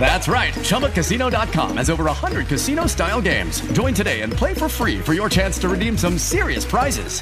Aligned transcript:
That's 0.00 0.28
right. 0.28 0.54
ChumbaCasino.com 0.54 1.76
has 1.76 1.90
over 1.90 2.04
100 2.04 2.46
casino 2.46 2.86
style 2.86 3.20
games. 3.20 3.60
Join 3.72 3.92
today 3.92 4.22
and 4.22 4.32
play 4.32 4.54
for 4.54 4.68
free 4.68 5.00
for 5.00 5.12
your 5.12 5.28
chance 5.28 5.58
to 5.58 5.68
redeem 5.68 5.98
some 5.98 6.16
serious 6.16 6.64
prizes. 6.64 7.20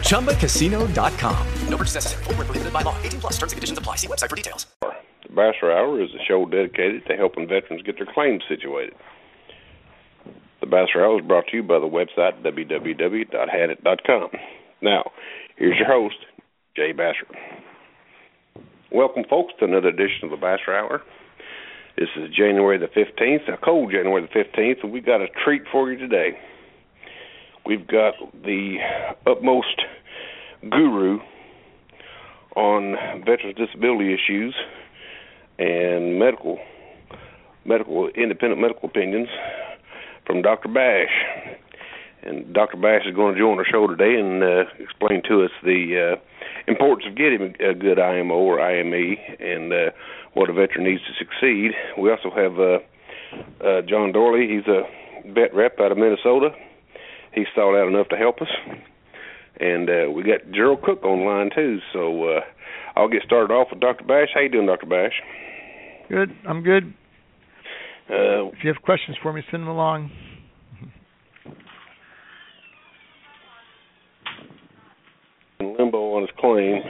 ChumbaCasino.com. 0.00 1.46
No 1.68 1.76
purchase 1.76 1.94
necessary. 1.94 2.24
Full 2.24 2.34
prohibited 2.34 2.72
by 2.72 2.82
law. 2.82 2.96
18 3.02 3.20
plus 3.20 3.34
terms 3.34 3.52
and 3.52 3.58
conditions 3.58 3.78
apply. 3.78 3.96
See 3.96 4.08
website 4.08 4.30
for 4.30 4.36
details. 4.36 4.66
The 4.80 5.32
Basser 5.32 5.72
Hour 5.72 6.02
is 6.02 6.10
a 6.14 6.24
show 6.26 6.44
dedicated 6.46 7.04
to 7.06 7.16
helping 7.16 7.46
veterans 7.48 7.82
get 7.82 7.96
their 7.96 8.06
claims 8.12 8.42
situated. 8.48 8.94
The 10.60 10.66
Basser 10.66 10.96
Hour 11.04 11.20
is 11.20 11.26
brought 11.26 11.46
to 11.48 11.56
you 11.56 11.62
by 11.62 11.78
the 11.78 11.86
website 11.86 12.42
www.hadit.com. 12.42 14.30
Now, 14.82 15.10
here's 15.56 15.78
your 15.78 15.88
host, 15.88 16.16
Jay 16.76 16.92
Basser. 16.92 17.26
Welcome, 18.96 19.24
folks, 19.28 19.52
to 19.58 19.66
another 19.66 19.88
edition 19.88 20.24
of 20.24 20.30
the 20.30 20.38
Basser 20.38 20.70
Hour. 20.70 21.02
This 21.98 22.08
is 22.16 22.34
January 22.34 22.78
the 22.78 22.86
15th, 22.86 23.46
a 23.52 23.58
cold 23.58 23.92
January 23.92 24.22
the 24.22 24.28
15th, 24.28 24.82
and 24.82 24.90
we've 24.90 25.04
got 25.04 25.20
a 25.20 25.26
treat 25.44 25.64
for 25.70 25.92
you 25.92 25.98
today. 25.98 26.30
We've 27.66 27.86
got 27.86 28.14
the 28.32 28.78
utmost 29.26 29.82
guru 30.70 31.18
on 32.56 32.96
veterans' 33.18 33.58
disability 33.58 34.14
issues 34.14 34.54
and 35.58 36.18
medical, 36.18 36.58
medical 37.66 38.08
independent 38.08 38.62
medical 38.62 38.88
opinions 38.88 39.28
from 40.26 40.40
Dr. 40.40 40.68
Bash. 40.68 41.52
And 42.22 42.54
Dr. 42.54 42.78
Bash 42.78 43.02
is 43.06 43.14
going 43.14 43.34
to 43.34 43.40
join 43.40 43.58
our 43.58 43.66
show 43.70 43.86
today 43.88 44.18
and 44.18 44.42
uh, 44.42 44.64
explain 44.78 45.20
to 45.28 45.44
us 45.44 45.50
the 45.62 46.14
uh, 46.14 46.20
importance 46.66 47.06
of 47.08 47.16
getting 47.16 47.54
a 47.60 47.74
good 47.74 47.98
IMO 47.98 48.34
or 48.34 48.60
IME 48.60 49.16
and 49.38 49.72
uh, 49.72 49.90
what 50.34 50.50
a 50.50 50.52
veteran 50.52 50.84
needs 50.84 51.02
to 51.02 51.12
succeed. 51.18 51.72
We 51.98 52.10
also 52.10 52.30
have 52.30 52.58
uh, 52.58 53.66
uh, 53.66 53.82
John 53.82 54.12
Dorley. 54.12 54.48
He's 54.50 54.66
a 54.66 54.82
vet 55.32 55.54
rep 55.54 55.78
out 55.80 55.92
of 55.92 55.98
Minnesota. 55.98 56.50
He's 57.32 57.46
thought 57.54 57.80
out 57.80 57.88
enough 57.88 58.08
to 58.08 58.16
help 58.16 58.40
us. 58.40 58.48
And 59.58 59.88
uh, 59.88 60.10
we 60.10 60.22
got 60.22 60.52
Jerrel 60.52 60.80
Cook 60.80 61.04
on 61.04 61.24
line 61.24 61.50
too. 61.54 61.78
So 61.92 62.24
uh, 62.24 62.40
I'll 62.94 63.08
get 63.08 63.22
started 63.24 63.52
off 63.52 63.68
with 63.70 63.80
Dr. 63.80 64.04
Bash. 64.04 64.28
How 64.34 64.40
you 64.40 64.48
doing, 64.48 64.66
Dr. 64.66 64.86
Bash? 64.86 65.12
Good. 66.08 66.30
I'm 66.46 66.62
good. 66.62 66.92
Uh, 68.08 68.48
if 68.48 68.62
you 68.62 68.72
have 68.72 68.82
questions 68.82 69.16
for 69.22 69.32
me, 69.32 69.42
send 69.50 69.62
them 69.62 69.68
along. 69.68 70.10
In 75.60 75.76
limbo 75.76 76.14
on 76.14 76.22
his 76.22 76.30
claim 76.38 76.82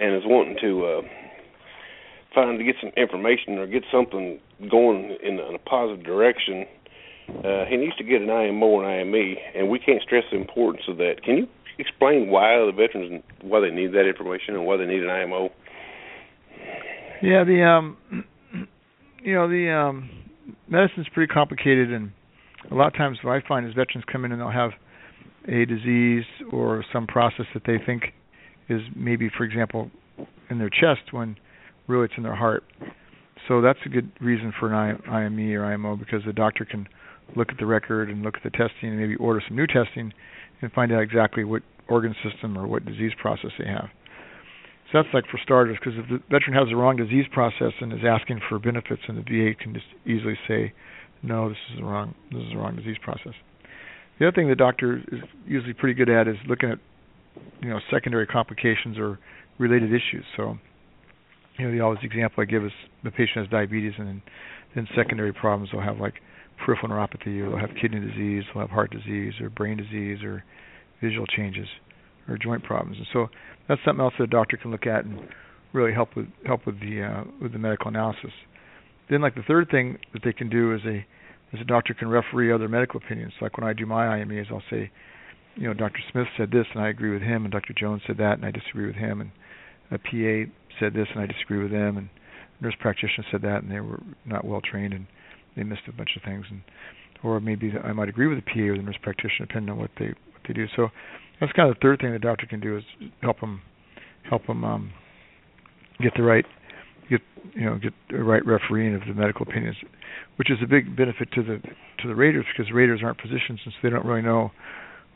and 0.00 0.14
is 0.14 0.22
wanting 0.24 0.56
to 0.60 0.86
uh, 0.86 1.02
find 2.34 2.58
to 2.58 2.64
get 2.64 2.76
some 2.80 2.90
information 2.96 3.58
or 3.58 3.66
get 3.66 3.82
something 3.90 4.38
going 4.70 5.16
in, 5.22 5.38
in 5.38 5.54
a 5.54 5.58
positive 5.58 6.04
direction, 6.04 6.66
uh, 7.44 7.64
he 7.68 7.76
needs 7.76 7.96
to 7.96 8.04
get 8.04 8.22
an 8.22 8.30
IMO 8.30 8.80
and 8.80 8.86
IME, 8.86 9.36
and 9.54 9.68
we 9.68 9.78
can't 9.78 10.02
stress 10.02 10.24
the 10.30 10.36
importance 10.38 10.84
of 10.88 10.98
that. 10.98 11.22
Can 11.24 11.36
you 11.38 11.48
explain 11.78 12.30
why 12.30 12.56
the 12.58 12.72
veterans 12.72 13.22
why 13.42 13.60
they 13.60 13.74
need 13.74 13.92
that 13.92 14.06
information 14.06 14.54
and 14.54 14.64
why 14.64 14.76
they 14.76 14.86
need 14.86 15.02
an 15.02 15.10
IMO? 15.10 15.50
Yeah, 17.22 17.44
the 17.44 17.62
um, 17.64 17.96
you 19.22 19.34
know 19.34 19.48
the 19.48 19.70
um, 19.70 20.10
medicine's 20.68 21.08
pretty 21.12 21.32
complicated, 21.32 21.92
and 21.92 22.12
a 22.70 22.74
lot 22.74 22.88
of 22.88 22.94
times 22.94 23.18
what 23.22 23.32
I 23.32 23.46
find 23.46 23.66
is 23.66 23.74
veterans 23.74 24.04
come 24.10 24.24
in 24.24 24.32
and 24.32 24.40
they'll 24.40 24.50
have 24.50 24.70
a 25.48 25.64
disease 25.64 26.24
or 26.52 26.84
some 26.92 27.06
process 27.06 27.46
that 27.54 27.62
they 27.66 27.78
think 27.84 28.12
is 28.68 28.80
maybe, 28.94 29.30
for 29.36 29.44
example, 29.44 29.90
in 30.50 30.58
their 30.58 30.70
chest 30.70 31.12
when 31.12 31.36
really 31.86 32.06
it's 32.06 32.14
in 32.16 32.22
their 32.22 32.34
heart. 32.34 32.64
So 33.48 33.60
that's 33.60 33.78
a 33.86 33.88
good 33.88 34.10
reason 34.20 34.52
for 34.58 34.72
an 34.72 35.00
IME 35.08 35.52
or 35.54 35.64
IMO 35.64 35.96
because 35.96 36.22
the 36.26 36.32
doctor 36.32 36.64
can 36.64 36.88
look 37.36 37.50
at 37.50 37.58
the 37.58 37.66
record 37.66 38.10
and 38.10 38.22
look 38.22 38.36
at 38.36 38.42
the 38.42 38.50
testing 38.50 38.90
and 38.90 38.98
maybe 38.98 39.16
order 39.16 39.42
some 39.46 39.56
new 39.56 39.66
testing 39.66 40.12
and 40.62 40.72
find 40.72 40.92
out 40.92 41.00
exactly 41.00 41.44
what 41.44 41.62
organ 41.88 42.14
system 42.28 42.58
or 42.58 42.66
what 42.66 42.84
disease 42.84 43.12
process 43.20 43.50
they 43.58 43.66
have. 43.66 43.88
So 44.90 45.02
that's 45.02 45.12
like 45.12 45.24
for 45.30 45.38
starters, 45.42 45.76
because 45.78 45.98
if 45.98 46.08
the 46.08 46.22
veteran 46.30 46.54
has 46.54 46.68
the 46.68 46.76
wrong 46.76 46.96
disease 46.96 47.26
process 47.32 47.72
and 47.80 47.92
is 47.92 48.00
asking 48.06 48.40
for 48.48 48.58
benefits, 48.58 49.02
and 49.08 49.18
the 49.18 49.22
VA 49.22 49.54
can 49.54 49.74
just 49.74 49.86
easily 50.06 50.38
say, 50.46 50.72
"No, 51.22 51.48
this 51.48 51.58
is 51.70 51.78
the 51.78 51.84
wrong 51.84 52.14
this 52.30 52.42
is 52.42 52.50
the 52.50 52.58
wrong 52.58 52.76
disease 52.76 52.98
process." 53.02 53.34
The 54.18 54.26
other 54.26 54.34
thing 54.34 54.48
the 54.48 54.54
doctor 54.54 54.98
is 55.12 55.20
usually 55.46 55.74
pretty 55.74 55.94
good 55.94 56.08
at 56.08 56.26
is 56.28 56.36
looking 56.48 56.70
at 56.70 56.78
you 57.60 57.68
know 57.68 57.80
secondary 57.90 58.26
complications 58.26 58.98
or 58.98 59.18
related 59.58 59.90
issues. 59.90 60.24
So 60.36 60.56
you 61.58 61.66
know 61.66 61.72
the 61.72 61.80
always 61.80 62.00
example 62.02 62.42
I 62.42 62.46
give 62.46 62.64
is 62.64 62.72
the 63.04 63.10
patient 63.10 63.36
has 63.44 63.48
diabetes 63.48 63.92
and 63.98 64.08
then, 64.08 64.22
then 64.74 64.88
secondary 64.96 65.32
problems 65.32 65.70
they'll 65.72 65.82
have 65.82 65.98
like 65.98 66.14
peripheral 66.64 66.92
neuropathy 66.92 67.40
or 67.40 67.50
they'll 67.50 67.58
have 67.58 67.70
kidney 67.80 68.00
disease, 68.00 68.44
they'll 68.52 68.62
have 68.62 68.70
heart 68.70 68.90
disease 68.90 69.34
or 69.40 69.50
brain 69.50 69.76
disease 69.76 70.22
or 70.22 70.44
visual 71.02 71.26
changes 71.26 71.66
or 72.28 72.38
joint 72.38 72.64
problems. 72.64 72.96
And 72.96 73.06
so 73.12 73.28
that's 73.68 73.80
something 73.84 74.02
else 74.02 74.14
that 74.18 74.24
a 74.24 74.28
doctor 74.28 74.56
can 74.56 74.70
look 74.70 74.86
at 74.86 75.04
and 75.04 75.20
really 75.72 75.92
help 75.92 76.16
with 76.16 76.26
help 76.46 76.66
with 76.66 76.80
the 76.80 77.02
uh, 77.02 77.24
with 77.40 77.52
the 77.52 77.58
medical 77.58 77.88
analysis. 77.88 78.32
Then 79.10 79.20
like 79.20 79.34
the 79.34 79.44
third 79.46 79.68
thing 79.70 79.98
that 80.12 80.22
they 80.24 80.32
can 80.32 80.48
do 80.48 80.74
is 80.74 80.80
a 80.86 81.06
as 81.56 81.62
a 81.62 81.64
doctor 81.64 81.94
can 81.94 82.08
referee 82.08 82.52
other 82.52 82.68
medical 82.68 83.00
opinions. 83.02 83.32
Like 83.40 83.56
when 83.58 83.66
I 83.66 83.72
do 83.72 83.86
my 83.86 84.06
IMEs, 84.06 84.50
I'll 84.50 84.62
say, 84.70 84.90
you 85.54 85.66
know, 85.66 85.74
Dr. 85.74 86.00
Smith 86.12 86.26
said 86.36 86.50
this 86.50 86.66
and 86.74 86.82
I 86.82 86.88
agree 86.88 87.12
with 87.12 87.22
him, 87.22 87.44
and 87.44 87.52
Dr. 87.52 87.72
Jones 87.78 88.02
said 88.06 88.18
that 88.18 88.34
and 88.34 88.44
I 88.44 88.50
disagree 88.50 88.86
with 88.86 88.96
him, 88.96 89.20
and 89.20 89.30
a 89.90 89.98
PA 89.98 90.50
said 90.78 90.92
this 90.94 91.08
and 91.14 91.22
I 91.22 91.26
disagree 91.26 91.62
with 91.62 91.70
them, 91.72 91.96
and 91.96 92.08
nurse 92.60 92.74
practitioner 92.80 93.24
said 93.30 93.42
that 93.42 93.62
and 93.62 93.70
they 93.70 93.80
were 93.80 94.00
not 94.24 94.44
well 94.44 94.60
trained 94.60 94.92
and 94.92 95.06
they 95.56 95.62
missed 95.62 95.82
a 95.88 95.92
bunch 95.92 96.10
of 96.16 96.22
things, 96.22 96.44
and 96.50 96.60
or 97.22 97.40
maybe 97.40 97.72
I 97.82 97.92
might 97.92 98.08
agree 98.08 98.26
with 98.26 98.38
the 98.38 98.50
PA 98.50 98.72
or 98.72 98.76
the 98.76 98.82
nurse 98.82 98.98
practitioner 99.02 99.46
depending 99.46 99.70
on 99.70 99.78
what 99.78 99.90
they 99.98 100.08
what 100.08 100.42
they 100.46 100.54
do. 100.54 100.66
So 100.76 100.88
that's 101.40 101.52
kind 101.52 101.70
of 101.70 101.76
the 101.76 101.80
third 101.80 102.00
thing 102.00 102.12
the 102.12 102.18
doctor 102.18 102.46
can 102.46 102.60
do 102.60 102.76
is 102.76 102.84
help 103.22 103.40
them 103.40 103.62
help 104.28 104.46
them 104.46 104.64
um, 104.64 104.92
get 106.02 106.12
the 106.16 106.22
right 106.22 106.44
get 107.08 107.20
you 107.54 107.64
know 107.64 107.78
get 107.78 107.92
the 108.10 108.22
right 108.22 108.44
refereeing 108.46 108.94
of 108.94 109.02
the 109.06 109.14
medical 109.14 109.42
opinions, 109.42 109.76
which 110.36 110.50
is 110.50 110.58
a 110.62 110.66
big 110.66 110.96
benefit 110.96 111.30
to 111.32 111.42
the 111.42 111.60
to 112.02 112.08
the 112.08 112.14
raters 112.14 112.44
because 112.52 112.72
raters 112.72 113.00
aren't 113.02 113.20
physicians 113.20 113.60
and 113.64 113.72
so 113.72 113.78
they 113.82 113.90
don't 113.90 114.04
really 114.04 114.22
know 114.22 114.50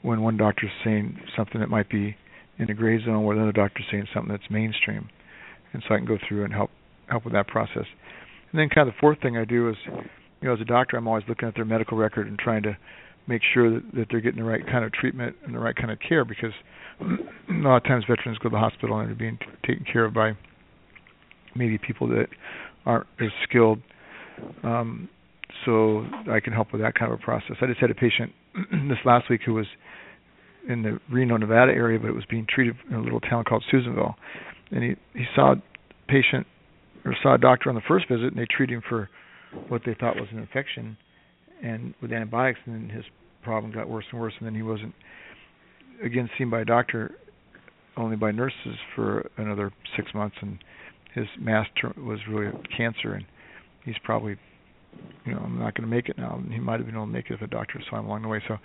when 0.02 0.22
one 0.22 0.36
doctor 0.36 0.66
is 0.66 0.72
saying 0.84 1.18
something 1.36 1.60
that 1.60 1.68
might 1.68 1.90
be 1.90 2.16
in 2.58 2.66
the 2.66 2.74
gray 2.74 3.02
zone 3.04 3.24
or 3.24 3.32
another 3.32 3.52
doctor 3.52 3.80
saying 3.90 4.06
something 4.14 4.30
that's 4.30 4.50
mainstream, 4.50 5.08
and 5.72 5.82
so 5.86 5.94
I 5.94 5.98
can 5.98 6.06
go 6.06 6.18
through 6.26 6.44
and 6.44 6.52
help 6.52 6.70
help 7.08 7.24
with 7.24 7.34
that 7.34 7.48
process. 7.48 7.86
And 8.52 8.58
then 8.58 8.68
kind 8.68 8.88
of 8.88 8.94
the 8.94 8.98
fourth 9.00 9.20
thing 9.20 9.36
I 9.36 9.44
do 9.44 9.68
is, 9.68 9.76
you 9.86 10.48
know, 10.48 10.54
as 10.54 10.60
a 10.60 10.64
doctor, 10.64 10.96
I'm 10.96 11.08
always 11.08 11.24
looking 11.28 11.48
at 11.48 11.54
their 11.54 11.64
medical 11.64 11.96
record 11.96 12.26
and 12.26 12.38
trying 12.38 12.62
to 12.64 12.76
make 13.26 13.42
sure 13.54 13.70
that, 13.70 13.82
that 13.94 14.06
they're 14.10 14.20
getting 14.20 14.42
the 14.42 14.48
right 14.48 14.64
kind 14.66 14.84
of 14.84 14.92
treatment 14.92 15.36
and 15.44 15.54
the 15.54 15.58
right 15.58 15.76
kind 15.76 15.90
of 15.90 15.98
care 16.06 16.24
because 16.24 16.52
a 17.00 17.52
lot 17.52 17.76
of 17.76 17.84
times 17.84 18.04
veterans 18.08 18.38
go 18.38 18.48
to 18.48 18.54
the 18.54 18.58
hospital 18.58 18.98
and 18.98 19.08
they're 19.08 19.14
being 19.14 19.38
t- 19.38 19.46
taken 19.66 19.84
care 19.90 20.04
of 20.04 20.14
by 20.14 20.32
maybe 21.54 21.78
people 21.78 22.08
that 22.08 22.26
aren't 22.86 23.06
as 23.20 23.28
skilled. 23.48 23.80
Um, 24.62 25.08
so 25.64 26.06
I 26.30 26.40
can 26.40 26.52
help 26.52 26.72
with 26.72 26.80
that 26.80 26.94
kind 26.94 27.12
of 27.12 27.20
a 27.20 27.22
process. 27.22 27.56
I 27.60 27.66
just 27.66 27.80
had 27.80 27.90
a 27.90 27.94
patient 27.94 28.32
this 28.88 28.98
last 29.04 29.28
week 29.28 29.42
who 29.44 29.54
was 29.54 29.66
in 30.68 30.82
the 30.82 31.00
Reno, 31.10 31.36
Nevada 31.36 31.72
area, 31.72 31.98
but 31.98 32.08
it 32.08 32.14
was 32.14 32.24
being 32.28 32.46
treated 32.48 32.76
in 32.88 32.96
a 32.96 33.00
little 33.00 33.20
town 33.20 33.44
called 33.44 33.64
Susanville, 33.70 34.14
and 34.70 34.82
he 34.82 34.96
he 35.14 35.24
saw 35.34 35.52
a 35.52 35.62
patient 36.08 36.46
or 37.04 37.14
saw 37.22 37.34
a 37.34 37.38
doctor 37.38 37.68
on 37.68 37.74
the 37.74 37.82
first 37.88 38.08
visit, 38.08 38.26
and 38.26 38.36
they 38.36 38.46
treated 38.50 38.74
him 38.74 38.82
for 38.88 39.08
what 39.68 39.82
they 39.84 39.94
thought 39.98 40.16
was 40.16 40.28
an 40.32 40.38
infection, 40.38 40.96
and 41.62 41.94
with 42.02 42.12
antibiotics, 42.12 42.60
and 42.66 42.74
then 42.74 42.94
his 42.94 43.04
problem 43.42 43.72
got 43.72 43.88
worse 43.88 44.04
and 44.12 44.20
worse, 44.20 44.34
and 44.38 44.46
then 44.46 44.54
he 44.54 44.62
wasn't 44.62 44.94
again 46.04 46.28
seen 46.38 46.50
by 46.50 46.60
a 46.60 46.64
doctor, 46.64 47.14
only 47.96 48.16
by 48.16 48.30
nurses 48.30 48.76
for 48.94 49.28
another 49.38 49.72
six 49.96 50.12
months, 50.14 50.36
and 50.40 50.58
his 51.14 51.26
mass 51.38 51.66
was 51.96 52.18
really 52.28 52.52
cancer, 52.76 53.14
and 53.14 53.24
he's 53.84 53.96
probably, 54.04 54.36
you 55.24 55.34
know, 55.34 55.40
I'm 55.40 55.58
not 55.58 55.74
going 55.74 55.88
to 55.88 55.94
make 55.94 56.08
it 56.08 56.18
now. 56.18 56.42
He 56.50 56.58
might 56.58 56.78
have 56.78 56.86
been 56.86 56.94
able 56.94 57.06
to 57.06 57.12
make 57.12 57.30
it 57.30 57.34
if 57.34 57.42
a 57.42 57.46
doctor 57.46 57.80
saw 57.88 57.98
him 57.98 58.06
along 58.06 58.22
the 58.22 58.28
way. 58.28 58.42
So 58.46 58.56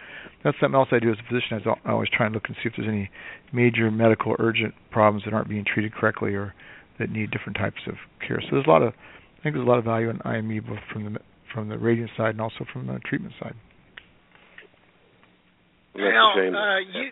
that's 0.43 0.57
something 0.59 0.75
else 0.75 0.89
I 0.91 0.99
do 0.99 1.11
as 1.11 1.17
a 1.19 1.27
physician. 1.29 1.61
I 1.85 1.91
always 1.91 2.09
try 2.15 2.25
and 2.25 2.35
look 2.35 2.43
and 2.47 2.55
see 2.57 2.69
if 2.69 2.73
there's 2.77 2.89
any 2.89 3.09
major 3.53 3.89
medical 3.91 4.35
urgent 4.39 4.73
problems 4.91 5.23
that 5.25 5.33
aren't 5.33 5.49
being 5.49 5.65
treated 5.65 5.93
correctly 5.93 6.33
or 6.33 6.53
that 6.99 7.09
need 7.09 7.31
different 7.31 7.57
types 7.57 7.81
of 7.87 7.95
care. 8.25 8.39
So 8.41 8.47
there's 8.51 8.67
a 8.67 8.69
lot 8.69 8.81
of, 8.81 8.93
I 9.39 9.43
think 9.43 9.55
there's 9.55 9.65
a 9.65 9.69
lot 9.69 9.79
of 9.79 9.85
value 9.85 10.09
in 10.09 10.21
IME 10.23 10.61
both 10.67 10.79
from 10.91 11.13
the 11.13 11.19
from 11.53 11.69
the 11.69 11.77
radiant 11.77 12.11
side 12.17 12.31
and 12.31 12.41
also 12.41 12.65
from 12.73 12.87
the 12.87 12.99
treatment 13.07 13.33
side. 13.39 13.55
Now, 15.95 16.33
uh, 16.35 16.79
you 16.79 17.11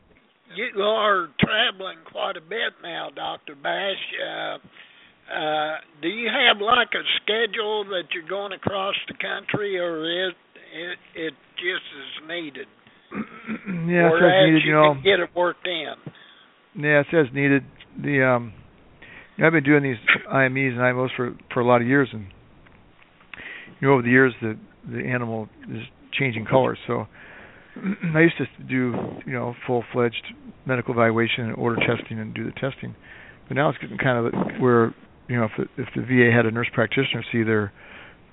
you 0.56 0.84
are 0.84 1.30
traveling 1.40 1.98
quite 2.12 2.36
a 2.36 2.42
bit 2.42 2.74
now, 2.84 3.10
Doctor 3.16 3.56
Bash. 3.56 3.96
Uh, 4.20 4.58
uh, 5.32 5.76
do 6.02 6.08
you 6.08 6.28
have 6.28 6.62
like 6.62 6.90
a 6.94 7.04
schedule 7.22 7.86
that 7.86 8.04
you're 8.14 8.28
going 8.28 8.52
across 8.54 8.96
the 9.08 9.16
country, 9.16 9.80
or 9.80 10.04
is 10.28 10.34
it 10.74 10.98
it 11.16 11.34
just 11.56 11.86
is 11.96 12.28
needed? 12.28 12.68
yeah, 13.90 14.10
or 14.10 14.18
it 14.18 14.22
says 14.22 14.46
needed. 14.48 14.62
you, 14.64 14.68
You 14.68 14.74
know, 14.74 14.94
get 15.04 15.20
it 15.20 15.30
worked 15.36 15.68
in. 15.68 15.94
Yeah, 16.84 17.02
it 17.02 17.08
says 17.12 17.28
needed. 17.34 17.64
The 18.02 18.24
um, 18.24 18.54
you 19.38 19.42
know, 19.42 19.48
I've 19.48 19.54
been 19.54 19.64
doing 19.64 19.84
these 19.84 19.98
IMEs 20.32 20.72
and 20.72 20.80
IMOs 20.80 21.10
for 21.16 21.36
for 21.54 21.62
a 21.62 21.66
lot 21.66 21.82
of 21.82 21.88
years, 21.88 22.10
and 22.12 22.28
you 23.80 23.88
know, 23.88 23.94
over 23.94 24.02
the 24.02 24.10
years 24.10 24.34
the 24.42 24.58
the 24.92 25.08
animal 25.08 25.48
is 25.70 25.84
changing 26.20 26.46
colors. 26.46 26.78
So 26.88 27.06
I 28.16 28.20
used 28.20 28.38
to 28.38 28.64
do 28.68 28.94
you 29.26 29.34
know 29.34 29.56
full 29.66 29.84
fledged 29.94 30.24
medical 30.66 30.94
evaluation 30.94 31.46
and 31.46 31.56
order 31.56 31.78
testing 31.78 32.20
and 32.20 32.34
do 32.34 32.46
the 32.46 32.52
testing, 32.52 32.96
but 33.48 33.56
now 33.56 33.70
it's 33.70 33.78
getting 33.78 33.98
kind 33.98 34.28
of 34.28 34.34
where 34.60 34.94
you 35.28 35.38
know 35.38 35.46
if 35.46 35.52
the, 35.58 35.82
if 35.82 35.90
the 35.96 36.02
VA 36.02 36.36
had 36.36 36.46
a 36.46 36.52
nurse 36.52 36.70
practitioner 36.74 37.24
see 37.32 37.44
their 37.44 37.72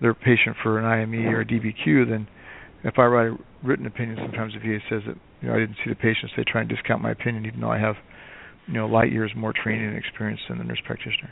their 0.00 0.14
patient 0.14 0.56
for 0.62 0.78
an 0.78 0.84
IME 0.84 1.26
or 1.26 1.40
a 1.40 1.44
DBQ, 1.44 2.08
then 2.08 2.26
if 2.82 2.98
I 2.98 3.04
write 3.04 3.28
a 3.28 3.36
written 3.62 3.86
opinion, 3.86 4.16
sometimes 4.18 4.54
the 4.54 4.60
VA 4.60 4.78
says 4.88 5.02
that 5.06 5.16
you 5.40 5.48
know 5.48 5.54
I 5.54 5.58
didn't 5.58 5.76
see 5.84 5.90
the 5.90 5.96
patients. 5.96 6.32
They 6.36 6.44
try 6.44 6.62
and 6.62 6.70
discount 6.70 7.02
my 7.02 7.10
opinion, 7.10 7.46
even 7.46 7.60
though 7.60 7.70
I 7.70 7.78
have 7.78 7.96
you 8.66 8.74
know 8.74 8.86
light 8.86 9.12
years 9.12 9.30
more 9.36 9.52
training 9.52 9.86
and 9.86 9.96
experience 9.96 10.40
than 10.48 10.58
the 10.58 10.64
nurse 10.64 10.80
practitioner. 10.84 11.30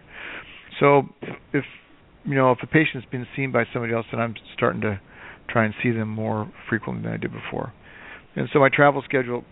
So 0.80 1.02
if 1.52 1.64
you 2.24 2.34
know 2.34 2.52
if 2.52 2.58
a 2.62 2.66
patient's 2.66 3.06
been 3.10 3.26
seen 3.34 3.52
by 3.52 3.64
somebody 3.72 3.94
else, 3.94 4.06
then 4.12 4.20
I'm 4.20 4.34
starting 4.54 4.80
to 4.82 5.00
try 5.48 5.64
and 5.64 5.74
see 5.82 5.90
them 5.90 6.08
more 6.08 6.50
frequently 6.68 7.04
than 7.04 7.12
I 7.12 7.16
did 7.16 7.32
before. 7.32 7.72
And 8.36 8.48
so 8.52 8.58
my 8.58 8.68
travel 8.68 9.02
schedule, 9.04 9.44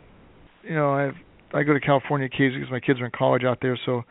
you 0.63 0.75
know, 0.75 0.91
I 0.91 1.11
I 1.57 1.63
go 1.63 1.73
to 1.73 1.81
California 1.81 2.27
occasionally 2.27 2.61
because 2.61 2.71
my 2.71 2.81
kids 2.81 3.01
are 3.01 3.07
in 3.07 3.13
college 3.17 3.45
out 3.45 3.59
there. 3.63 3.79
So 3.87 4.03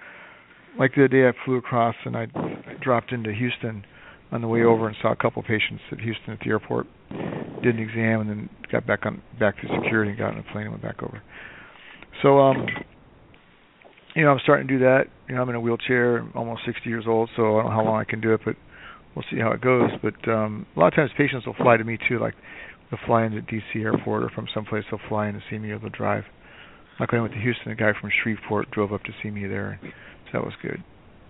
like 0.77 0.91
the 0.95 1.07
day, 1.07 1.27
I 1.27 1.31
flew 1.45 1.57
across 1.57 1.95
and 2.05 2.15
I, 2.15 2.27
I 2.35 2.73
dropped 2.81 3.11
into 3.11 3.33
Houston 3.33 3.85
on 4.31 4.41
the 4.41 4.47
way 4.47 4.63
over 4.63 4.87
and 4.87 4.95
saw 5.01 5.11
a 5.11 5.15
couple 5.15 5.41
of 5.41 5.47
patients 5.47 5.81
at 5.91 5.99
Houston 5.99 6.33
at 6.33 6.39
the 6.39 6.49
airport. 6.49 6.87
Did 7.63 7.75
an 7.75 7.81
exam 7.81 8.21
and 8.21 8.29
then 8.29 8.49
got 8.71 8.85
back 8.85 9.05
on 9.05 9.21
back 9.39 9.55
to 9.61 9.67
security 9.81 10.11
and 10.11 10.19
got 10.19 10.33
on 10.33 10.39
a 10.39 10.43
plane 10.51 10.65
and 10.65 10.71
went 10.71 10.83
back 10.83 11.01
over. 11.01 11.21
So 12.21 12.39
um 12.39 12.65
you 14.15 14.23
know, 14.23 14.31
I'm 14.31 14.39
starting 14.43 14.67
to 14.67 14.73
do 14.73 14.79
that. 14.79 15.03
You 15.27 15.35
know, 15.35 15.41
I'm 15.41 15.49
in 15.49 15.55
a 15.55 15.59
wheelchair, 15.59 16.17
I'm 16.17 16.31
almost 16.35 16.61
60 16.65 16.89
years 16.89 17.03
old, 17.07 17.29
so 17.35 17.57
I 17.57 17.63
don't 17.63 17.71
know 17.71 17.75
how 17.75 17.83
long 17.83 17.99
I 17.99 18.05
can 18.05 18.21
do 18.21 18.33
it, 18.33 18.41
but 18.45 18.55
we'll 19.13 19.25
see 19.29 19.39
how 19.39 19.51
it 19.51 19.61
goes. 19.61 19.89
But 20.01 20.29
um 20.29 20.65
a 20.75 20.79
lot 20.79 20.87
of 20.87 20.95
times 20.95 21.11
patients 21.17 21.45
will 21.45 21.55
fly 21.55 21.77
to 21.77 21.83
me 21.83 21.97
too, 22.09 22.19
like 22.19 22.33
they'll 22.91 22.99
fly 23.05 23.25
into 23.25 23.41
DC 23.41 23.81
airport 23.81 24.23
or 24.23 24.29
from 24.29 24.47
someplace 24.53 24.83
they'll 24.91 25.07
fly 25.07 25.29
in 25.29 25.35
to 25.35 25.41
see 25.49 25.57
me 25.57 25.71
or 25.71 25.79
they'll 25.79 25.89
drive. 25.89 26.23
Like 26.99 27.11
when 27.11 27.19
I 27.19 27.21
went 27.23 27.33
to 27.33 27.41
Houston, 27.41 27.71
a 27.71 27.75
guy 27.75 27.91
from 27.99 28.09
Shreveport 28.23 28.71
drove 28.71 28.93
up 28.93 29.03
to 29.03 29.11
see 29.21 29.29
me 29.29 29.47
there, 29.47 29.79
so 29.83 29.89
that 30.35 30.43
was 30.43 30.53
good. 30.61 30.83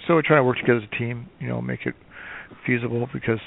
So 0.07 0.15
we 0.15 0.21
try 0.23 0.37
to 0.37 0.43
work 0.43 0.57
together 0.57 0.79
as 0.79 0.89
a 0.91 0.97
team, 0.97 1.29
you 1.39 1.47
know, 1.47 1.61
make 1.61 1.85
it 1.85 1.93
feasible 2.65 3.07
because 3.13 3.39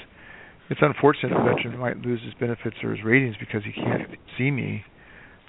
it's 0.69 0.79
unfortunate 0.81 1.35
a 1.35 1.43
veteran 1.43 1.77
might 1.77 1.97
lose 1.97 2.21
his 2.23 2.33
benefits 2.39 2.77
or 2.83 2.95
his 2.95 3.03
ratings 3.03 3.35
because 3.39 3.61
he 3.65 3.71
can't 3.71 4.09
see 4.37 4.51
me, 4.51 4.83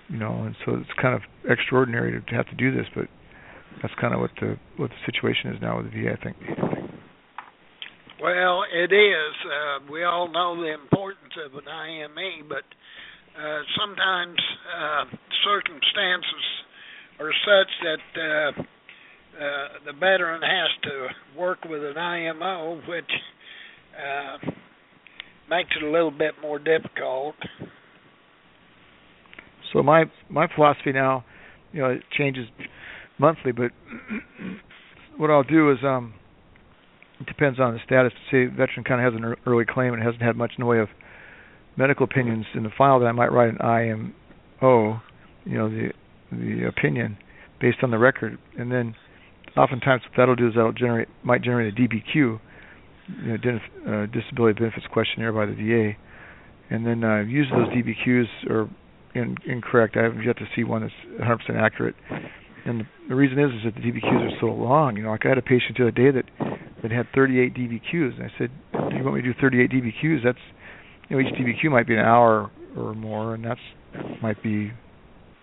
you 0.09 0.19
know, 0.19 0.43
and 0.43 0.57
so 0.65 0.75
it's 0.75 0.91
kind 1.01 1.15
of 1.15 1.23
extraordinary 1.49 2.21
to 2.21 2.35
have 2.35 2.49
to 2.49 2.57
do 2.57 2.75
this, 2.75 2.87
but 2.95 3.07
that's 3.83 3.95
kind 4.01 4.15
of 4.15 4.21
what 4.21 4.31
the 4.41 4.59
what 4.77 4.91
the 4.91 5.01
situation 5.07 5.51
is 5.55 5.63
now 5.63 5.79
with 5.79 5.87
the 5.87 6.03
VA, 6.03 6.17
I 6.19 6.25
think. 6.25 6.37
Well, 8.21 8.65
it 8.69 8.93
is. 8.93 9.35
Uh, 9.47 9.91
we 9.91 10.05
all 10.05 10.29
know 10.29 10.61
the 10.61 10.75
importance 10.75 11.33
of 11.47 11.55
an 11.55 11.69
IME, 11.69 12.49
but 12.49 12.67
uh, 13.39 13.61
sometimes 13.79 14.37
uh, 14.69 15.05
circumstances 15.45 16.45
are 17.21 17.33
such 17.45 17.71
that 17.85 18.07
uh, 18.21 18.63
uh, 19.39 19.69
the 19.87 19.93
veteran 19.93 20.43
has 20.43 20.69
to 20.83 21.39
work 21.39 21.59
with 21.65 21.83
an 21.85 21.97
IMO, 21.97 22.81
which 22.89 23.11
uh, 23.97 24.51
makes 25.49 25.71
it 25.77 25.85
a 25.85 25.91
little 25.91 26.11
bit 26.11 26.35
more 26.43 26.59
difficult. 26.59 27.35
So 29.73 29.83
my 29.83 30.05
my 30.29 30.47
philosophy 30.55 30.93
now, 30.93 31.25
you 31.73 31.81
know, 31.81 31.91
it 31.91 32.03
changes 32.17 32.47
monthly, 33.19 33.53
but 33.53 33.71
what 35.17 35.31
I'll 35.31 35.45
do 35.45 35.71
is 35.71 35.79
um 35.85 36.15
it 37.21 37.27
depends 37.27 37.61
on 37.61 37.75
the 37.75 37.81
status. 37.85 38.13
Say 38.31 38.47
the 38.47 38.51
veteran 38.51 38.85
kind 38.85 39.05
of 39.05 39.13
has 39.13 39.23
an 39.23 39.37
early 39.47 39.65
claim 39.69 39.93
and 39.93 40.03
hasn't 40.03 40.23
had 40.23 40.37
much 40.37 40.53
in 40.59 40.63
the 40.63 40.67
way 40.67 40.81
of 40.81 40.89
medical 41.77 42.05
opinions 42.05 42.47
in 42.55 42.63
the 42.63 42.71
file, 42.77 42.99
then 42.99 43.09
I 43.09 43.13
might 43.13 43.33
write 43.33 43.51
an 43.51 43.61
IMO, 43.61 45.01
you 45.45 45.59
know, 45.59 45.69
the 45.69 45.91
the 46.33 46.67
opinion 46.67 47.17
based 47.61 47.79
on 47.83 47.91
the 47.91 47.99
record, 47.99 48.39
and 48.59 48.71
then 48.71 48.95
oftentimes 49.57 50.03
what 50.03 50.17
that'll 50.17 50.37
do 50.37 50.49
is 50.49 50.55
that'll 50.55 50.73
generate 50.73 51.09
might 51.23 51.43
generate 51.43 51.73
a 51.73 51.77
DBQ, 51.77 52.15
you 52.15 52.39
know, 53.23 53.37
uh, 53.87 54.07
disability 54.07 54.59
benefits 54.59 54.87
questionnaire 54.93 55.33
by 55.33 55.47
the 55.47 55.55
VA, 55.55 55.97
and 56.75 56.87
then 56.87 57.03
uh, 57.05 57.21
usually 57.21 57.65
those 57.65 57.73
DBQs 57.75 58.51
are 58.51 58.71
in, 59.15 59.37
incorrect. 59.47 59.97
I 59.97 60.05
haven't 60.05 60.23
yet 60.23 60.39
to 60.39 60.47
see 60.55 60.65
one 60.65 60.83
that's 60.83 61.21
100% 61.21 61.57
accurate, 61.57 61.97
and 62.65 62.81
the, 62.81 62.85
the 63.09 63.15
reason 63.15 63.39
is 63.39 63.51
is 63.51 63.65
that 63.65 63.75
the 63.75 63.81
DBQs 63.81 64.33
are 64.33 64.39
so 64.41 64.47
long. 64.47 64.97
You 64.97 65.05
know, 65.05 65.11
like 65.11 65.27
I 65.27 65.31
had 65.31 65.39
a 65.39 65.43
patient 65.43 65.77
the 65.79 65.85
other 65.85 65.91
day 65.91 66.11
that 66.11 66.25
that 66.83 66.91
had 66.91 67.07
38 67.15 67.55
DBQs, 67.55 68.19
and 68.19 68.23
I 68.23 68.33
said, 68.39 68.51
"Do 68.73 68.97
you 68.97 69.05
want 69.05 69.17
me 69.17 69.23
to 69.23 69.33
do 69.33 69.41
38 69.41 69.71
DBQs? 69.71 70.25
That's 70.25 70.39
you 71.09 71.17
know, 71.17 71.29
each 71.29 71.35
DBQ 71.35 71.71
might 71.71 71.87
be 71.87 71.95
an 71.95 72.05
hour 72.05 72.51
or 72.77 72.95
more, 72.95 73.35
and 73.35 73.45
that's 73.45 73.61
might 74.23 74.43
be 74.43 74.73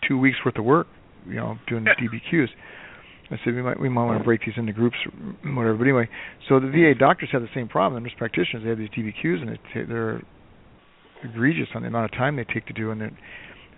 two 0.07 0.17
weeks 0.17 0.37
worth 0.45 0.57
of 0.57 0.65
work. 0.65 0.87
You 1.27 1.35
know, 1.35 1.57
doing 1.67 1.85
DBQs." 1.85 2.47
I 3.29 3.37
said 3.43 3.55
we 3.55 3.61
might 3.61 3.79
we 3.79 3.89
might 3.89 4.05
want 4.05 4.19
to 4.19 4.23
break 4.23 4.41
these 4.45 4.55
into 4.57 4.73
groups, 4.73 4.95
or 5.05 5.11
whatever. 5.53 5.75
But 5.75 5.83
anyway, 5.83 6.09
so 6.47 6.59
the 6.59 6.67
VA 6.67 6.97
doctors 6.97 7.29
have 7.31 7.41
the 7.41 7.49
same 7.53 7.67
problem. 7.67 8.03
Nurse 8.03 8.13
practitioners 8.17 8.63
they 8.63 8.69
have 8.69 8.77
these 8.77 8.89
DBQs, 8.89 9.41
and 9.41 9.49
they 9.49 9.83
they're 9.83 10.21
egregious 11.23 11.67
on 11.75 11.81
the 11.81 11.87
amount 11.87 12.05
of 12.05 12.11
time 12.11 12.35
they 12.35 12.45
take 12.45 12.65
to 12.67 12.73
do, 12.73 12.91
and 12.91 13.01
they're 13.01 13.17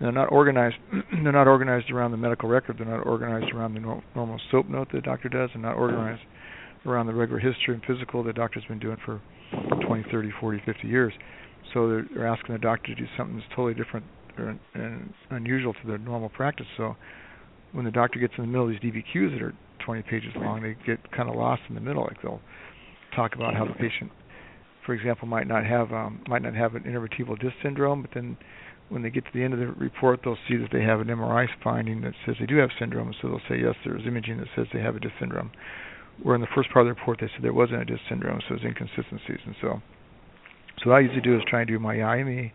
they're 0.00 0.12
not 0.12 0.30
organized. 0.32 0.76
they're 1.22 1.32
not 1.32 1.48
organized 1.48 1.90
around 1.90 2.12
the 2.12 2.16
medical 2.16 2.48
record. 2.48 2.78
They're 2.78 2.86
not 2.86 3.06
organized 3.06 3.52
around 3.52 3.74
the 3.74 3.80
no, 3.80 4.02
normal 4.14 4.40
SOAP 4.50 4.68
note 4.68 4.88
that 4.92 4.98
the 4.98 5.02
doctor 5.02 5.28
does, 5.28 5.50
and 5.54 5.62
not 5.62 5.72
mm-hmm. 5.72 5.82
organized 5.82 6.22
around 6.86 7.06
the 7.06 7.14
regular 7.14 7.40
history 7.40 7.74
and 7.74 7.82
physical 7.84 8.22
the 8.22 8.32
doctor's 8.32 8.64
been 8.64 8.78
doing 8.78 8.96
for 9.04 9.20
20, 9.86 10.04
30, 10.10 10.30
40, 10.40 10.62
50 10.64 10.88
years. 10.88 11.12
So 11.74 11.88
they're, 11.88 12.06
they're 12.14 12.26
asking 12.26 12.54
the 12.54 12.58
doctor 12.58 12.94
to 12.94 12.94
do 12.94 13.06
something 13.18 13.36
that's 13.36 13.48
totally 13.50 13.74
different 13.74 14.06
or, 14.38 14.58
and 14.74 15.12
unusual 15.30 15.74
to 15.74 15.86
their 15.86 15.98
normal 15.98 16.30
practice. 16.30 16.66
So 16.76 16.96
when 17.72 17.84
the 17.84 17.90
doctor 17.90 18.18
gets 18.18 18.34
in 18.36 18.44
the 18.44 18.48
middle 18.48 18.66
of 18.66 18.70
these 18.70 18.80
DBQs 18.80 19.32
that 19.32 19.42
are 19.42 19.54
20 19.84 20.02
pages 20.02 20.30
long, 20.36 20.62
they 20.62 20.76
get 20.86 21.10
kind 21.12 21.28
of 21.28 21.36
lost 21.36 21.62
in 21.68 21.74
the 21.74 21.80
middle. 21.80 22.02
Like 22.02 22.20
they'll 22.22 22.40
talk 23.14 23.34
about 23.34 23.54
how 23.54 23.64
the 23.64 23.74
patient, 23.74 24.10
for 24.84 24.94
example, 24.94 25.28
might 25.28 25.46
not 25.46 25.64
have 25.64 25.92
um, 25.92 26.22
might 26.28 26.42
not 26.42 26.54
have 26.54 26.74
an 26.74 26.82
intervertebral 26.84 27.40
disc 27.40 27.54
syndrome, 27.62 28.02
but 28.02 28.10
then 28.14 28.36
when 28.88 29.02
they 29.02 29.10
get 29.10 29.24
to 29.24 29.30
the 29.32 29.42
end 29.42 29.54
of 29.54 29.60
the 29.60 29.68
report, 29.68 30.20
they'll 30.24 30.38
see 30.48 30.56
that 30.56 30.70
they 30.72 30.82
have 30.82 31.00
an 31.00 31.06
MRI 31.06 31.46
finding 31.62 32.00
that 32.02 32.12
says 32.26 32.34
they 32.40 32.46
do 32.46 32.56
have 32.56 32.70
syndrome. 32.78 33.14
So 33.22 33.28
they'll 33.28 33.48
say 33.48 33.62
yes, 33.62 33.74
there's 33.84 34.06
imaging 34.06 34.38
that 34.38 34.48
says 34.56 34.66
they 34.72 34.80
have 34.80 34.96
a 34.96 35.00
disc 35.00 35.14
syndrome. 35.20 35.50
Where 36.22 36.34
in 36.34 36.40
the 36.40 36.48
first 36.54 36.70
part 36.70 36.86
of 36.86 36.94
the 36.94 36.98
report 36.98 37.18
they 37.20 37.28
said 37.32 37.42
there 37.42 37.52
wasn't 37.52 37.82
a 37.82 37.84
disc 37.84 38.02
syndrome, 38.08 38.40
so 38.48 38.56
there's 38.56 38.64
inconsistencies. 38.64 39.40
And 39.46 39.54
so, 39.60 39.80
so 40.82 40.90
what 40.90 40.96
I 40.96 41.00
usually 41.00 41.22
do 41.22 41.36
is 41.36 41.42
try 41.48 41.60
and 41.60 41.68
do 41.68 41.78
my 41.78 42.02
IME, 42.02 42.50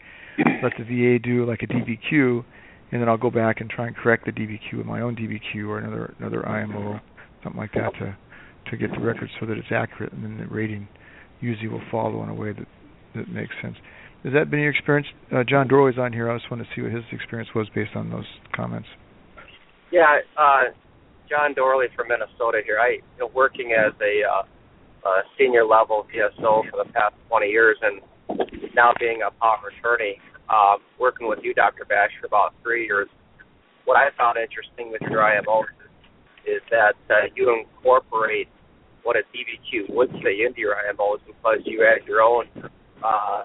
let 0.61 0.73
the 0.77 0.83
VA 0.83 1.19
do 1.19 1.45
like 1.45 1.63
a 1.63 1.67
DBQ, 1.67 2.43
and 2.91 3.01
then 3.01 3.09
I'll 3.09 3.17
go 3.17 3.31
back 3.31 3.61
and 3.61 3.69
try 3.69 3.87
and 3.87 3.95
correct 3.95 4.25
the 4.25 4.31
DBQ 4.31 4.77
with 4.77 4.85
my 4.85 5.01
own 5.01 5.15
DBQ 5.15 5.67
or 5.67 5.79
another 5.79 6.13
another 6.19 6.47
IMO, 6.47 6.99
something 7.43 7.59
like 7.59 7.73
that, 7.73 7.93
to 7.99 8.17
to 8.71 8.77
get 8.77 8.91
the 8.91 8.99
record 8.99 9.29
so 9.39 9.45
that 9.45 9.57
it's 9.57 9.71
accurate, 9.71 10.11
and 10.13 10.23
then 10.23 10.37
the 10.37 10.47
rating 10.53 10.87
usually 11.39 11.67
will 11.67 11.83
follow 11.91 12.23
in 12.23 12.29
a 12.29 12.33
way 12.33 12.51
that 12.51 12.67
that 13.15 13.29
makes 13.29 13.53
sense. 13.61 13.75
Has 14.23 14.33
that 14.33 14.49
been 14.49 14.59
your 14.59 14.71
experience? 14.71 15.07
Uh, 15.31 15.43
John 15.47 15.67
Dorley's 15.67 15.99
on 15.99 16.11
here. 16.11 16.31
I 16.31 16.37
just 16.37 16.49
want 16.49 16.63
to 16.63 16.69
see 16.75 16.81
what 16.81 16.91
his 16.91 17.03
experience 17.11 17.49
was 17.53 17.67
based 17.75 17.95
on 17.95 18.09
those 18.09 18.25
comments. 18.55 18.87
Yeah, 19.91 20.19
uh, 20.35 20.73
John 21.29 21.53
Dorley 21.53 21.93
from 21.95 22.07
Minnesota 22.07 22.61
here. 22.65 22.79
I 22.79 22.97
you 22.97 23.19
know, 23.19 23.31
working 23.33 23.73
as 23.77 23.93
a 24.01 24.25
uh, 25.05 25.21
senior 25.37 25.65
level 25.65 26.07
VSO 26.09 26.69
for 26.69 26.83
the 26.83 26.91
past 26.91 27.13
20 27.29 27.47
years, 27.47 27.77
and 27.81 28.01
now 28.73 28.91
being 28.99 29.21
a 29.21 29.31
power 29.39 29.71
attorney, 29.77 30.19
uh, 30.49 30.77
working 30.99 31.27
with 31.27 31.39
you, 31.43 31.53
Dr. 31.53 31.85
Bash, 31.85 32.11
for 32.19 32.27
about 32.27 32.53
three 32.63 32.85
years. 32.85 33.07
What 33.85 33.97
I 33.97 34.09
found 34.17 34.37
interesting 34.37 34.91
with 34.91 35.01
your 35.09 35.21
IMO 35.21 35.63
is 36.45 36.61
that 36.71 36.95
uh, 37.09 37.29
you 37.35 37.53
incorporate 37.53 38.47
what 39.03 39.15
a 39.15 39.21
DBQ 39.33 39.93
would 39.93 40.09
say 40.23 40.41
into 40.45 40.59
your 40.59 40.75
IMOs 40.75 41.21
because 41.25 41.61
you 41.65 41.85
add 41.85 42.07
your 42.07 42.21
own 42.21 42.45
uh, 43.03 43.43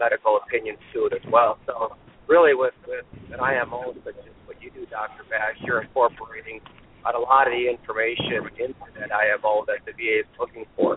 medical 0.00 0.40
opinions 0.40 0.78
to 0.92 1.06
it 1.06 1.12
as 1.12 1.24
well. 1.30 1.58
So 1.66 1.96
really, 2.26 2.54
with 2.54 2.74
with 2.88 3.04
an 3.32 3.40
IMO 3.40 3.92
such 4.04 4.16
as 4.16 4.34
what 4.46 4.60
you 4.62 4.70
do, 4.70 4.86
Dr. 4.86 5.24
Bash, 5.28 5.60
you're 5.60 5.82
incorporating 5.82 6.60
a 7.04 7.18
lot 7.20 7.46
of 7.46 7.52
the 7.52 7.68
information 7.68 8.40
into 8.56 8.88
that 8.96 9.12
IMO 9.12 9.64
that 9.68 9.84
the 9.84 9.92
VA 9.92 10.24
is 10.24 10.30
looking 10.40 10.64
for. 10.76 10.96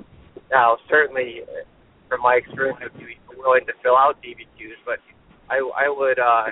Now, 0.50 0.78
certainly, 0.88 1.44
from 2.08 2.22
my 2.22 2.40
experience, 2.40 2.80
be 2.96 3.20
willing 3.36 3.68
to 3.68 3.74
fill 3.84 3.98
out 4.00 4.16
DBQs, 4.24 4.80
but 4.86 5.04
I, 5.50 5.60
I 5.60 5.88
would 5.90 6.20
uh, 6.20 6.52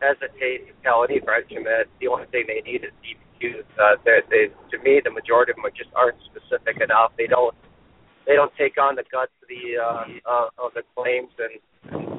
hesitate 0.00 0.66
to 0.66 0.72
tell 0.82 1.04
any 1.04 1.18
veteran 1.18 1.64
that 1.64 1.86
the 2.00 2.08
only 2.08 2.26
thing 2.30 2.44
they 2.46 2.62
need 2.62 2.84
is 2.84 2.94
DBQs. 3.02 3.66
Uh, 3.78 3.96
they, 4.04 4.50
to 4.70 4.78
me, 4.82 5.00
the 5.02 5.10
majority 5.10 5.52
of 5.52 5.56
them 5.56 5.66
just 5.76 5.90
aren't 5.94 6.18
specific 6.26 6.80
enough. 6.82 7.12
They 7.18 7.26
don't 7.26 7.54
they 8.26 8.34
don't 8.34 8.52
take 8.56 8.80
on 8.80 8.96
the 8.96 9.04
guts 9.12 9.32
of 9.42 9.48
the 9.48 9.76
uh, 9.76 10.04
uh, 10.24 10.48
of 10.56 10.72
the 10.72 10.82
claims 10.96 11.28
and 11.36 11.60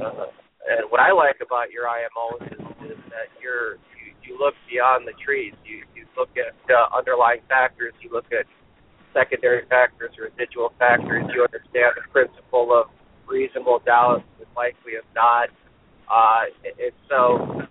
uh, 0.01 0.29
and 0.65 0.89
what 0.89 1.01
I 1.01 1.11
like 1.13 1.41
about 1.41 1.69
your 1.71 1.85
IMOs 1.85 2.45
is, 2.53 2.61
is 2.93 3.01
that 3.09 3.29
you're 3.41 3.81
you, 3.97 4.13
you 4.21 4.37
look 4.37 4.53
beyond 4.69 5.07
the 5.07 5.13
trees. 5.17 5.53
You 5.65 5.81
you 5.95 6.05
look 6.17 6.29
at 6.37 6.53
uh, 6.69 6.95
underlying 6.95 7.41
factors. 7.49 7.93
You 8.01 8.11
look 8.13 8.29
at 8.31 8.45
secondary 9.13 9.65
factors, 9.67 10.11
residual 10.19 10.73
factors. 10.77 11.25
You 11.33 11.45
understand 11.45 11.97
the 11.97 12.05
principle 12.11 12.69
of 12.69 12.91
reasonable 13.27 13.81
doubt 13.85 14.23
is 14.39 14.47
likely 14.55 14.95
of 14.95 15.05
not. 15.15 15.49
Uh, 16.09 16.49
and 16.63 16.95
so, 17.09 17.67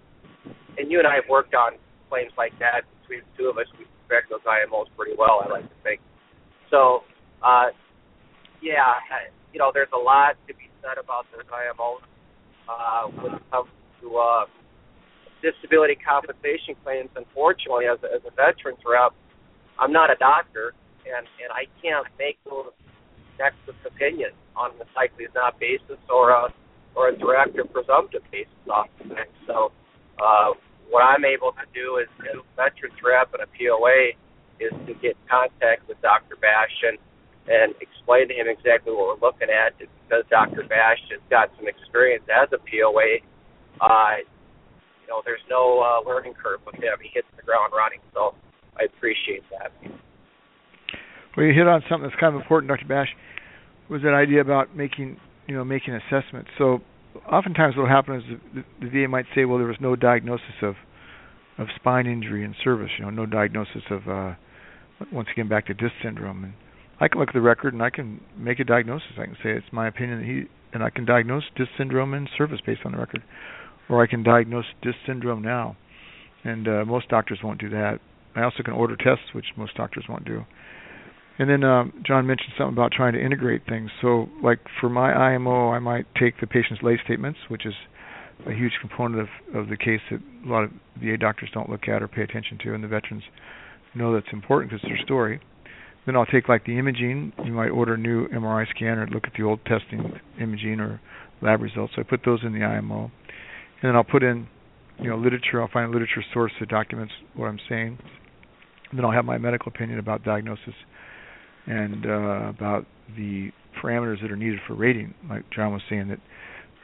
and 0.79 0.91
you 0.91 0.99
and 0.99 1.07
I 1.07 1.17
have 1.17 1.29
worked 1.29 1.55
on 1.55 1.73
claims 2.11 2.33
like 2.37 2.53
that 2.59 2.83
between 3.03 3.21
the 3.21 3.33
two 3.39 3.49
of 3.49 3.59
us. 3.59 3.67
We 3.79 3.87
respect 4.05 4.31
those 4.31 4.45
IMOs 4.47 4.87
pretty 4.97 5.15
well. 5.17 5.43
I 5.45 5.49
like 5.51 5.69
to 5.69 5.79
think. 5.83 6.01
So, 6.71 7.05
uh, 7.43 7.71
yeah, 8.63 8.99
you 9.53 9.59
know, 9.59 9.71
there's 9.73 9.93
a 9.95 9.99
lot 9.99 10.37
to 10.49 10.55
be 10.55 10.69
said 10.83 10.99
about 10.99 11.27
those 11.33 11.47
IMOs 11.47 12.03
uh, 12.69 13.11
when 13.23 13.35
it 13.35 13.43
comes 13.51 13.71
to 14.03 14.17
uh, 14.17 14.45
disability 15.43 15.97
compensation 16.01 16.75
claims. 16.83 17.11
Unfortunately, 17.17 17.87
as 17.87 17.99
a, 18.03 18.09
as 18.17 18.23
a 18.27 18.33
veterans 18.35 18.81
rep, 18.83 19.13
I'm 19.79 19.93
not 19.93 20.11
a 20.11 20.17
doctor, 20.17 20.73
and 21.05 21.27
and 21.39 21.51
I 21.53 21.69
can't 21.83 22.07
make 22.19 22.39
those 22.49 22.73
nexus 23.39 23.77
opinions 23.85 24.35
on 24.57 24.71
the 24.79 24.87
likely 24.95 25.25
is 25.25 25.35
not 25.35 25.59
basis 25.59 25.99
or 26.09 26.31
a 26.31 26.49
or 26.95 27.09
a 27.09 27.17
direct 27.17 27.59
or 27.59 27.65
presumptive 27.65 28.23
basis 28.31 28.53
of 28.71 28.87
things. 28.99 29.35
So, 29.47 29.73
uh, 30.23 30.55
what 30.91 31.03
I'm 31.03 31.25
able 31.25 31.53
to 31.53 31.67
do 31.75 31.99
is, 31.99 32.09
as 32.31 32.39
a 32.39 32.45
veterans 32.55 32.99
rep 33.03 33.35
and 33.35 33.43
a 33.43 33.51
POA, 33.51 34.15
is 34.61 34.73
to 34.87 34.95
get 35.03 35.19
in 35.19 35.25
contact 35.27 35.89
with 35.89 36.01
Dr. 36.03 36.37
Bash 36.37 36.75
and 36.87 36.99
and 37.47 37.75
explain 37.81 38.29
to 38.29 38.35
him 38.35 38.49
exactly 38.49 38.93
what 38.93 39.21
we're 39.21 39.27
looking 39.27 39.49
at. 39.53 39.77
Because 39.77 40.25
Dr. 40.31 40.65
Bash 40.65 41.01
has 41.13 41.21
got 41.29 41.51
some 41.57 41.69
experience 41.69 42.25
as 42.33 42.49
a 42.53 42.59
POA, 42.59 43.21
uh, 43.81 44.25
you 45.05 45.09
know, 45.09 45.21
there's 45.25 45.45
no 45.51 45.85
uh, 45.85 46.09
learning 46.09 46.33
curve 46.33 46.61
with 46.65 46.77
him. 46.77 46.97
He 47.03 47.11
hits 47.13 47.29
the 47.37 47.43
ground 47.43 47.73
running, 47.77 48.01
so 48.15 48.35
I 48.81 48.85
appreciate 48.85 49.43
that. 49.53 49.73
Well, 51.37 51.47
you 51.47 51.53
hit 51.53 51.67
on 51.67 51.83
something 51.91 52.09
that's 52.09 52.19
kind 52.19 52.35
of 52.35 52.41
important, 52.41 52.71
Dr. 52.71 52.87
Bash, 52.87 53.09
was 53.91 54.03
that 54.03 54.15
idea 54.15 54.41
about 54.41 54.75
making, 54.77 55.19
you 55.47 55.55
know, 55.55 55.65
making 55.65 55.95
assessments. 55.95 56.51
So, 56.59 56.81
oftentimes 57.31 57.77
what 57.77 57.85
will 57.85 57.89
happen 57.89 58.17
is 58.17 58.23
the, 58.55 58.65
the 58.81 58.91
VA 58.91 59.09
might 59.09 59.27
say, 59.35 59.45
well, 59.45 59.59
there 59.59 59.67
was 59.67 59.81
no 59.81 59.97
diagnosis 59.97 60.63
of 60.63 60.75
of 61.57 61.69
spine 61.77 62.07
injury 62.07 62.45
in 62.45 62.55
service. 62.65 62.91
You 62.99 63.05
know, 63.05 63.11
no 63.11 63.27
diagnosis 63.27 63.83
of 63.91 64.09
uh, 64.09 64.35
once 65.13 65.29
again 65.33 65.49
back 65.49 65.67
to 65.67 65.75
disc 65.75 65.95
syndrome 66.03 66.45
and 66.45 66.55
I 67.01 67.09
can 67.09 67.21
look 67.21 67.29
at 67.29 67.35
the 67.35 67.41
record 67.41 67.75
and 67.75 67.83
I 67.83 67.91
can 67.91 68.21
make 68.37 68.61
a 68.61 68.65
diagnosis. 68.65 69.09
I 69.19 69.25
can 69.25 69.35
say 69.43 69.51
it's 69.51 69.73
my 69.73 69.89
opinion 69.89 70.21
that 70.21 70.27
he 70.27 70.45
and 70.73 70.83
I 70.83 70.91
can 70.91 71.05
diagnose 71.05 71.45
disc 71.57 71.71
syndrome 71.79 72.15
in 72.15 72.29
service 72.37 72.61
based 72.65 72.81
on 72.85 72.93
the 72.93 72.99
record, 72.99 73.23
or 73.89 74.03
I 74.03 74.07
can 74.07 74.23
diagnose 74.23 74.65
disc 74.83 74.97
syndrome 75.07 75.43
now. 75.43 75.77
And 76.45 76.69
uh, 76.69 76.85
most 76.85 77.09
doctors 77.09 77.41
won't 77.43 77.61
do 77.61 77.69
that. 77.71 78.01
I 78.35 78.43
also 78.43 78.63
can 78.65 78.75
order 78.75 78.97
tests, 78.97 79.33
which 79.33 79.47
most 79.57 79.77
doctors 79.77 80.05
won't 80.09 80.25
do. 80.25 80.45
And 81.39 81.51
then 81.51 81.65
um, 81.65 81.93
John 82.07 82.27
mentioned 82.27 82.53
something 82.57 82.75
about 82.75 82.93
trying 82.93 83.15
to 83.15 83.25
integrate 83.25 83.63
things. 83.67 83.91
So, 84.01 84.29
like 84.43 84.61
for 84.81 84.89
my 84.89 85.13
IMO, 85.13 85.71
I 85.71 85.81
might 85.81 86.07
take 86.19 86.41
the 86.41 86.47
patient's 86.47 86.83
lay 86.83 86.99
statements, 87.05 87.39
which 87.49 87.67
is 87.67 87.75
a 88.47 88.53
huge 88.53 88.73
component 88.81 89.21
of, 89.23 89.57
of 89.57 89.69
the 89.69 89.77
case 89.77 90.01
that 90.11 90.21
a 90.21 90.49
lot 90.49 90.65
of 90.65 90.71
VA 91.01 91.17
doctors 91.19 91.51
don't 91.53 91.69
look 91.69 91.89
at 91.89 92.03
or 92.03 92.09
pay 92.09 92.23
attention 92.23 92.59
to, 92.65 92.75
and 92.75 92.85
the 92.85 92.89
veterans 92.89 93.25
know 93.95 94.15
that's 94.15 94.33
important 94.33 94.71
because 94.71 94.85
it's 94.85 94.91
their 94.91 95.05
story. 95.05 95.41
Then 96.07 96.17
I'll 96.17 96.27
take 96.27 96.49
like 96.49 96.67
the 96.67 96.79
imaging. 96.79 97.33
You 97.45 97.53
might 97.53 97.71
order 97.71 97.95
a 97.95 97.99
new 97.99 98.29
MRI 98.29 98.69
scan 98.71 98.99
or 98.99 99.07
look 99.07 99.25
at 99.27 99.33
the 99.37 99.45
old 99.45 99.61
testing 99.65 100.21
imaging 100.41 100.79
or 100.81 101.01
lab 101.41 101.63
results. 101.63 101.95
So 101.97 102.03
I 102.03 102.05
put 102.05 102.21
those 102.25 102.41
in 102.45 102.53
the 102.53 102.65
IMO, 102.65 103.05
and 103.05 103.11
then 103.83 103.97
I'll 103.97 104.05
put 104.05 104.23
in, 104.23 104.47
you 105.01 105.09
know, 105.09 105.17
literature. 105.17 105.63
I'll 105.63 105.71
find 105.73 105.89
a 105.89 105.93
literature 105.93 106.23
source 106.33 106.53
that 106.61 106.69
documents 106.69 107.15
what 107.35 107.47
I'm 107.47 107.61
saying. 107.69 107.99
And 108.91 108.99
then 108.99 109.05
I'll 109.05 109.13
have 109.13 109.25
my 109.25 109.39
medical 109.39 109.73
opinion 109.75 109.99
about 109.99 110.23
diagnosis 110.23 110.75
and 111.67 112.07
uh, 112.07 112.49
about 112.49 112.87
the 113.17 113.51
parameters 113.83 114.21
that 114.23 114.31
are 114.31 114.37
needed 114.37 114.61
for 114.67 114.75
rating. 114.75 115.15
Like 115.29 115.45
John 115.51 115.73
was 115.73 115.83
saying 115.89 116.09
that 116.09 116.21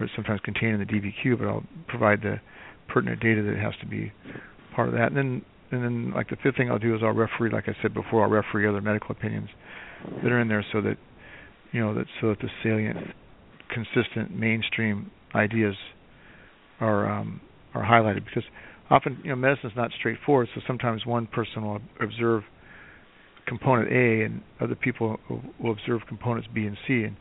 are 0.00 0.10
sometimes 0.16 0.40
contained 0.40 0.80
in 0.80 0.80
the 0.80 0.87
DBQ, 0.87 1.38
but 1.38 1.46
I'll 1.46 1.64
provide 1.88 2.22
the 2.22 2.40
pertinent 2.88 3.20
data 3.20 3.42
that 3.42 3.56
has 3.56 3.75
to 3.80 3.87
be 3.87 4.12
part 4.75 4.88
of 4.88 4.94
that. 4.94 5.08
And 5.08 5.16
then 5.16 5.42
and 5.72 5.84
then 5.84 6.12
like 6.12 6.28
the 6.28 6.37
fifth 6.42 6.56
thing 6.56 6.70
I'll 6.70 6.78
do 6.78 6.96
is 6.96 7.02
I'll 7.04 7.12
referee, 7.12 7.50
like 7.50 7.68
I 7.68 7.76
said 7.80 7.94
before, 7.94 8.25
I'll 8.25 8.30
referee 8.30 8.66
other 8.66 8.80
medical 8.80 9.12
opinions 9.12 9.49
that 10.22 10.32
are 10.32 10.40
in 10.40 10.49
there 10.49 10.64
so 10.72 10.80
that 10.80 10.96
you 11.72 11.80
know 11.80 11.94
that 11.94 12.06
so 12.20 12.30
that 12.30 12.38
the 12.40 12.49
salient, 12.62 12.96
consistent 13.72 14.37
mainstream 14.37 15.10
ideas 15.34 15.76
are 16.80 17.08
um, 17.08 17.40
are 17.75 17.84
highlighted 17.84 18.25
because 18.25 18.42
often 18.90 19.20
you 19.22 19.30
know 19.30 19.37
medicine 19.37 19.70
is 19.70 19.76
not 19.76 19.90
straightforward. 19.99 20.49
So 20.54 20.60
sometimes 20.66 21.06
one 21.06 21.26
person 21.26 21.64
will 21.64 21.80
observe 22.00 22.42
component 23.47 23.90
A 23.90 24.25
and 24.25 24.42
other 24.61 24.75
people 24.75 25.18
will 25.59 25.73
observe 25.73 26.02
components 26.09 26.49
B 26.52 26.66
and 26.66 26.76
C 26.87 27.04
and 27.04 27.16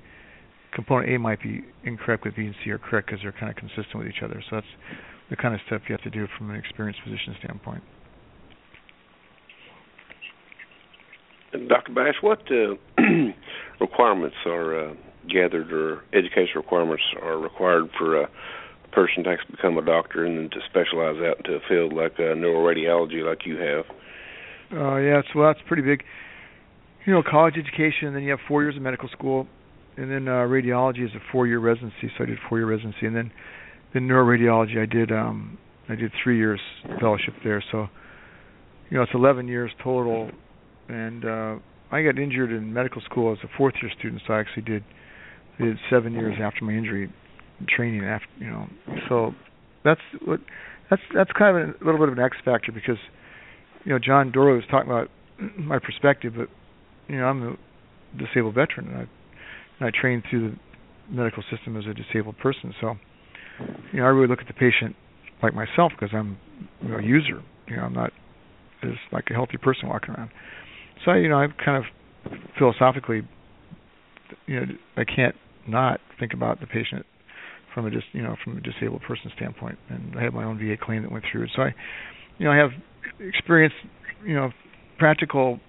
component 0.74 1.14
A 1.14 1.20
might 1.20 1.42
be 1.42 1.64
incorrect 1.84 2.26
with 2.26 2.36
B 2.36 2.46
and 2.46 2.56
C 2.64 2.72
are 2.72 2.78
correct 2.78 3.08
because 3.08 3.22
they're 3.22 3.32
kind 3.32 3.50
of 3.50 3.56
consistent 3.56 3.96
with 3.96 4.08
each 4.08 4.24
other. 4.24 4.44
So 4.50 4.58
that's 4.58 4.68
the 5.30 5.36
kind 5.36 5.54
of 5.54 5.62
stuff 5.68 5.82
you 5.88 5.94
have 5.94 6.04
to 6.04 6.10
do 6.10 6.28
from 6.38 6.50
an 6.50 6.56
experienced 6.56 7.02
physician 7.04 7.36
standpoint. 7.40 7.84
Dr. 11.68 11.94
Bash, 11.94 12.16
what 12.22 12.42
uh, 12.52 12.76
requirements 13.82 14.36
are 14.46 14.90
uh, 14.90 14.94
gathered 15.28 15.74
or 15.74 16.04
education 16.14 16.54
requirements 16.56 17.04
are 17.22 17.38
required 17.38 17.90
for 17.98 18.22
a 18.22 18.30
person 18.92 19.24
to 19.24 19.36
become 19.52 19.78
a 19.78 19.86
doctor 19.86 20.26
and 20.26 20.38
then 20.38 20.50
to 20.52 20.60
specialize 20.70 21.18
out 21.22 21.38
into 21.38 21.56
a 21.56 21.60
field 21.68 21.94
like 21.94 22.14
uh, 22.20 22.34
neuroradiology, 22.38 23.26
like 23.26 23.46
you 23.46 23.58
have? 23.58 23.86
Uh, 24.72 24.98
yeah, 24.98 25.22
so 25.34 25.42
that's 25.42 25.60
pretty 25.68 25.84
big. 25.84 26.04
You 27.06 27.14
know, 27.14 27.24
college 27.24 27.56
education, 27.58 28.08
and 28.08 28.16
then 28.16 28.24
you 28.24 28.32
have 28.32 28.40
four 28.48 28.62
years 28.62 28.76
of 28.76 28.82
medical 28.82 29.10
school, 29.10 29.48
and 29.98 30.12
then 30.12 30.28
uh, 30.28 30.46
radiology 30.46 31.04
is 31.04 31.12
a 31.16 31.32
four-year 31.32 31.60
residency. 31.60 32.12
So 32.18 32.24
I 32.24 32.28
did 32.28 32.38
four-year 32.48 32.68
residency, 32.68 33.06
and 33.06 33.16
then 33.16 33.32
then 33.94 34.08
neuroradiology, 34.08 34.78
I 34.82 34.86
did 34.86 35.12
um, 35.12 35.58
I 35.88 35.96
did 35.96 36.12
three 36.24 36.38
years 36.38 36.60
fellowship 37.00 37.34
there. 37.44 37.64
So 37.72 37.88
you 38.90 38.98
know, 38.98 39.04
it's 39.04 39.14
11 39.14 39.48
years 39.48 39.72
total 39.84 40.32
and 40.90 41.24
uh, 41.24 41.56
I 41.92 42.04
got 42.04 42.20
injured 42.20 42.52
in 42.52 42.74
medical 42.74 43.02
school 43.02 43.32
as 43.32 43.38
a 43.44 43.48
fourth 43.58 43.76
year 43.82 43.92
student, 43.98 44.22
so 44.28 44.34
I 44.34 44.40
actually 44.40 44.64
did 44.64 44.84
did 45.60 45.78
seven 45.90 46.14
years 46.14 46.36
after 46.42 46.64
my 46.64 46.74
injury 46.74 47.12
training 47.68 48.06
after 48.06 48.28
you 48.38 48.50
know 48.50 48.68
so 49.10 49.32
that's 49.84 50.00
what 50.26 50.40
that's 50.90 51.02
that's 51.14 51.32
kind 51.38 51.58
of 51.58 51.82
a 51.82 51.86
little 51.86 52.00
bit 52.00 52.10
of 52.10 52.18
an 52.18 52.24
X 52.24 52.38
factor 52.44 52.72
because 52.72 52.98
you 53.86 53.94
know 53.94 54.00
John 54.00 54.32
Dorley 54.32 54.56
was 54.56 54.66
talking 54.70 54.90
about 54.90 55.10
my 55.58 55.80
perspective, 55.80 56.34
but 56.38 56.50
you 57.08 57.18
know 57.20 57.26
I'm 57.26 57.44
a 57.44 57.56
disabled 58.18 58.56
veteran 58.56 58.88
and 58.88 58.98
I 58.98 59.06
and 59.80 59.88
I 59.88 59.92
trained 60.00 60.24
through 60.30 60.52
the 60.52 61.16
medical 61.16 61.44
system 61.50 61.78
as 61.78 61.86
a 61.86 61.94
disabled 61.94 62.38
person, 62.38 62.74
so 62.82 62.96
you 63.94 64.00
know 64.00 64.06
I 64.06 64.10
really 64.10 64.28
look 64.28 64.40
at 64.40 64.48
the 64.48 64.54
patient 64.54 64.96
like 65.42 65.54
myself 65.54 65.92
because 65.98 66.14
I'm 66.14 66.38
you 66.82 66.90
know, 66.90 66.98
a 66.98 67.04
user. 67.04 67.42
You 67.68 67.78
know 67.78 67.84
I'm 67.84 67.94
not 67.94 68.12
as 68.84 68.92
like 69.12 69.26
a 69.30 69.34
healthy 69.34 69.58
person 69.58 69.90
walking 69.90 70.16
around. 70.16 70.32
So 71.06 71.14
you 71.14 71.30
know, 71.30 71.38
I 71.38 71.48
kind 71.64 71.84
of 71.84 72.32
philosophically, 72.58 73.28
you 74.46 74.60
know, 74.60 74.66
I 74.98 75.04
can't 75.04 75.36
not 75.68 76.00
think 76.20 76.34
about 76.34 76.60
the 76.60 76.68
patient 76.68 77.06
from 77.74 77.86
a 77.86 77.92
just 77.92 78.06
you 78.14 78.22
know 78.22 78.36
from 78.44 78.58
a 78.58 78.62
disabled 78.62 79.02
person 79.08 79.32
standpoint, 79.36 79.78
and 79.90 80.16
I 80.18 80.24
have 80.24 80.34
my 80.34 80.44
own 80.44 80.58
VA 80.58 80.76
claim 80.82 81.04
that 81.04 81.12
went 81.12 81.26
through. 81.32 81.48
So 81.56 81.64
I, 81.64 81.76
you 82.38 82.46
know, 82.46 82.52
I 82.52 82.58
have 82.58 82.72
experience, 83.20 83.74
you 84.26 84.36
know, 84.36 84.52
practical 84.98 85.60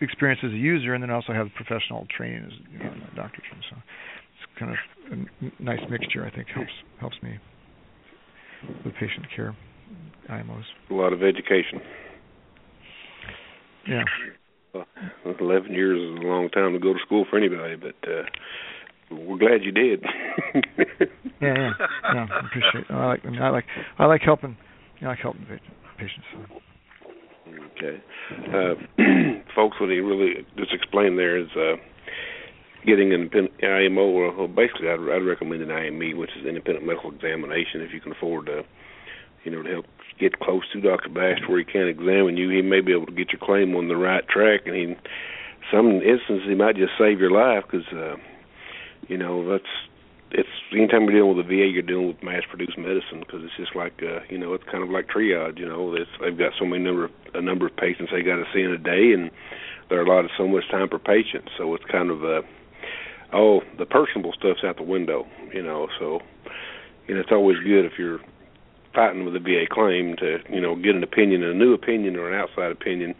experience 0.00 0.40
as 0.44 0.52
a 0.52 0.56
user, 0.56 0.94
and 0.94 1.02
then 1.02 1.10
also 1.10 1.32
have 1.32 1.48
professional 1.54 2.06
training 2.14 2.44
as 2.46 2.52
you 2.72 2.78
know, 2.78 2.92
a 3.12 3.16
doctor. 3.16 3.42
So 3.70 3.76
it's 3.76 4.58
kind 4.58 4.72
of 4.72 4.78
a 5.12 5.62
nice 5.62 5.80
mixture. 5.90 6.24
I 6.24 6.30
think 6.34 6.48
helps 6.48 6.70
helps 7.00 7.16
me 7.22 7.38
with 8.84 8.94
patient 8.94 9.26
care. 9.34 9.56
IMOs. 10.28 10.64
A 10.90 10.94
lot 10.94 11.12
of 11.12 11.22
education. 11.22 11.80
Yeah. 13.86 14.02
Well, 14.74 14.84
Eleven 15.40 15.72
years 15.72 15.98
is 15.98 16.24
a 16.24 16.26
long 16.26 16.48
time 16.50 16.72
to 16.72 16.78
go 16.78 16.92
to 16.92 16.98
school 17.04 17.24
for 17.30 17.38
anybody, 17.38 17.76
but 17.76 17.94
uh, 18.08 18.22
we're 19.10 19.38
glad 19.38 19.62
you 19.62 19.72
did. 19.72 20.04
yeah, 21.40 21.54
yeah, 21.54 21.70
yeah. 22.12 22.26
I 22.30 22.46
appreciate. 22.46 22.84
It. 22.88 22.90
I 22.90 23.06
like. 23.06 23.20
I, 23.24 23.30
mean, 23.30 23.42
I 23.42 23.50
like. 23.50 23.64
I 23.98 24.06
like 24.06 24.22
helping. 24.22 24.56
You 24.98 25.02
know, 25.02 25.08
I 25.08 25.10
like 25.12 25.20
helping 25.20 25.42
patients. 25.42 25.85
Okay, 27.76 28.02
uh, 28.48 28.74
folks. 29.54 29.80
What 29.80 29.90
he 29.90 30.00
really 30.00 30.46
just 30.56 30.72
explained 30.72 31.18
there 31.18 31.38
is 31.38 31.48
uh, 31.56 31.76
getting 32.84 33.12
an 33.12 33.30
IMO, 33.62 34.02
or 34.02 34.36
well, 34.36 34.48
basically, 34.48 34.88
I'd, 34.88 35.00
I'd 35.00 35.26
recommend 35.26 35.62
an 35.62 35.70
IME, 35.70 36.18
which 36.18 36.30
is 36.38 36.46
independent 36.46 36.86
medical 36.86 37.12
examination, 37.12 37.82
if 37.82 37.92
you 37.92 38.00
can 38.00 38.12
afford 38.12 38.46
to, 38.46 38.62
you 39.44 39.50
know, 39.50 39.62
to 39.62 39.70
help 39.70 39.86
get 40.18 40.38
close 40.40 40.62
to 40.72 40.80
Dr. 40.80 41.10
Bash 41.10 41.40
where 41.46 41.58
he 41.58 41.64
can 41.64 41.88
examine 41.88 42.36
you, 42.36 42.48
he 42.48 42.62
may 42.62 42.80
be 42.80 42.92
able 42.92 43.06
to 43.06 43.12
get 43.12 43.32
your 43.32 43.40
claim 43.42 43.76
on 43.76 43.88
the 43.88 43.96
right 43.96 44.26
track, 44.28 44.62
and 44.66 44.74
he 44.74 44.94
some 45.72 46.00
instances 46.00 46.48
he 46.48 46.54
might 46.54 46.76
just 46.76 46.92
save 46.98 47.18
your 47.18 47.30
life 47.30 47.64
because 47.68 47.86
uh, 47.92 48.16
you 49.08 49.18
know 49.18 49.48
that's 49.50 49.64
it's 50.30 50.48
anytime 50.72 51.04
you're 51.04 51.22
dealing 51.22 51.36
with 51.36 51.46
the 51.46 51.50
VA, 51.50 51.68
you're 51.70 51.82
dealing 51.82 52.08
with 52.08 52.22
mass-produced 52.22 52.76
medicine 52.78 53.20
because 53.20 53.42
it's 53.44 53.56
just 53.56 53.76
like 53.76 54.02
uh, 54.02 54.20
you 54.28 54.38
know 54.38 54.54
it's 54.54 54.64
kind 54.64 54.82
of 54.82 54.90
like 54.90 55.08
triage. 55.08 55.58
You 55.58 55.66
know, 55.66 55.94
it's, 55.94 56.10
they've 56.20 56.36
got 56.36 56.52
so 56.58 56.64
many 56.64 56.82
number 56.82 57.04
of 57.04 57.10
a 57.34 57.40
number 57.40 57.66
of 57.66 57.76
patients 57.76 58.10
they 58.12 58.22
got 58.22 58.36
to 58.36 58.44
see 58.52 58.62
in 58.62 58.72
a 58.72 58.78
day, 58.78 59.12
and 59.12 59.30
they're 59.88 60.02
allotted 60.02 60.30
so 60.36 60.48
much 60.48 60.64
time 60.70 60.88
per 60.88 60.98
patient. 60.98 61.48
So 61.56 61.74
it's 61.74 61.84
kind 61.90 62.10
of 62.10 62.24
uh, 62.24 62.42
oh 63.32 63.60
the 63.78 63.86
personable 63.86 64.32
stuff's 64.32 64.64
out 64.64 64.76
the 64.76 64.82
window. 64.82 65.26
You 65.52 65.62
know, 65.62 65.88
so 65.98 66.20
know 67.08 67.20
it's 67.20 67.32
always 67.32 67.58
good 67.58 67.84
if 67.84 67.92
you're 67.98 68.20
fighting 68.94 69.24
with 69.24 69.36
a 69.36 69.40
VA 69.40 69.66
claim 69.70 70.16
to 70.16 70.38
you 70.50 70.60
know 70.60 70.74
get 70.74 70.96
an 70.96 71.04
opinion, 71.04 71.42
a 71.44 71.54
new 71.54 71.72
opinion 71.72 72.16
or 72.16 72.32
an 72.32 72.38
outside 72.38 72.72
opinion 72.72 73.14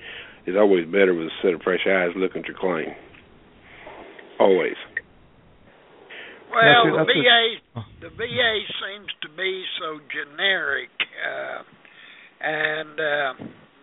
is 0.46 0.56
always 0.56 0.86
better 0.86 1.14
with 1.14 1.26
a 1.26 1.36
set 1.42 1.54
of 1.54 1.62
fresh 1.62 1.86
eyes 1.86 2.10
looking 2.16 2.42
at 2.42 2.48
your 2.48 2.58
claim. 2.58 2.94
Always. 4.38 4.76
Well, 6.56 6.84
the 7.04 7.04
VA 7.04 7.42
the 8.00 8.10
VA 8.10 8.52
seems 8.80 9.10
to 9.22 9.28
be 9.36 9.64
so 9.80 10.00
generic, 10.08 10.90
uh, 11.20 11.62
and 12.40 13.00
uh, 13.00 13.32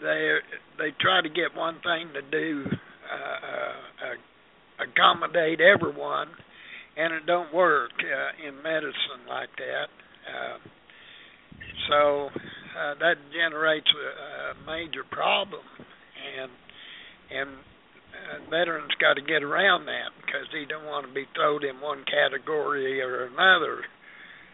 they 0.02 0.38
they 0.80 0.90
try 1.00 1.22
to 1.22 1.30
get 1.30 1.56
one 1.56 1.76
thing 1.84 2.10
to 2.14 2.22
do 2.32 2.66
uh, 2.70 4.10
uh, 4.10 4.84
accommodate 4.84 5.62
everyone, 5.62 6.28
and 6.98 7.14
it 7.14 7.26
don't 7.26 7.54
work 7.54 7.92
uh, 8.00 8.48
in 8.48 8.56
medicine 8.64 9.24
like 9.30 9.50
that. 9.58 9.90
Uh, 10.26 10.58
so 11.90 12.30
uh, 12.30 12.94
that 13.00 13.16
generates 13.32 13.88
a, 13.94 14.08
a 14.52 14.66
major 14.66 15.04
problem, 15.10 15.64
and 16.40 16.52
and 17.32 17.50
uh, 18.14 18.50
veterans 18.50 18.92
got 19.02 19.16
to 19.16 19.22
get 19.22 19.44
around 19.44 19.86
that 19.86 20.14
because 20.22 20.48
he 20.52 20.66
don't 20.66 20.86
want 20.86 21.08
to 21.08 21.14
be 21.14 21.26
thrown 21.36 21.66
in 21.66 21.82
one 21.82 22.06
category 22.06 23.02
or 23.02 23.26
another. 23.26 23.84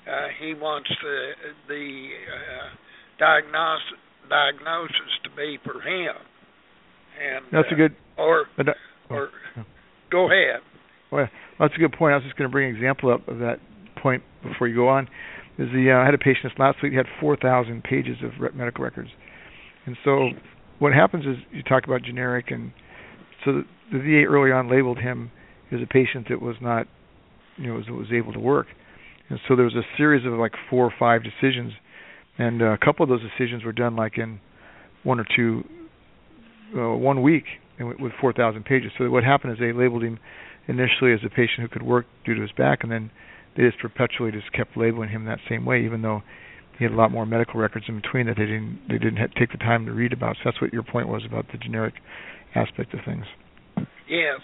Uh, 0.07 0.27
he 0.39 0.53
wants 0.53 0.89
the 1.03 1.31
the 1.67 2.09
uh, 2.25 2.69
diagnosis 3.19 3.99
diagnosis 4.29 5.11
to 5.23 5.29
be 5.35 5.57
for 5.63 5.81
him. 5.81 6.15
And 7.19 7.45
that's 7.51 7.67
uh, 7.71 7.75
a 7.75 7.77
good 7.77 7.95
or 8.17 8.45
uh, 8.57 8.63
or 9.09 9.29
go 10.11 10.31
ahead. 10.31 10.61
Well, 11.11 11.27
that's 11.59 11.73
a 11.75 11.79
good 11.79 11.93
point. 11.93 12.13
I 12.13 12.17
was 12.17 12.23
just 12.23 12.37
going 12.37 12.49
to 12.49 12.51
bring 12.51 12.69
an 12.69 12.75
example 12.75 13.11
up 13.11 13.27
of 13.27 13.39
that 13.39 13.57
point 14.01 14.23
before 14.43 14.67
you 14.67 14.75
go 14.75 14.87
on. 14.87 15.05
Is 15.57 15.67
the 15.73 15.91
uh, 15.91 16.01
I 16.01 16.05
had 16.05 16.13
a 16.13 16.17
patient 16.17 16.53
last 16.57 16.77
week. 16.81 16.93
He 16.93 16.97
had 16.97 17.07
4,000 17.19 17.83
pages 17.83 18.17
of 18.23 18.55
medical 18.55 18.83
records, 18.83 19.09
and 19.85 19.97
so 20.05 20.29
what 20.79 20.93
happens 20.93 21.25
is 21.25 21.35
you 21.51 21.63
talk 21.63 21.83
about 21.83 22.01
generic, 22.03 22.45
and 22.49 22.71
so 23.45 23.51
the, 23.53 23.63
the 23.91 23.99
VA 23.99 24.29
early 24.29 24.51
on 24.51 24.69
labeled 24.69 24.99
him 24.99 25.31
as 25.71 25.79
a 25.81 25.87
patient 25.87 26.27
that 26.29 26.41
was 26.41 26.55
not, 26.61 26.87
you 27.57 27.67
know, 27.67 27.75
was, 27.75 27.85
was 27.89 28.07
able 28.13 28.33
to 28.33 28.39
work, 28.39 28.67
and 29.29 29.39
so 29.47 29.55
there 29.55 29.65
was 29.65 29.75
a 29.75 29.85
series 29.97 30.25
of 30.25 30.33
like 30.33 30.53
four 30.69 30.85
or 30.85 30.93
five 30.97 31.21
decisions, 31.23 31.73
and 32.37 32.61
uh, 32.61 32.65
a 32.73 32.77
couple 32.77 33.03
of 33.03 33.09
those 33.09 33.21
decisions 33.21 33.63
were 33.63 33.73
done 33.73 33.95
like 33.95 34.17
in 34.17 34.39
one 35.03 35.19
or 35.19 35.25
two, 35.35 35.63
uh, 36.75 36.95
one 36.95 37.21
week, 37.21 37.45
and 37.77 37.99
with 37.99 38.11
4,000 38.19 38.63
pages. 38.65 38.91
So 38.97 39.09
what 39.09 39.23
happened 39.23 39.53
is 39.53 39.59
they 39.59 39.71
labeled 39.71 40.03
him 40.03 40.19
initially 40.67 41.13
as 41.13 41.19
a 41.25 41.29
patient 41.29 41.61
who 41.61 41.67
could 41.67 41.83
work 41.83 42.05
due 42.25 42.35
to 42.35 42.41
his 42.41 42.51
back, 42.51 42.79
and 42.83 42.91
then 42.91 43.11
they 43.55 43.63
just 43.63 43.79
perpetually 43.79 44.31
just 44.31 44.51
kept 44.53 44.77
labeling 44.77 45.09
him 45.09 45.25
that 45.25 45.39
same 45.49 45.65
way, 45.65 45.83
even 45.85 46.01
though 46.01 46.21
he 46.77 46.85
had 46.85 46.93
a 46.93 46.95
lot 46.95 47.11
more 47.11 47.25
medical 47.25 47.59
records 47.59 47.85
in 47.89 47.99
between 47.99 48.27
that 48.27 48.37
they 48.37 48.45
didn't 48.45 48.79
they 48.87 48.97
didn't 48.97 49.17
take 49.37 49.51
the 49.51 49.57
time 49.57 49.85
to 49.85 49.91
read 49.91 50.13
about. 50.13 50.37
So 50.37 50.41
that's 50.45 50.61
what 50.61 50.71
your 50.71 50.83
point 50.83 51.09
was 51.09 51.23
about 51.25 51.45
the 51.51 51.57
generic 51.57 51.95
aspect 52.55 52.93
of 52.93 52.99
things. 53.05 53.25
Yes. 54.07 54.41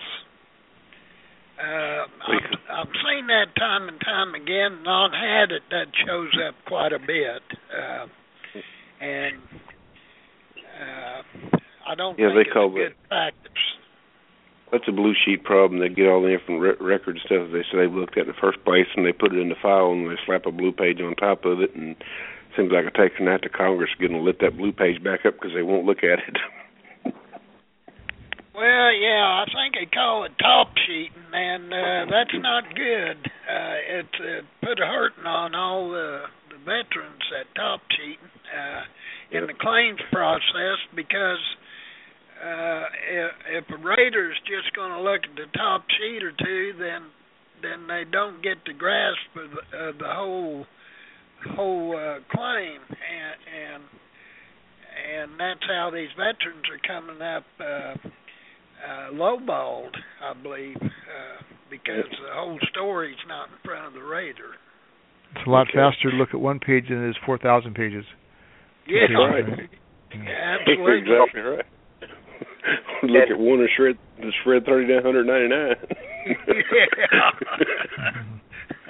Uh, 1.58 2.04
I've, 2.04 2.60
I've 2.70 2.94
seen 3.08 3.28
that 3.28 3.56
time 3.58 3.88
and 3.88 4.00
time 4.02 4.36
again. 4.36 4.84
Not 4.84 5.12
had 5.14 5.52
it 5.52 5.64
that 5.72 5.88
shows 6.06 6.32
up 6.48 6.56
quite 6.68 6.92
a 6.92 7.00
bit, 7.00 7.42
uh, 7.72 8.06
and 9.00 9.40
uh, 10.60 11.58
I 11.88 11.96
don't 11.96 12.20
yeah, 12.20 12.28
think 12.28 12.36
they 12.36 12.42
it's 12.42 12.54
call 12.54 12.72
a 12.72 12.76
good 12.76 12.92
it, 12.92 13.08
practice. 13.08 13.52
That's 14.72 14.84
a 14.90 14.92
blue 14.92 15.14
sheet 15.26 15.46
problem. 15.46 15.80
They 15.80 15.88
get 15.88 16.08
all 16.08 16.22
the 16.22 16.36
different 16.36 16.60
re- 16.60 16.82
record 16.82 17.20
stuff 17.24 17.48
they 17.54 17.64
say 17.72 17.88
they've 17.88 17.94
looked 17.94 18.18
at 18.18 18.28
in 18.28 18.34
the 18.36 18.42
first 18.42 18.62
place, 18.66 18.88
and 18.96 19.06
they 19.06 19.14
put 19.14 19.34
it 19.34 19.40
in 19.40 19.48
the 19.48 19.56
file, 19.62 19.92
and 19.94 20.10
they 20.10 20.20
slap 20.26 20.46
a 20.46 20.52
blue 20.52 20.74
page 20.74 21.00
on 21.00 21.16
top 21.16 21.46
of 21.46 21.62
it, 21.62 21.74
and 21.74 21.92
it 21.96 22.04
seems 22.58 22.72
like 22.72 22.86
it 22.86 22.96
takes 23.00 23.16
an 23.20 23.30
act 23.30 23.46
of 23.46 23.54
Congress 23.54 23.92
getting 23.98 24.18
to 24.18 24.24
lift 24.24 24.42
that 24.42 24.58
blue 24.58 24.74
page 24.74 25.02
back 25.02 25.26
up 25.26 25.36
because 25.36 25.56
they 25.56 25.64
won't 25.64 25.86
look 25.86 26.04
at 26.04 26.20
it. 26.20 26.36
Well, 28.76 28.92
yeah, 28.92 29.24
I 29.24 29.46
think 29.48 29.76
they 29.80 29.88
call 29.88 30.26
it 30.26 30.34
top 30.38 30.68
sheeting, 30.86 31.32
and 31.32 31.72
uh, 31.72 32.12
that's 32.12 32.36
not 32.44 32.64
good. 32.76 33.16
Uh, 33.24 34.04
it 34.04 34.12
uh, 34.20 34.42
put 34.60 34.84
a 34.84 34.86
hurting 34.86 35.24
on 35.24 35.56
all 35.56 35.90
the, 35.92 36.24
the 36.52 36.58
veterans 36.60 37.24
that 37.32 37.48
top 37.56 37.80
sheeting 37.96 38.28
uh, 38.52 38.84
in 39.32 39.48
the 39.48 39.54
claims 39.54 40.02
process 40.12 40.76
because 40.94 41.40
uh, 42.44 42.84
if, 43.08 43.64
if 43.64 43.80
a 43.80 43.82
rater's 43.82 44.36
just 44.44 44.76
going 44.76 44.92
to 44.92 45.00
look 45.00 45.24
at 45.24 45.36
the 45.38 45.48
top 45.58 45.86
sheet 45.96 46.22
or 46.22 46.34
two, 46.36 46.74
then 46.78 47.08
then 47.64 47.88
they 47.88 48.04
don't 48.12 48.44
get 48.44 48.58
the 48.68 48.74
grasp 48.74 49.32
of 49.40 49.52
the, 49.56 49.88
of 49.88 49.98
the 50.00 50.12
whole 50.12 50.66
whole 51.56 51.96
uh, 51.96 52.20
claim, 52.28 52.84
and 52.92 53.40
and 53.56 53.84
and 55.00 55.40
that's 55.40 55.64
how 55.64 55.90
these 55.96 56.12
veterans 56.20 56.68
are 56.68 56.84
coming 56.84 57.22
up 57.22 57.46
uh, 57.64 58.10
uh, 58.86 59.12
lowballed, 59.14 59.92
I 60.22 60.34
believe, 60.42 60.78
uh, 60.82 61.44
because 61.70 62.06
the 62.10 62.34
whole 62.34 62.60
story's 62.70 63.18
not 63.28 63.48
in 63.50 63.56
front 63.64 63.88
of 63.88 63.94
the 63.94 64.02
rater. 64.02 64.56
It's 65.36 65.46
a 65.48 65.50
lot 65.50 65.68
Okay. 65.70 65.78
faster 65.78 66.12
to 66.12 66.16
look 66.18 66.30
at 66.34 66.40
one 66.40 66.60
page 66.60 66.88
than 66.90 67.04
it 67.06 67.10
is 67.10 67.16
4,000 67.26 67.74
pages. 67.74 68.06
Yeah, 68.88 69.12
right. 69.18 69.44
absolutely. 70.14 71.00
exactly 71.00 71.42
right. 71.42 71.66
Look 73.04 73.30
at 73.30 73.38
one 73.38 73.60
and 73.60 73.70
shred 73.76 73.98
the 74.18 74.32
shred 74.44 74.66
thirty 74.66 74.92
nine 74.92 75.04
hundred 75.04 75.26
ninety 75.28 75.48
nine. 75.48 75.76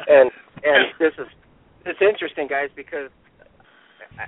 and 0.07 0.31
and 0.63 0.85
this 0.99 1.13
is 1.17 1.27
it's 1.85 1.99
interesting, 2.01 2.47
guys, 2.47 2.69
because 2.75 3.09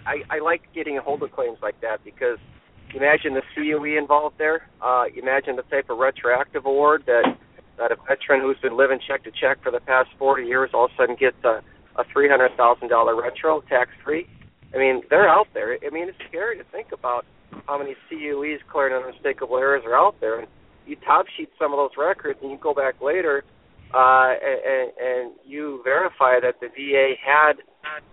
I, 0.06 0.36
I 0.36 0.39
like 0.39 0.62
getting 0.75 0.97
a 0.97 1.01
hold 1.01 1.23
of 1.23 1.32
claims 1.32 1.58
like 1.62 1.80
that 1.82 2.03
because 2.03 2.38
imagine 2.95 3.34
the 3.34 3.43
CUE 3.56 3.97
involved 3.97 4.38
there. 4.38 4.67
Uh, 4.82 5.06
imagine 5.15 5.56
the 5.56 5.63
type 5.63 5.89
of 5.89 5.97
retroactive 5.97 6.65
award 6.65 7.04
that 7.08 7.38
that 7.78 7.91
a 7.91 7.95
veteran 8.08 8.41
who's 8.41 8.58
been 8.58 8.76
living 8.76 9.00
check 9.08 9.23
to 9.23 9.32
check 9.32 9.62
for 9.62 9.71
the 9.71 9.80
past 9.80 10.10
40 10.17 10.43
years 10.43 10.71
all 10.73 10.86
of 10.86 10.91
a 10.91 10.95
sudden 10.97 11.15
gets 11.15 11.38
a, 11.43 11.62
a 11.95 12.04
$300,000 12.06 13.21
retro 13.21 13.62
tax 13.69 13.91
free. 14.04 14.28
I 14.73 14.78
mean, 14.78 15.04
they're 15.12 15.30
out 15.30 15.47
there. 15.54 15.78
I 15.86 15.89
mean, 15.91 16.10
it's 16.10 16.17
scary 16.28 16.58
to 16.58 16.63
think 16.71 16.88
about 16.91 17.26
how 17.67 17.78
many 17.78 17.95
CUEs 18.10 18.62
clearing 18.71 18.95
unmistakable 18.95 19.58
errors 19.58 19.84
are 19.86 19.95
out 19.95 20.19
there. 20.19 20.39
And 20.39 20.47
you 20.88 20.95
top 21.06 21.28
sheet 21.38 21.50
some 21.60 21.71
of 21.71 21.78
those 21.78 21.95
records, 21.97 22.39
and 22.41 22.50
you 22.52 22.58
go 22.58 22.73
back 22.73 23.00
later 23.00 23.43
uh, 23.93 24.34
and, 24.43 24.91
and 25.00 25.32
you 25.45 25.82
verify 25.84 26.39
that 26.39 26.60
the 26.60 26.67
VA 26.67 27.13
had 27.23 27.54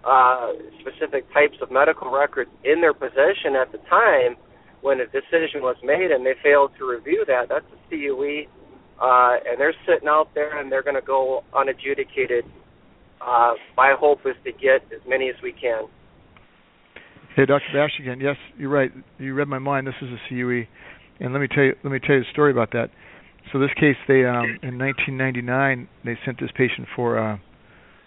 uh, 0.05 0.53
specific 0.81 1.33
types 1.33 1.57
of 1.61 1.71
medical 1.71 2.11
records 2.11 2.51
in 2.65 2.81
their 2.81 2.95
possession 2.95 3.57
at 3.61 3.73
the 3.73 3.79
time 3.91 4.37
when 4.85 5.01
a 5.01 5.07
decision 5.07 5.63
was 5.65 5.77
made, 5.83 6.11
and 6.11 6.27
they 6.27 6.35
failed 6.43 6.71
to 6.79 6.85
review 6.85 7.25
that. 7.27 7.49
That's 7.49 7.65
a 7.65 7.89
CUE, 7.89 8.45
uh, 9.01 9.37
and 9.49 9.59
they're 9.59 9.75
sitting 9.89 10.07
out 10.07 10.29
there, 10.35 10.61
and 10.61 10.71
they're 10.71 10.83
going 10.83 10.95
to 10.95 11.07
go 11.07 11.43
unadjudicated. 11.57 12.45
Uh, 13.19 13.55
my 13.79 13.95
hope 13.99 14.21
is 14.27 14.37
to 14.45 14.53
get 14.53 14.85
as 14.93 15.01
many 15.09 15.31
as 15.31 15.37
we 15.43 15.53
can. 15.53 15.89
Hey, 17.35 17.47
Dr. 17.47 17.65
Bash 17.73 17.99
again. 17.99 18.21
Yes, 18.21 18.37
you're 18.59 18.69
right. 18.69 18.93
You 19.19 19.33
read 19.33 19.49
my 19.49 19.59
mind. 19.59 19.87
This 19.87 19.95
is 20.03 20.11
a 20.11 20.21
CUE, 20.29 20.67
and 21.19 21.33
let 21.33 21.41
me 21.41 21.49
tell 21.49 21.65
you. 21.65 21.75
Let 21.83 21.91
me 21.91 21.99
tell 21.99 22.17
you 22.17 22.23
a 22.23 22.33
story 22.33 22.53
about 22.53 22.73
that. 22.73 22.91
So 23.53 23.59
this 23.59 23.73
case, 23.81 23.97
they 24.07 24.25
um, 24.27 24.59
in 24.63 24.79
1999, 24.79 25.89
they 26.05 26.19
sent 26.27 26.39
this 26.39 26.51
patient 26.57 26.87
for 26.95 27.19
uh, 27.19 27.39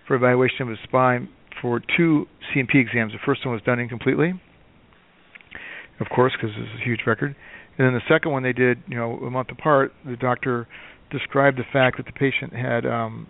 for 0.07 0.15
evaluation 0.15 0.61
of 0.61 0.69
his 0.69 0.77
spine 0.83 1.27
for 1.59 1.81
two 1.97 2.27
C&P 2.53 2.77
exams. 2.77 3.13
The 3.13 3.19
first 3.25 3.43
one 3.45 3.53
was 3.53 3.63
done 3.63 3.79
incompletely, 3.79 4.39
of 5.99 6.07
course, 6.13 6.33
because 6.39 6.55
is 6.55 6.79
a 6.79 6.83
huge 6.83 7.01
record. 7.07 7.35
And 7.77 7.85
then 7.87 7.93
the 7.93 8.13
second 8.13 8.31
one 8.31 8.43
they 8.43 8.53
did, 8.53 8.79
you 8.87 8.95
know, 8.95 9.17
a 9.17 9.29
month 9.29 9.49
apart. 9.51 9.91
The 10.05 10.15
doctor 10.15 10.67
described 11.11 11.57
the 11.57 11.65
fact 11.71 11.97
that 11.97 12.05
the 12.05 12.11
patient 12.11 12.53
had 12.53 12.85
um, 12.85 13.27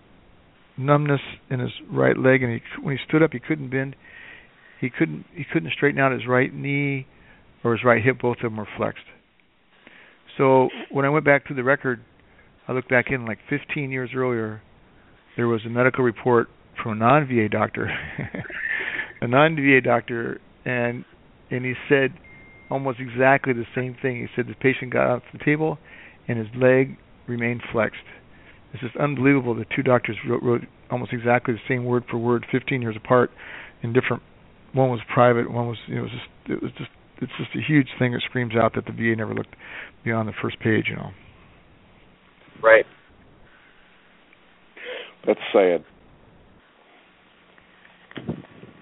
numbness 0.78 1.22
in 1.50 1.60
his 1.60 1.72
right 1.92 2.18
leg, 2.18 2.44
and 2.44 2.54
he, 2.54 2.62
when 2.82 2.98
he 2.98 3.04
stood 3.08 3.24
up, 3.24 3.32
he 3.34 3.40
couldn't 3.40 3.70
bend. 3.70 3.96
He 4.80 4.90
couldn't 4.90 5.26
he 5.34 5.44
couldn't 5.52 5.72
straighten 5.74 6.00
out 6.00 6.12
his 6.12 6.28
right 6.28 6.54
knee 6.54 7.08
or 7.64 7.74
his 7.74 7.84
right 7.84 8.04
hip. 8.04 8.20
Both 8.22 8.38
of 8.38 8.44
them 8.44 8.58
were 8.58 8.68
flexed. 8.78 9.04
So 10.38 10.70
when 10.92 11.04
I 11.04 11.10
went 11.10 11.26
back 11.26 11.48
to 11.48 11.56
the 11.56 11.64
record, 11.64 12.00
I 12.68 12.74
looked 12.74 12.90
back 12.90 13.08
in 13.10 13.26
like 13.26 13.40
15 13.50 13.92
years 13.92 14.12
earlier. 14.16 14.62
There 15.36 15.48
was 15.48 15.62
a 15.66 15.70
medical 15.70 16.04
report 16.04 16.48
from 16.82 16.92
a 16.92 16.96
non-VA 16.96 17.50
doctor, 17.50 17.90
a 19.22 19.28
non-VA 19.28 19.82
doctor, 19.84 20.40
and 20.64 21.04
and 21.50 21.66
he 21.66 21.74
said 21.90 22.14
almost 22.70 23.00
exactly 23.00 23.54
the 23.54 23.66
same 23.76 23.96
thing. 24.02 24.18
He 24.18 24.28
said 24.36 24.48
the 24.48 24.56
patient 24.56 24.92
got 24.92 25.08
off 25.08 25.24
the 25.34 25.44
table 25.44 25.78
and 26.28 26.38
his 26.38 26.48
leg 26.56 26.98
remained 27.28 27.62
flexed. 27.72 28.00
It's 28.74 28.82
just 28.84 28.96
unbelievable. 28.98 29.56
The 29.56 29.66
two 29.76 29.84
doctors 29.84 30.18
wrote, 30.28 30.44
wrote 30.44 30.62
almost 30.92 31.14
exactly 31.14 31.54
the 31.54 31.60
same 31.68 31.86
word 31.86 32.04
for 32.10 32.18
word, 32.18 32.46
15 32.52 32.82
years 32.82 32.96
apart, 32.98 33.32
in 33.82 33.94
different. 33.94 34.22
One 34.74 34.90
was 34.90 35.00
private, 35.14 35.52
one 35.52 35.68
was. 35.68 35.78
You 35.88 35.96
know, 35.96 36.02
it 36.02 36.04
was 36.04 36.12
just. 36.12 36.52
It 36.52 36.62
was 36.62 36.72
just. 36.78 36.90
It's 37.20 37.32
just 37.40 37.50
a 37.56 37.62
huge 37.66 37.88
thing 37.98 38.12
that 38.12 38.22
screams 38.30 38.54
out 38.56 38.76
that 38.76 38.86
the 38.86 38.92
VA 38.92 39.16
never 39.16 39.34
looked 39.34 39.56
beyond 40.04 40.28
the 40.28 40.34
first 40.40 40.60
page. 40.60 40.86
You 40.90 40.98
know. 40.98 41.10
Right. 42.62 42.86
That's 45.26 45.40
sad. 45.52 45.84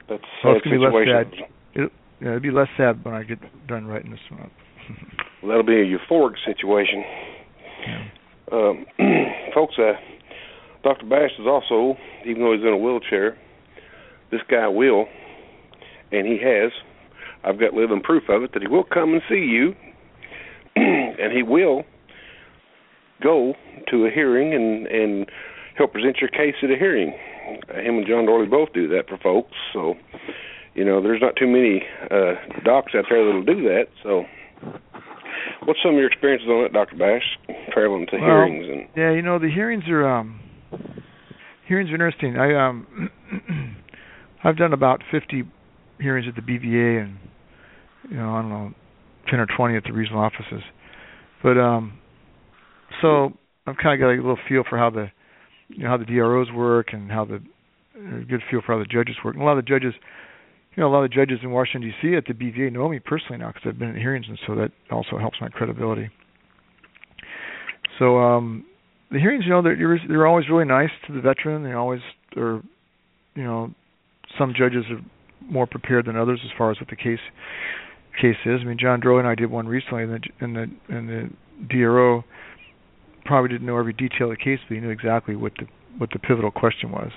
That's 0.10 0.24
a 0.24 0.48
Well, 0.48 0.54
sad 0.54 0.56
it's 0.58 0.64
gonna 0.66 0.76
be 0.76 0.84
less 0.84 0.94
situation. 0.94 1.32
sad. 1.74 1.84
It, 1.84 1.92
yeah, 2.26 2.32
it'd 2.32 2.44
be 2.44 2.52
less 2.52 2.68
sad 2.76 3.06
when 3.06 3.14
I 3.14 3.24
get 3.24 3.40
done 3.68 3.86
writing 3.86 4.12
this 4.12 4.20
one 4.30 4.42
up. 4.42 4.52
Well, 5.44 5.50
that'll 5.50 5.64
be 5.64 5.80
a 5.80 5.86
euphoric 5.86 6.34
situation. 6.44 7.04
Yeah. 7.86 8.08
Um, 8.52 8.86
folks, 9.54 9.76
uh, 9.78 9.94
Dr. 10.84 11.06
Bash 11.06 11.32
is 11.38 11.46
also, 11.46 12.00
even 12.26 12.42
though 12.42 12.54
he's 12.54 12.64
in 12.64 12.74
a 12.74 12.78
wheelchair, 12.78 13.38
this 14.32 14.42
guy 14.50 14.68
will, 14.68 15.06
and 16.12 16.26
he 16.26 16.40
has, 16.44 16.72
I've 17.44 17.60
got 17.60 17.74
living 17.74 18.02
proof 18.02 18.24
of 18.30 18.42
it, 18.42 18.54
that 18.54 18.64
he 18.64 18.68
will 18.68 18.84
come 18.84 19.14
and 19.14 19.22
see 19.30 19.46
you, 19.46 19.76
and 20.76 21.32
he 21.32 21.44
will 21.44 21.84
go 23.22 23.54
to 23.92 24.06
a 24.06 24.10
hearing 24.10 24.54
and, 24.56 24.88
and 24.88 25.30
help 25.78 25.94
present 25.94 26.18
your 26.22 26.30
case 26.30 26.56
at 26.64 26.72
a 26.72 26.76
hearing. 26.76 27.14
Uh, 27.70 27.82
him 27.82 27.98
and 27.98 28.08
John 28.08 28.26
Dorley 28.26 28.50
both 28.50 28.74
do 28.74 28.88
that 28.88 29.08
for 29.08 29.18
folks, 29.18 29.54
so, 29.74 29.94
you 30.76 30.86
know, 30.86 31.02
there's 31.02 31.22
not 31.22 31.36
too 31.38 31.48
many 31.48 31.82
uh, 32.12 32.36
docs 32.64 32.94
out 32.96 33.06
there 33.10 33.26
that'll 33.26 33.44
do 33.44 33.64
that, 33.64 33.86
so. 34.04 34.24
What's 35.66 35.80
some 35.82 35.94
of 35.94 35.98
your 35.98 36.08
experiences 36.08 36.48
on 36.48 36.64
that, 36.64 36.74
Doctor 36.74 36.96
Bash, 36.96 37.24
traveling 37.74 38.06
to 38.08 38.18
Well, 38.18 38.26
hearings 38.26 38.66
and 38.70 38.88
Yeah, 38.96 39.12
you 39.12 39.22
know 39.22 39.40
the 39.40 39.50
hearings 39.50 39.84
are 39.88 40.08
um 40.08 40.40
hearings 41.68 41.90
are 41.90 41.94
interesting. 41.94 42.38
I 42.38 42.70
um 42.70 43.10
I've 44.44 44.58
done 44.58 44.74
about 44.74 45.02
50 45.12 45.44
hearings 46.00 46.28
at 46.28 46.36
the 46.36 46.42
BVA 46.42 47.04
and 47.04 47.18
you 48.10 48.18
know 48.18 48.36
I 48.36 48.42
don't 48.42 48.50
know 48.50 48.72
10 49.30 49.40
or 49.40 49.48
20 49.58 49.76
at 49.76 49.84
the 49.84 49.94
regional 49.94 50.20
offices. 50.20 50.62
But 51.42 51.58
um 51.58 52.00
so 53.02 53.34
I've 53.66 53.78
kind 53.78 53.94
of 53.94 54.00
got 54.00 54.14
a 54.14 54.16
little 54.16 54.38
feel 54.48 54.64
for 54.68 54.78
how 54.78 54.90
the 54.90 55.08
you 55.70 55.84
know 55.84 55.90
how 55.90 55.98
the 55.98 56.06
DROs 56.06 56.52
work 56.52 56.88
and 56.94 57.12
how 57.12 57.26
the 57.26 57.42
a 57.96 58.26
good 58.26 58.42
feel 58.52 58.62
for 58.66 58.74
how 58.74 58.80
the 58.80 58.86
judges 58.86 59.16
work. 59.24 59.36
And 59.36 59.42
a 59.42 59.46
lot 59.46 59.58
of 59.58 59.66
the 59.66 59.70
judges 59.70 59.94
you 60.76 60.84
know, 60.84 60.90
a 60.90 60.94
lot 60.94 61.04
of 61.04 61.12
judges 61.12 61.40
in 61.42 61.52
Washington 61.52 61.90
D.C. 61.90 62.16
at 62.16 62.26
the 62.26 62.34
BVA 62.34 62.72
know 62.72 62.90
me 62.90 63.00
personally 63.00 63.38
now 63.38 63.48
because 63.48 63.64
I've 63.66 63.80
been 63.80 63.90
at 63.90 63.96
hearings, 63.96 64.26
and 64.28 64.38
so 64.46 64.56
that 64.56 64.72
also 64.92 65.18
helps 65.18 65.38
my 65.40 65.50
credibility. 65.50 66.10
So 67.98 68.18
um, 68.20 68.66
the 69.12 69.20
hearings, 69.20 69.46
you 69.46 69.52
know, 69.52 69.62
they're 69.62 70.00
they're 70.08 70.28
always 70.28 70.50
really 70.50 70.66
nice 70.66 70.90
to 71.08 71.14
the 71.14 71.22
veteran. 71.22 71.64
They 71.64 71.74
always 71.74 72.02
are, 72.36 72.62
you 73.36 73.44
know, 73.44 73.74
some 74.38 74.54
judges 74.58 74.84
are 74.90 75.00
more 75.42 75.68
prepared 75.68 76.06
than 76.08 76.18
others 76.18 76.42
as 76.44 76.52
far 76.58 76.72
as 76.72 76.80
what 76.80 76.90
the 76.90 76.96
case 76.96 77.20
case 78.22 78.36
is. 78.46 78.60
I 78.62 78.66
mean, 78.66 78.78
John 78.80 79.02
Droy 79.02 79.20
and 79.20 79.28
I 79.28 79.36
did 79.36 79.50
one 79.50 79.68
recently, 79.68 80.04
and 80.04 80.14
the 80.14 80.20
and 80.42 80.56
the 80.56 80.94
and 80.94 81.10
the 81.10 81.30
DRO 81.70 82.24
probably 83.24 83.50
didn't 83.50 83.66
know 83.66 83.78
every 83.78 83.94
detail 83.94 84.32
of 84.32 84.38
the 84.38 84.44
case, 84.44 84.60
but 84.68 84.76
he 84.76 84.82
knew 84.82 84.90
exactly 84.90 85.36
what 85.36 85.54
the 85.58 85.68
what 85.98 86.10
the 86.12 86.20
pivotal 86.20 86.52
question 86.52 86.92
was. 86.92 87.12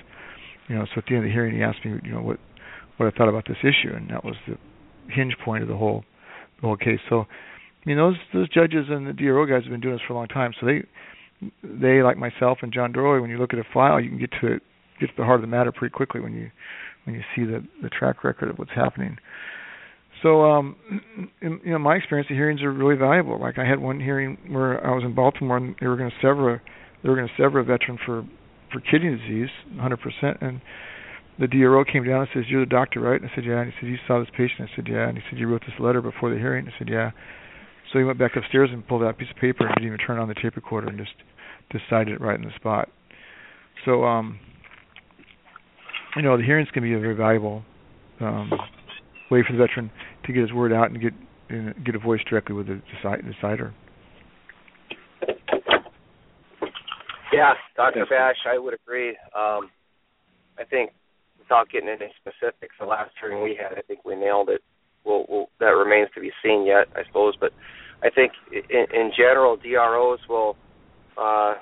You 0.69 0.75
know, 0.75 0.85
so 0.85 0.99
at 0.99 1.05
the 1.07 1.15
end 1.15 1.25
of 1.25 1.29
the 1.29 1.33
hearing, 1.33 1.55
he 1.55 1.63
asked 1.63 1.83
me, 1.83 1.99
you 2.03 2.11
know, 2.11 2.21
what 2.21 2.39
what 2.99 3.13
I 3.13 3.17
thought 3.17 3.29
about 3.29 3.47
this 3.47 3.57
issue, 3.61 3.95
and 3.95 4.09
that 4.09 4.25
was 4.25 4.35
the 4.47 4.57
hinge 5.09 5.35
point 5.43 5.63
of 5.63 5.69
the 5.69 5.77
whole 5.77 6.03
the 6.61 6.67
whole 6.67 6.77
case. 6.77 6.99
So, 7.07 7.21
I 7.21 7.25
mean, 7.85 7.97
those 7.97 8.15
those 8.33 8.49
judges 8.49 8.87
and 8.89 9.07
the 9.07 9.13
DRO 9.13 9.45
guys 9.45 9.63
have 9.63 9.71
been 9.71 9.79
doing 9.79 9.95
this 9.95 10.01
for 10.05 10.13
a 10.13 10.17
long 10.17 10.27
time, 10.27 10.53
so 10.59 10.65
they 10.65 10.83
they 11.63 12.03
like 12.03 12.17
myself 12.17 12.59
and 12.61 12.73
John 12.73 12.91
Droy, 12.91 13.21
when 13.21 13.29
you 13.29 13.37
look 13.37 13.53
at 13.53 13.59
a 13.59 13.63
file, 13.73 13.99
you 14.01 14.09
can 14.09 14.19
get 14.19 14.31
to 14.41 14.47
it, 14.47 14.61
get 14.99 15.07
to 15.07 15.13
the 15.17 15.23
heart 15.23 15.35
of 15.35 15.41
the 15.41 15.47
matter 15.47 15.71
pretty 15.71 15.93
quickly 15.93 16.19
when 16.19 16.33
you 16.33 16.51
when 17.05 17.15
you 17.15 17.21
see 17.35 17.43
the 17.43 17.65
the 17.81 17.89
track 17.89 18.23
record 18.23 18.49
of 18.49 18.59
what's 18.59 18.71
happening. 18.75 19.17
So, 20.21 20.43
um, 20.43 20.75
in, 21.41 21.61
you 21.63 21.71
know, 21.71 21.79
my 21.79 21.95
experience, 21.95 22.27
the 22.27 22.35
hearings 22.35 22.61
are 22.61 22.71
really 22.71 22.95
valuable. 22.95 23.39
Like 23.39 23.57
I 23.57 23.65
had 23.65 23.79
one 23.79 23.99
hearing 23.99 24.37
where 24.49 24.85
I 24.85 24.93
was 24.93 25.03
in 25.03 25.15
Baltimore, 25.15 25.57
and 25.57 25.75
they 25.79 25.87
were 25.87 25.95
going 25.95 26.09
to 26.09 26.15
sever 26.21 26.55
a, 26.55 26.61
they 27.01 27.09
were 27.09 27.15
going 27.15 27.29
to 27.29 27.41
sever 27.41 27.59
a 27.59 27.63
veteran 27.63 27.97
for 28.05 28.25
for 28.71 28.81
kidney 28.81 29.17
disease, 29.17 29.49
100%, 29.73 29.97
and 30.41 30.61
the 31.39 31.47
DRO 31.47 31.85
came 31.85 32.03
down 32.03 32.21
and 32.21 32.29
says, 32.33 32.43
"You're 32.49 32.65
the 32.65 32.69
doctor, 32.69 32.99
right?" 32.99 33.19
And 33.19 33.29
I 33.29 33.33
said, 33.33 33.45
"Yeah." 33.45 33.61
And 33.61 33.71
he 33.71 33.75
said, 33.79 33.89
"You 33.89 33.97
saw 34.07 34.19
this 34.19 34.29
patient?" 34.35 34.69
I 34.71 34.75
said, 34.75 34.87
"Yeah." 34.87 35.07
And 35.07 35.17
he 35.17 35.23
said, 35.29 35.39
"You 35.39 35.47
wrote 35.47 35.61
this 35.61 35.79
letter 35.79 36.01
before 36.01 36.29
the 36.29 36.37
hearing?" 36.37 36.67
I 36.67 36.77
said, 36.77 36.89
"Yeah." 36.89 37.11
So 37.91 37.97
he 37.97 38.05
went 38.05 38.19
back 38.19 38.35
upstairs 38.35 38.69
and 38.71 38.85
pulled 38.87 39.03
out 39.03 39.11
a 39.11 39.13
piece 39.13 39.31
of 39.31 39.37
paper 39.37 39.65
and 39.65 39.73
didn't 39.75 39.87
even 39.87 39.97
turn 39.97 40.19
on 40.19 40.27
the 40.27 40.35
tape 40.35 40.55
recorder 40.55 40.89
and 40.89 40.97
just 40.97 41.13
decided 41.71 42.13
it 42.13 42.21
right 42.21 42.35
in 42.35 42.45
the 42.45 42.53
spot. 42.55 42.89
So, 43.85 44.03
um, 44.03 44.39
you 46.15 46.21
know, 46.21 46.37
the 46.37 46.43
hearings 46.43 46.69
can 46.71 46.83
be 46.83 46.93
a 46.93 46.99
very 46.99 47.15
valuable 47.15 47.63
um, 48.19 48.51
way 49.31 49.43
for 49.45 49.53
the 49.53 49.57
veteran 49.57 49.89
to 50.25 50.33
get 50.33 50.41
his 50.41 50.53
word 50.53 50.73
out 50.73 50.91
and 50.91 51.01
get 51.01 51.13
and 51.49 51.73
get 51.83 51.95
a 51.95 51.99
voice 51.99 52.21
directly 52.29 52.53
with 52.53 52.67
the 52.67 52.79
deci- 53.03 53.33
decider. 53.33 53.73
Yeah, 57.33 57.53
Dr. 57.75 58.05
Bash, 58.07 58.35
I 58.47 58.59
would 58.59 58.75
agree. 58.75 59.09
Um, 59.35 59.71
I 60.59 60.63
think 60.69 60.91
without 61.49 61.69
getting 61.69 61.89
into 61.89 62.07
specifics, 62.21 62.75
the 62.79 62.85
last 62.85 63.11
hearing 63.19 63.43
we 63.43 63.55
had, 63.55 63.77
I 63.77 63.81
think 63.81 64.05
we 64.05 64.15
nailed 64.15 64.49
it. 64.49 64.61
We'll, 65.03 65.25
we'll, 65.27 65.49
that 65.59 65.67
remains 65.67 66.09
to 66.13 66.21
be 66.21 66.31
seen 66.43 66.65
yet, 66.65 66.87
I 66.95 67.03
suppose. 67.07 67.35
But 67.39 67.51
I 68.03 68.09
think 68.09 68.33
in, 68.51 68.85
in 68.93 69.11
general, 69.15 69.57
DROs 69.57 70.19
will. 70.29 70.55
Uh, 71.17 71.55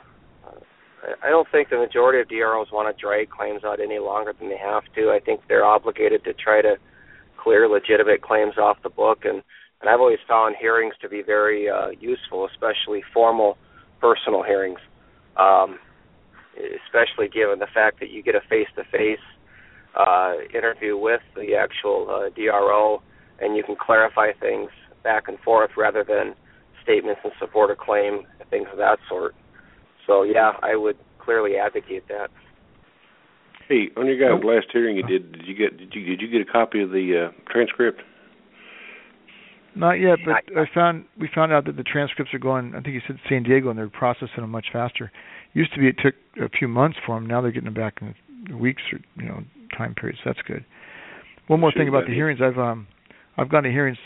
I 1.24 1.30
don't 1.30 1.48
think 1.52 1.70
the 1.70 1.78
majority 1.78 2.20
of 2.20 2.28
DROs 2.28 2.72
want 2.72 2.94
to 2.94 3.02
drag 3.02 3.30
claims 3.30 3.64
out 3.64 3.80
any 3.80 4.00
longer 4.00 4.34
than 4.38 4.50
they 4.50 4.58
have 4.58 4.84
to. 4.96 5.12
I 5.12 5.20
think 5.24 5.42
they're 5.48 5.64
obligated 5.64 6.24
to 6.26 6.34
try 6.34 6.62
to 6.62 6.76
clear 7.42 7.70
legitimate 7.70 8.22
claims 8.22 8.58
off 8.58 8.78
the 8.84 8.90
book, 8.90 9.20
and 9.24 9.42
and 9.80 9.90
I've 9.90 10.00
always 10.00 10.20
found 10.28 10.56
hearings 10.60 10.96
to 11.02 11.08
be 11.08 11.22
very 11.22 11.70
uh, 11.70 11.90
useful, 12.00 12.48
especially 12.52 13.04
formal 13.14 13.58
personal 14.02 14.44
hearings, 14.44 14.80
um, 15.38 15.78
especially 16.58 17.30
given 17.30 17.60
the 17.60 17.68
fact 17.72 18.00
that 18.00 18.10
you 18.10 18.24
get 18.24 18.34
a 18.34 18.42
face-to-face 18.50 19.20
uh, 19.98 20.34
interview 20.54 20.98
with 20.98 21.22
the 21.36 21.56
actual 21.56 22.08
uh, 22.10 22.30
DRO, 22.36 23.02
and 23.40 23.56
you 23.56 23.64
can 23.64 23.76
clarify 23.76 24.32
things 24.40 24.70
back 25.04 25.28
and 25.28 25.40
forth 25.40 25.72
rather 25.78 26.04
than 26.04 26.36
statements 26.84 27.22
in 27.24 27.32
support 27.40 27.72
of 27.72 27.78
claim, 27.78 28.24
things 28.50 28.68
of 28.72 28.78
that 28.78 29.00
sort. 29.10 29.36
So 30.06 30.24
yeah, 30.24 30.54
I 30.62 30.76
would 30.76 30.98
clearly 31.20 31.58
advocate 31.58 32.08
that. 32.08 32.30
Hey, 33.68 33.90
on 33.98 34.06
your 34.06 34.18
guys' 34.18 34.44
last 34.46 34.68
hearing 34.72 34.96
you 34.96 35.04
did, 35.04 35.34
did 35.34 35.46
you 35.46 35.56
get 35.56 35.78
did 35.78 35.94
you 35.94 36.06
did 36.06 36.22
you 36.22 36.30
get 36.30 36.42
a 36.42 36.50
copy 36.50 36.82
of 36.82 36.92
the 36.92 37.28
uh, 37.28 37.52
transcript? 37.52 38.02
Not 39.76 39.94
yet, 39.94 40.20
but 40.26 40.54
Not 40.54 40.68
I 40.68 40.74
found 40.74 41.06
we 41.20 41.30
found 41.34 41.52
out 41.52 41.66
that 41.66 41.76
the 41.76 41.84
transcripts 41.84 42.34
are 42.34 42.40
going. 42.40 42.74
I 42.76 42.82
think 42.82 42.94
you 42.94 43.02
said 43.06 43.18
San 43.28 43.44
Diego, 43.44 43.70
and 43.70 43.78
they're 43.78 43.90
processing 43.90 44.38
them 44.38 44.52
much 44.52 44.68
faster. 44.72 45.12
Used 45.54 45.74
to 45.74 45.80
be 45.80 45.88
it 45.90 45.98
took 46.02 46.16
a 46.42 46.50
few 46.50 46.68
months 46.70 46.98
for 47.06 47.16
them. 47.16 47.28
Now 47.28 47.42
they're 47.42 47.52
getting 47.52 47.66
them 47.66 47.74
back 47.74 47.98
in 48.02 48.16
weeks 48.58 48.82
or 48.94 49.00
you 49.22 49.28
know 49.28 49.44
time 49.78 49.94
periods. 49.96 50.20
That's 50.26 50.42
good. 50.48 50.66
One 51.48 51.60
more 51.60 51.72
Sure, 51.72 51.80
thing 51.82 51.88
about 51.88 52.06
the 52.08 52.14
hearings. 52.14 52.40
I've 52.42 52.58
um 52.58 52.88
I've 53.38 53.50
gone 53.50 53.64
to 53.64 53.70
hearings, 53.72 53.98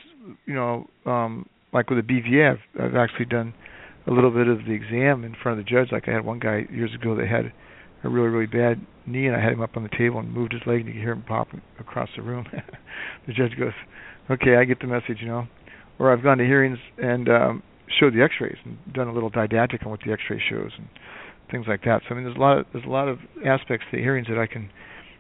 you 0.46 0.54
know, 0.54 0.88
um 1.06 1.46
like 1.74 1.90
with 1.90 2.06
the 2.06 2.14
BVA. 2.14 2.52
I've, 2.52 2.82
I've 2.82 2.96
actually 2.96 3.26
done 3.26 3.54
a 4.08 4.12
little 4.12 4.32
bit 4.32 4.48
of 4.48 4.60
the 4.66 4.72
exam 4.72 5.24
in 5.24 5.36
front 5.42 5.60
of 5.60 5.66
the 5.66 5.70
judge. 5.70 5.92
Like 5.92 6.08
I 6.08 6.12
had 6.12 6.26
one 6.26 6.40
guy 6.40 6.66
years 6.72 6.92
ago 6.94 7.16
that 7.16 7.28
had 7.28 7.52
a 8.04 8.10
really 8.10 8.30
really 8.30 8.48
bad 8.48 8.86
knee, 9.06 9.28
and 9.28 9.36
I 9.36 9.42
had 9.42 9.54
him 9.54 9.62
up 9.62 9.76
on 9.78 9.84
the 9.84 9.98
table 9.98 10.20
and 10.20 10.32
moved 10.32 10.54
his 10.54 10.62
leg, 10.66 10.80
and 10.82 10.88
you 10.88 10.94
could 10.94 11.02
hear 11.02 11.14
him 11.14 11.24
pop 11.24 11.48
across 11.80 12.10
the 12.16 12.22
room. 12.22 12.46
the 13.28 13.34
judge 13.34 13.58
goes, 13.58 13.74
"Okay, 14.30 14.56
I 14.56 14.66
get 14.66 14.80
the 14.80 14.88
message," 14.88 15.18
you 15.22 15.28
know. 15.28 15.48
Or 16.00 16.12
I've 16.12 16.24
gone 16.24 16.38
to 16.40 16.46
hearings 16.46 16.80
and 16.98 17.30
um 17.30 17.64
showed 18.00 18.14
the 18.14 18.22
X-rays 18.24 18.58
and 18.66 18.78
done 18.94 19.08
a 19.08 19.14
little 19.14 19.30
didactic 19.30 19.84
on 19.84 19.92
what 19.92 20.00
the 20.06 20.12
X-ray 20.14 20.42
shows 20.50 20.72
and 20.78 20.88
things 21.52 21.66
like 21.68 21.84
that. 21.84 22.02
So 22.08 22.12
I 22.12 22.14
mean, 22.16 22.24
there's 22.24 22.38
a 22.38 22.40
lot 22.40 22.58
of 22.60 22.66
there's 22.74 22.86
a 22.86 22.90
lot 22.90 23.08
of 23.08 23.20
aspects 23.46 23.86
to 23.92 23.98
the 23.98 24.02
hearings 24.04 24.28
that 24.28 24.38
I 24.38 24.48
can 24.48 24.70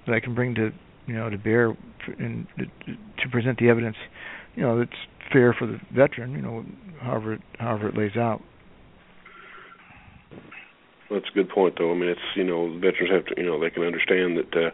that 0.05 0.15
I 0.15 0.19
can 0.19 0.35
bring 0.35 0.55
to 0.55 0.71
you 1.07 1.13
know 1.13 1.29
to 1.29 1.37
bear 1.37 1.75
and 2.17 2.47
to 2.57 3.29
present 3.29 3.59
the 3.59 3.69
evidence, 3.69 3.97
you 4.55 4.63
know, 4.63 4.79
that's 4.79 4.91
fair 5.31 5.53
for 5.57 5.67
the 5.67 5.79
veteran. 5.93 6.31
You 6.31 6.41
know, 6.41 6.65
however 7.01 7.33
it, 7.33 7.41
however 7.59 7.89
it 7.89 7.97
lays 7.97 8.17
out. 8.17 8.41
That's 11.09 11.25
a 11.29 11.35
good 11.35 11.49
point, 11.49 11.75
though. 11.77 11.91
I 11.91 11.95
mean, 11.95 12.09
it's 12.09 12.21
you 12.35 12.43
know, 12.43 12.73
veterans 12.79 13.11
have 13.11 13.25
to 13.25 13.41
you 13.41 13.47
know 13.47 13.59
they 13.59 13.69
can 13.69 13.83
understand 13.83 14.37
that 14.37 14.55
uh, 14.55 14.71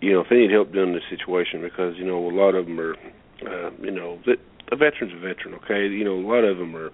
you 0.00 0.12
know 0.12 0.20
if 0.20 0.28
they 0.30 0.36
need 0.36 0.50
help 0.50 0.72
during 0.72 0.94
this 0.94 1.02
situation 1.10 1.60
because 1.60 1.94
you 1.96 2.04
know 2.04 2.18
a 2.18 2.34
lot 2.34 2.54
of 2.54 2.66
them 2.66 2.80
are 2.80 2.94
uh, 3.46 3.70
you 3.80 3.90
know 3.90 4.18
that 4.26 4.38
a 4.72 4.76
veteran's 4.76 5.12
a 5.12 5.20
veteran. 5.20 5.54
Okay, 5.64 5.86
you 5.86 6.04
know 6.04 6.14
a 6.14 6.26
lot 6.26 6.44
of 6.44 6.58
them 6.58 6.74
are 6.74 6.90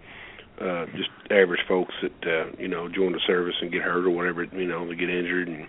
uh, 0.61 0.87
just 0.97 1.09
average 1.31 1.61
folks 1.67 1.95
that 2.03 2.29
uh, 2.29 2.53
you 2.59 2.69
know 2.69 2.89
join 2.89 3.13
the 3.13 3.21
service 3.27 3.55
and 3.63 3.73
get 3.73 3.83
hurt 3.83 4.05
or 4.05 4.11
whatever, 4.11 4.45
you 4.45 4.67
know, 4.67 4.87
they 4.87 4.95
get 4.95 5.09
injured, 5.09 5.49
and 5.49 5.67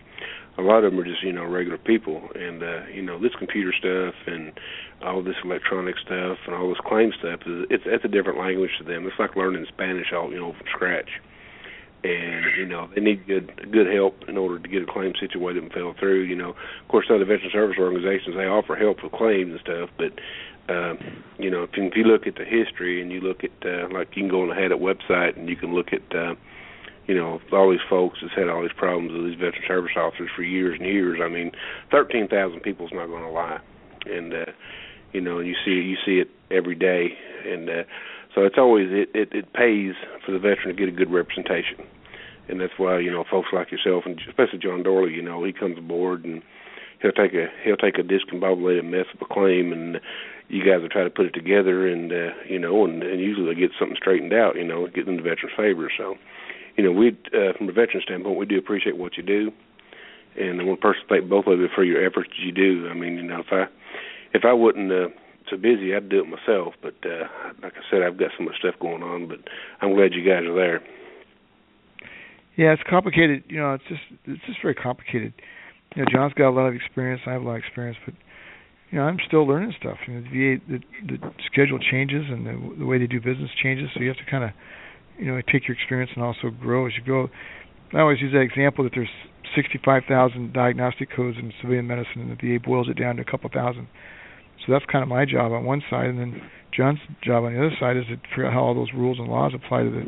a 0.57 0.61
lot 0.61 0.83
of 0.83 0.91
them 0.91 0.99
are 0.99 1.05
just 1.05 1.23
you 1.23 1.31
know 1.31 1.45
regular 1.45 1.77
people. 1.77 2.29
And 2.35 2.63
uh, 2.63 2.85
you 2.93 3.01
know, 3.01 3.19
this 3.19 3.31
computer 3.37 3.73
stuff 3.77 4.15
and 4.27 4.51
all 5.03 5.23
this 5.23 5.35
electronic 5.43 5.95
stuff 5.97 6.37
and 6.45 6.55
all 6.55 6.69
this 6.69 6.81
claim 6.85 7.11
stuff 7.19 7.41
is 7.45 7.65
it's 7.69 7.83
it's 7.85 8.05
a 8.05 8.09
different 8.09 8.39
language 8.39 8.71
to 8.79 8.83
them. 8.83 9.05
It's 9.07 9.19
like 9.19 9.35
learning 9.35 9.65
Spanish 9.69 10.07
all 10.13 10.31
you 10.31 10.39
know 10.39 10.53
from 10.53 10.67
scratch. 10.73 11.09
And 12.03 12.45
you 12.57 12.65
know 12.65 12.89
they 12.95 13.01
need 13.01 13.27
good 13.27 13.71
good 13.71 13.85
help 13.85 14.23
in 14.27 14.35
order 14.35 14.57
to 14.57 14.67
get 14.67 14.81
a 14.81 14.91
claim 14.91 15.13
situated 15.19 15.61
and 15.61 15.71
fell 15.71 15.93
through. 15.99 16.23
You 16.23 16.35
know, 16.35 16.49
of 16.49 16.87
course, 16.89 17.05
other 17.09 17.25
veteran 17.25 17.51
service 17.53 17.77
organizations 17.79 18.35
they 18.35 18.45
offer 18.45 18.75
help 18.75 19.03
with 19.03 19.11
claims 19.11 19.51
and 19.51 19.59
stuff, 19.61 19.89
but 19.97 20.11
uh, 20.71 20.95
you 21.37 21.49
know, 21.49 21.63
if, 21.63 21.71
if 21.73 21.95
you 21.95 22.03
look 22.03 22.27
at 22.27 22.35
the 22.35 22.45
history 22.45 23.01
and 23.01 23.11
you 23.11 23.19
look 23.21 23.43
at 23.43 23.51
uh, 23.65 23.87
like 23.91 24.09
you 24.15 24.23
can 24.23 24.29
go 24.29 24.41
on 24.41 24.49
the 24.49 24.55
HADIT 24.55 24.79
website 24.79 25.37
and 25.37 25.49
you 25.49 25.55
can 25.55 25.73
look 25.73 25.93
at 25.93 26.15
uh, 26.15 26.35
you 27.11 27.17
know 27.17 27.41
all 27.51 27.69
these 27.69 27.83
folks 27.89 28.19
that's 28.21 28.33
had 28.33 28.47
all 28.47 28.61
these 28.61 28.71
problems 28.77 29.11
with 29.11 29.25
these 29.25 29.35
veteran 29.35 29.63
service 29.67 29.91
officers 29.97 30.29
for 30.33 30.43
years 30.43 30.77
and 30.79 30.87
years. 30.87 31.19
I 31.21 31.27
mean, 31.27 31.51
thirteen 31.91 32.29
thousand 32.29 32.61
people's 32.61 32.91
not 32.93 33.07
going 33.07 33.23
to 33.23 33.29
lie, 33.29 33.59
and 34.05 34.33
uh, 34.33 34.45
you 35.11 35.19
know, 35.19 35.39
you 35.39 35.53
see 35.65 35.71
you 35.71 35.97
see 36.05 36.19
it 36.19 36.29
every 36.49 36.75
day, 36.75 37.09
and 37.45 37.69
uh, 37.69 37.83
so 38.33 38.43
it's 38.45 38.57
always 38.57 38.87
it, 38.91 39.09
it 39.13 39.27
it 39.33 39.51
pays 39.51 39.91
for 40.25 40.31
the 40.31 40.39
veteran 40.39 40.69
to 40.69 40.73
get 40.73 40.87
a 40.87 40.95
good 40.95 41.11
representation, 41.11 41.83
and 42.47 42.61
that's 42.61 42.77
why 42.77 42.97
you 42.99 43.11
know 43.11 43.25
folks 43.29 43.49
like 43.51 43.73
yourself 43.73 44.05
and 44.05 44.17
especially 44.29 44.59
John 44.59 44.81
Dorley, 44.81 45.13
you 45.13 45.21
know, 45.21 45.43
he 45.43 45.51
comes 45.51 45.77
aboard 45.77 46.23
and 46.23 46.41
he'll 47.01 47.11
take 47.11 47.33
a 47.33 47.47
he'll 47.65 47.75
take 47.75 47.99
a 47.99 48.03
discombobulated 48.03 48.85
mess 48.85 49.07
of 49.13 49.21
a 49.21 49.33
claim 49.33 49.73
and 49.73 49.99
you 50.47 50.63
guys 50.63 50.81
will 50.81 50.87
try 50.87 51.03
to 51.03 51.09
put 51.09 51.25
it 51.25 51.33
together 51.33 51.87
and 51.87 52.11
uh 52.11 52.31
you 52.47 52.59
know 52.59 52.85
and, 52.85 53.03
and 53.03 53.19
usually 53.19 53.53
they 53.53 53.59
get 53.59 53.71
something 53.77 53.97
straightened 53.97 54.33
out 54.33 54.55
you 54.55 54.63
know 54.63 54.87
get 54.87 55.09
in 55.09 55.17
the 55.17 55.21
veteran's 55.21 55.55
favor. 55.57 55.91
So 55.97 56.15
you 56.77 56.83
know 56.83 56.91
we 56.91 57.09
uh 57.33 57.53
from 57.57 57.69
a 57.69 57.71
veteran 57.71 58.01
standpoint 58.03 58.37
we 58.37 58.45
do 58.45 58.57
appreciate 58.57 58.97
what 58.97 59.17
you 59.17 59.23
do. 59.23 59.51
And 60.39 60.61
I 60.61 60.63
want 60.63 60.79
to 60.79 60.81
personally 60.81 61.07
thank 61.09 61.29
both 61.29 61.45
of 61.47 61.59
you 61.59 61.67
for 61.75 61.83
your 61.83 62.05
efforts 62.05 62.29
you 62.37 62.51
do. 62.51 62.87
I 62.89 62.93
mean 62.93 63.15
you 63.15 63.23
know 63.23 63.39
if 63.39 63.51
I 63.51 63.65
if 64.33 64.45
I 64.45 64.53
wasn't 64.53 64.91
uh 64.91 65.09
so 65.49 65.57
busy 65.57 65.95
I'd 65.95 66.09
do 66.09 66.21
it 66.21 66.27
myself. 66.27 66.73
But 66.81 66.95
uh 67.05 67.27
like 67.61 67.73
I 67.73 67.83
said 67.89 68.01
I've 68.03 68.17
got 68.17 68.31
so 68.37 68.43
much 68.43 68.55
stuff 68.59 68.75
going 68.79 69.03
on 69.03 69.27
but 69.27 69.39
I'm 69.81 69.95
glad 69.95 70.13
you 70.13 70.23
guys 70.27 70.43
are 70.43 70.55
there. 70.55 70.81
Yeah 72.55 72.73
it's 72.73 72.83
complicated. 72.89 73.43
You 73.47 73.59
know 73.59 73.73
it's 73.73 73.87
just 73.87 74.03
it's 74.25 74.45
just 74.45 74.61
very 74.61 74.75
complicated. 74.75 75.33
You 75.95 76.03
know 76.03 76.11
John's 76.11 76.33
got 76.33 76.49
a 76.49 76.55
lot 76.55 76.67
of 76.67 76.75
experience. 76.75 77.21
I 77.25 77.33
have 77.33 77.41
a 77.41 77.45
lot 77.45 77.55
of 77.55 77.63
experience 77.63 77.97
but 78.05 78.15
you 78.91 78.99
know, 78.99 79.05
I'm 79.05 79.17
still 79.25 79.47
learning 79.47 79.73
stuff. 79.79 79.97
You 80.05 80.15
know, 80.15 80.21
the 80.21 80.29
VA, 80.29 80.79
the, 81.07 81.17
the 81.17 81.31
schedule 81.47 81.79
changes 81.79 82.25
and 82.29 82.45
the, 82.45 82.75
the 82.79 82.85
way 82.85 82.99
they 82.99 83.07
do 83.07 83.21
business 83.21 83.49
changes, 83.63 83.89
so 83.93 84.01
you 84.01 84.09
have 84.09 84.17
to 84.17 84.29
kind 84.29 84.43
of, 84.43 84.51
you 85.21 85.27
know, 85.27 85.39
take 85.51 85.67
your 85.67 85.77
experience 85.77 86.11
and 86.15 86.23
also 86.23 86.49
grow 86.49 86.87
as 86.87 86.93
you 86.97 87.05
go. 87.05 87.29
I 87.93 88.01
always 88.01 88.19
use 88.19 88.33
that 88.33 88.41
example 88.41 88.83
that 88.83 88.93
there's 88.95 89.09
65,000 89.55 90.53
diagnostic 90.53 91.09
codes 91.15 91.37
in 91.37 91.53
civilian 91.61 91.85
medicine, 91.87 92.21
and 92.21 92.31
the 92.31 92.57
VA 92.57 92.59
boils 92.59 92.89
it 92.89 92.97
down 92.97 93.17
to 93.17 93.21
a 93.21 93.25
couple 93.25 93.49
thousand. 93.53 93.87
So 94.65 94.73
that's 94.73 94.85
kind 94.91 95.03
of 95.03 95.09
my 95.09 95.25
job 95.25 95.51
on 95.51 95.63
one 95.63 95.81
side, 95.89 96.07
and 96.07 96.19
then 96.19 96.41
John's 96.75 96.99
job 97.23 97.43
on 97.43 97.53
the 97.53 97.59
other 97.59 97.75
side 97.79 97.97
is 97.97 98.05
to 98.09 98.17
figure 98.29 98.47
out 98.47 98.53
how 98.53 98.61
all 98.61 98.73
those 98.73 98.93
rules 98.95 99.19
and 99.19 99.27
laws 99.27 99.53
apply 99.53 99.83
to 99.83 99.89
the 99.89 100.05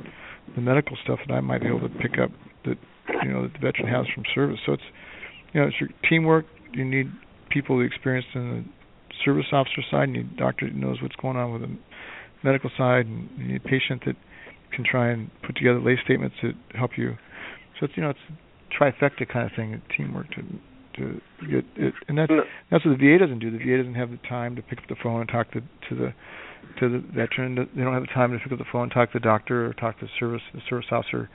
the 0.56 0.62
medical 0.62 0.98
stuff 1.04 1.20
that 1.28 1.34
I 1.34 1.40
might 1.40 1.62
be 1.62 1.68
able 1.68 1.88
to 1.88 1.90
pick 1.90 2.20
up 2.22 2.30
that 2.66 2.78
you 3.24 3.32
know 3.32 3.44
that 3.44 3.54
the 3.54 3.60
veteran 3.60 3.88
has 3.88 4.06
from 4.14 4.24
service. 4.34 4.60
So 4.66 4.74
it's 4.74 4.84
you 5.54 5.62
know 5.62 5.68
it's 5.68 5.80
your 5.80 5.90
teamwork. 6.10 6.46
You 6.74 6.86
need 6.86 7.12
people 7.50 7.84
experienced 7.86 8.30
in 8.36 8.42
the 8.50 8.64
service 9.26 9.46
officer 9.52 9.82
side, 9.90 10.10
and 10.10 10.16
you 10.16 10.24
doctor 10.24 10.70
knows 10.70 11.02
what's 11.02 11.16
going 11.16 11.38
on 11.38 11.54
with 11.54 11.62
the 11.62 11.76
medical 12.44 12.70
side, 12.78 13.06
and 13.06 13.30
you 13.38 13.48
need 13.48 13.62
a 13.66 13.68
patient 13.68 14.04
that 14.06 14.16
can 14.74 14.84
try 14.84 15.12
and 15.12 15.30
put 15.46 15.56
together 15.56 15.80
lay 15.80 15.98
statements 16.04 16.36
that 16.42 16.54
help 16.76 16.92
you. 16.98 17.16
So 17.80 17.86
it's 17.86 17.94
you 17.96 18.04
know 18.04 18.10
it's 18.10 18.20
a 18.30 18.84
trifecta 18.84 19.28
kind 19.32 19.50
of 19.50 19.56
thing, 19.56 19.82
teamwork 19.96 20.30
to 20.32 20.44
to 20.98 21.20
get 21.50 21.66
it, 21.76 21.94
and 22.08 22.18
that's 22.18 22.32
mm. 22.32 22.42
that's 22.72 22.86
what 22.86 22.98
the 22.98 23.02
VA 23.02 23.18
doesn't 23.20 23.40
do. 23.40 23.52
The 23.52 23.58
VA 23.58 23.78
doesn't 23.78 23.96
have 23.96 24.12
the 24.12 24.20
time 24.30 24.56
to 24.56 24.62
pick 24.62 24.80
up 24.80 24.86
the 24.90 24.96
phone 25.02 25.22
and 25.22 25.30
talk 25.30 25.52
to 25.52 25.62
to 25.62 25.96
the 25.96 26.14
to 26.80 26.90
the 26.90 27.00
veteran. 27.14 27.56
They 27.56 27.84
don't 27.84 27.94
have 27.94 28.04
the 28.04 28.14
time 28.14 28.32
to 28.32 28.40
pick 28.40 28.52
up 28.52 28.60
the 28.60 28.70
phone 28.72 28.84
and 28.84 28.92
talk 28.92 29.12
to 29.12 29.20
the 29.20 29.24
doctor 29.24 29.68
or 29.68 29.74
talk 29.74 30.00
to 30.00 30.06
the 30.06 30.12
service. 30.20 30.42
The 30.54 30.62
service 30.70 30.88
officer 30.92 31.30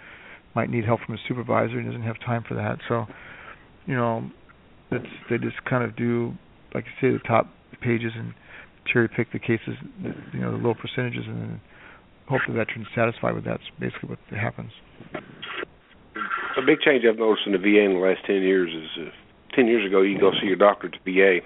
might 0.54 0.70
need 0.70 0.84
help 0.84 1.00
from 1.04 1.14
a 1.14 1.18
supervisor 1.28 1.78
and 1.78 1.86
doesn't 1.86 2.02
have 2.02 2.16
time 2.24 2.44
for 2.48 2.54
that. 2.54 2.78
So, 2.88 3.06
you 3.86 3.94
know, 3.94 4.30
it's 4.90 5.06
they 5.30 5.38
just 5.38 5.62
kind 5.68 5.84
of 5.84 5.96
do 5.96 6.32
like 6.74 6.84
I 6.84 7.00
say 7.00 7.10
the 7.10 7.20
top 7.26 7.46
pages 7.80 8.12
and 8.16 8.34
cherry 8.92 9.08
pick 9.08 9.32
the 9.32 9.38
cases, 9.38 9.76
you 10.32 10.40
know, 10.40 10.52
the 10.52 10.58
low 10.58 10.74
percentages, 10.74 11.24
and 11.26 11.40
then 11.40 11.60
hope 12.28 12.40
the 12.46 12.52
veteran's 12.52 12.86
satisfied 12.94 13.34
with 13.34 13.44
that. 13.44 13.60
That's 13.60 13.80
basically 13.80 14.10
what 14.10 14.18
happens. 14.30 14.72
A 15.14 16.62
big 16.62 16.80
change 16.80 17.04
I've 17.08 17.18
noticed 17.18 17.46
in 17.46 17.52
the 17.52 17.58
VA 17.58 17.84
in 17.84 17.94
the 17.94 18.00
last 18.00 18.24
ten 18.26 18.42
years 18.42 18.70
is 18.74 19.06
uh, 19.06 19.10
ten 19.54 19.66
years 19.66 19.86
ago 19.86 20.02
you 20.02 20.18
go 20.18 20.32
see 20.40 20.46
your 20.46 20.56
doctor 20.56 20.88
at 20.88 20.94
the 21.04 21.12
VA, 21.12 21.40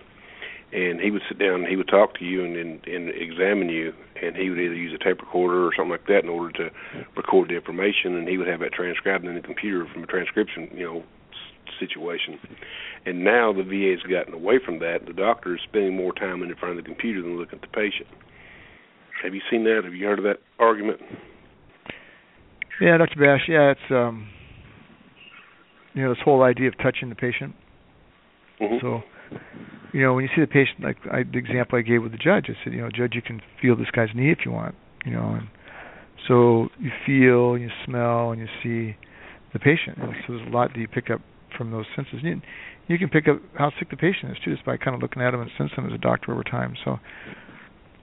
and 0.73 1.01
he 1.01 1.11
would 1.11 1.23
sit 1.29 1.39
down 1.39 1.61
and 1.63 1.67
he 1.67 1.77
would 1.77 1.89
talk 1.89 2.19
to 2.19 2.25
you 2.25 2.45
and, 2.45 2.57
and 2.57 2.87
and 2.87 3.11
examine 3.11 3.69
you, 3.69 3.93
and 4.21 4.37
he 4.37 4.49
would 4.49 4.59
either 4.59 4.75
use 4.75 4.93
a 4.99 5.05
tape 5.05 5.21
recorder 5.21 5.67
or 5.67 5.73
something 5.77 5.91
like 5.91 6.07
that 6.07 6.25
in 6.25 6.31
order 6.31 6.53
to 6.53 6.71
record 7.17 7.51
the 7.51 7.57
information, 7.57 8.17
and 8.17 8.27
he 8.27 8.39
would 8.39 8.49
have 8.49 8.61
that 8.61 8.73
transcribed 8.73 9.25
in 9.25 9.35
the 9.35 9.41
computer 9.41 9.87
from 9.93 10.03
a 10.03 10.07
transcription, 10.07 10.71
you 10.75 10.85
know, 10.85 11.05
situation. 11.79 12.39
And 13.05 13.25
now 13.25 13.53
the 13.53 13.63
VA 13.63 13.99
has 13.99 14.11
gotten 14.11 14.35
away 14.35 14.59
from 14.65 14.79
that. 14.79 15.07
The 15.07 15.13
doctor 15.13 15.55
is 15.55 15.61
spending 15.65 15.97
more 15.97 16.13
time 16.13 16.43
in 16.43 16.55
front 16.57 16.79
of 16.79 16.85
the 16.85 16.89
computer 16.89 17.23
than 17.23 17.37
looking 17.37 17.59
at 17.59 17.63
the 17.63 17.75
patient. 17.75 18.09
Have 19.23 19.35
you 19.35 19.41
seen 19.51 19.65
that? 19.65 19.83
Have 19.85 19.95
you 19.95 20.07
heard 20.07 20.19
of 20.19 20.25
that 20.25 20.39
argument? 20.59 21.01
Yeah, 22.81 22.99
Dr. 22.99 23.19
Bash. 23.21 23.43
Yeah, 23.49 23.73
it's 23.73 23.91
um, 23.91 24.29
you 25.95 26.03
know 26.03 26.11
this 26.11 26.19
whole 26.25 26.43
idea 26.43 26.69
of 26.69 26.75
touching 26.79 27.09
the 27.09 27.15
patient. 27.15 27.55
Mm-hmm. 28.61 28.77
So, 28.81 29.03
you 29.93 30.03
know, 30.03 30.15
when 30.15 30.25
you 30.25 30.31
see 30.35 30.41
the 30.41 30.47
patient, 30.47 30.81
like 30.83 30.97
I, 31.11 31.23
the 31.23 31.39
example 31.39 31.79
I 31.79 31.83
gave 31.83 32.03
with 32.03 32.13
the 32.13 32.19
judge, 32.19 32.47
I 32.49 32.55
said, 32.65 32.73
you 32.73 32.81
know, 32.81 32.91
judge, 32.95 33.13
you 33.15 33.23
can 33.23 33.41
feel 33.61 33.77
this 33.77 33.91
guy's 33.95 34.09
knee 34.15 34.31
if 34.31 34.39
you 34.45 34.53
want, 34.53 34.75
you 35.05 35.13
know, 35.13 35.39
and 35.39 35.49
so 36.29 36.69
you 36.79 36.91
feel, 37.05 37.55
and 37.55 37.63
you 37.63 37.71
smell, 37.85 38.31
and 38.31 38.41
you 38.41 38.49
see 38.63 38.97
the 39.53 39.59
patient. 39.59 39.99
And 39.99 40.13
so 40.27 40.35
there's 40.35 40.49
a 40.49 40.51
lot 40.51 40.73
that 40.73 40.79
you 40.79 40.89
pick 40.89 41.11
up 41.11 41.21
from 41.57 41.71
those 41.71 41.87
senses. 41.95 42.21
You, 42.23 42.41
you 42.89 42.99
can 42.99 43.09
pick 43.09 43.29
up 43.29 43.41
how 43.59 43.71
sick 43.79 43.91
the 43.91 43.97
patient 43.97 44.33
is 44.33 44.39
too, 44.45 44.55
just 44.55 44.65
by 44.65 44.77
kind 44.77 44.95
of 44.95 45.03
looking 45.03 45.23
at 45.23 45.35
him 45.35 45.41
and 45.41 45.51
sensing 45.59 45.79
him 45.79 45.87
as 45.87 45.93
a 45.93 45.99
doctor 45.99 46.33
over 46.33 46.45
time. 46.45 46.75
So, 46.85 46.99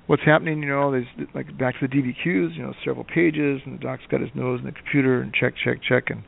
what's 0.09 0.23
happening? 0.25 0.63
You 0.63 0.69
know, 0.69 0.91
there's 0.91 1.05
like 1.35 1.55
back 1.57 1.79
to 1.79 1.87
the 1.87 1.95
DBQs. 1.95 2.57
You 2.57 2.63
know, 2.63 2.73
several 2.83 3.05
pages, 3.05 3.61
and 3.63 3.77
the 3.77 3.81
doc's 3.81 4.01
got 4.09 4.21
his 4.21 4.31
nose 4.33 4.59
in 4.59 4.65
the 4.65 4.71
computer 4.71 5.21
and 5.21 5.31
check, 5.31 5.53
check, 5.63 5.77
check, 5.87 6.05
and 6.09 6.23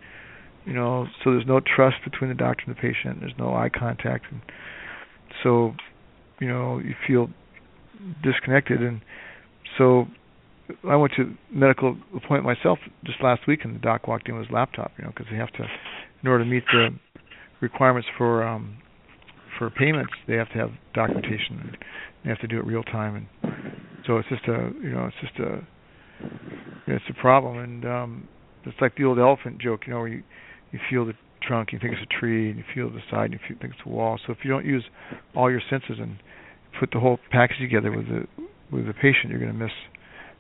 you 0.65 0.73
know, 0.73 1.07
so 1.23 1.31
there's 1.31 1.47
no 1.47 1.59
trust 1.59 1.95
between 2.05 2.29
the 2.29 2.35
doctor 2.35 2.63
and 2.67 2.75
the 2.75 2.79
patient. 2.79 3.19
There's 3.19 3.33
no 3.39 3.55
eye 3.55 3.69
contact, 3.69 4.25
and 4.31 4.41
so 5.43 5.73
you 6.39 6.47
know 6.47 6.77
you 6.77 6.93
feel 7.07 7.27
disconnected. 8.23 8.81
And 8.81 9.01
so 9.79 10.05
I 10.87 10.95
went 10.95 11.13
to 11.17 11.33
medical 11.51 11.97
appointment 12.15 12.45
myself 12.45 12.77
just 13.03 13.17
last 13.23 13.47
week, 13.47 13.61
and 13.63 13.75
the 13.75 13.79
doc 13.79 14.07
walked 14.07 14.29
in 14.29 14.35
with 14.35 14.45
his 14.45 14.53
laptop. 14.53 14.91
You 14.99 15.05
know, 15.05 15.09
because 15.09 15.25
they 15.31 15.37
have 15.37 15.51
to, 15.53 15.65
in 16.21 16.29
order 16.29 16.43
to 16.43 16.49
meet 16.49 16.63
the 16.71 16.89
requirements 17.61 18.07
for 18.15 18.47
um 18.47 18.77
for 19.57 19.71
payments, 19.71 20.13
they 20.27 20.35
have 20.35 20.49
to 20.49 20.59
have 20.59 20.69
documentation. 20.93 21.59
And 21.59 21.77
they 22.23 22.29
have 22.29 22.39
to 22.39 22.47
do 22.47 22.59
it 22.59 22.65
real 22.65 22.83
time, 22.83 23.15
and 23.15 23.27
so 24.05 24.17
it's 24.17 24.29
just 24.29 24.45
a 24.47 24.71
you 24.81 24.91
know 24.91 25.05
it's 25.05 25.17
just 25.21 25.39
a 25.39 25.61
it's 26.87 27.05
a 27.09 27.13
problem. 27.21 27.57
And 27.57 27.85
um 27.85 28.27
it's 28.65 28.77
like 28.79 28.95
the 28.95 29.05
old 29.05 29.19
elephant 29.19 29.59
joke, 29.59 29.81
you 29.87 29.93
know, 29.93 29.99
where 29.99 30.07
you 30.07 30.23
you 30.71 30.79
feel 30.89 31.05
the 31.05 31.13
trunk, 31.41 31.73
you 31.73 31.79
think 31.79 31.93
it's 31.93 32.01
a 32.01 32.19
tree, 32.19 32.49
and 32.49 32.57
you 32.57 32.63
feel 32.73 32.89
the 32.89 33.01
side, 33.09 33.31
and 33.31 33.33
you 33.33 33.39
think 33.59 33.73
it's 33.73 33.81
a 33.85 33.89
wall. 33.89 34.19
So 34.25 34.31
if 34.31 34.39
you 34.43 34.51
don't 34.51 34.65
use 34.65 34.83
all 35.35 35.49
your 35.49 35.61
senses 35.69 35.97
and 35.99 36.17
put 36.79 36.91
the 36.91 36.99
whole 36.99 37.19
package 37.31 37.57
together 37.59 37.91
with 37.91 38.07
the 38.07 38.27
with 38.71 38.87
the 38.87 38.93
patient, 38.93 39.29
you're 39.29 39.39
going 39.39 39.51
to 39.51 39.57
miss 39.57 39.71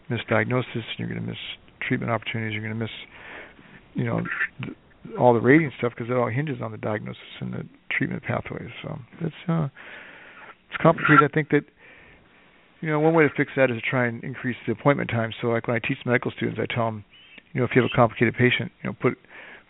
misdiagnosis, 0.09 0.63
and 0.73 0.99
you're 0.99 1.09
going 1.09 1.21
to 1.21 1.27
miss 1.27 1.37
treatment 1.87 2.11
opportunities. 2.11 2.53
You're 2.53 2.63
going 2.63 2.77
to 2.77 2.79
miss, 2.79 2.95
you 3.93 4.05
know, 4.05 4.21
the, 4.61 5.17
all 5.17 5.33
the 5.33 5.41
rating 5.41 5.71
stuff 5.77 5.93
because 5.95 6.09
it 6.09 6.15
all 6.15 6.29
hinges 6.29 6.61
on 6.61 6.71
the 6.71 6.77
diagnosis 6.77 7.21
and 7.39 7.53
the 7.53 7.63
treatment 7.97 8.23
pathways. 8.23 8.69
So 8.83 8.99
it's 9.21 9.35
uh, 9.47 9.67
it's 10.69 10.81
complicated. 10.81 11.23
I 11.23 11.33
think 11.33 11.49
that 11.49 11.65
you 12.81 12.89
know 12.89 12.99
one 12.99 13.13
way 13.13 13.23
to 13.23 13.33
fix 13.35 13.51
that 13.55 13.71
is 13.71 13.77
to 13.81 13.89
try 13.89 14.07
and 14.07 14.23
increase 14.23 14.57
the 14.65 14.73
appointment 14.73 15.09
time. 15.09 15.31
So 15.41 15.47
like 15.47 15.67
when 15.67 15.75
I 15.75 15.87
teach 15.87 15.99
medical 16.05 16.31
students, 16.31 16.59
I 16.61 16.73
tell 16.73 16.85
them, 16.85 17.05
you 17.53 17.61
know, 17.61 17.65
if 17.65 17.71
you 17.75 17.81
have 17.81 17.89
a 17.91 17.95
complicated 17.95 18.35
patient, 18.35 18.71
you 18.83 18.89
know, 18.89 18.95
put 18.99 19.17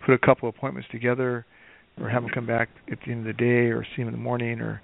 put 0.06 0.14
a 0.14 0.18
couple 0.18 0.50
appointments 0.50 0.90
together, 0.92 1.46
or 2.00 2.10
have 2.10 2.24
them 2.24 2.32
come 2.34 2.48
back 2.48 2.70
at 2.92 2.98
the 3.06 3.12
end 3.12 3.28
of 3.28 3.36
the 3.36 3.40
day, 3.40 3.70
or 3.70 3.86
see 3.96 4.02
them 4.02 4.08
in 4.08 4.14
the 4.14 4.20
morning, 4.20 4.60
or 4.62 4.82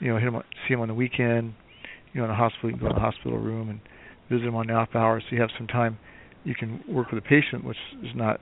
you 0.00 0.08
know, 0.08 0.18
hit 0.18 0.30
them, 0.30 0.42
see 0.66 0.74
them 0.74 0.80
on 0.80 0.88
the 0.88 0.94
weekend. 0.94 1.54
You 2.12 2.20
know, 2.20 2.26
in 2.26 2.30
a 2.30 2.36
hospital, 2.36 2.70
you 2.70 2.76
can 2.76 2.86
go 2.86 2.90
in 2.90 2.94
the 2.94 3.00
hospital 3.00 3.38
room 3.38 3.68
and 3.70 3.80
visit 4.30 4.44
them 4.44 4.54
on 4.54 4.70
off 4.70 4.90
hours, 4.94 5.24
so 5.28 5.34
you 5.34 5.40
have 5.40 5.50
some 5.58 5.66
time. 5.66 5.98
You 6.44 6.54
can 6.54 6.82
work 6.88 7.10
with 7.10 7.24
a 7.24 7.26
patient, 7.26 7.64
which 7.64 7.78
is 8.02 8.10
not, 8.14 8.40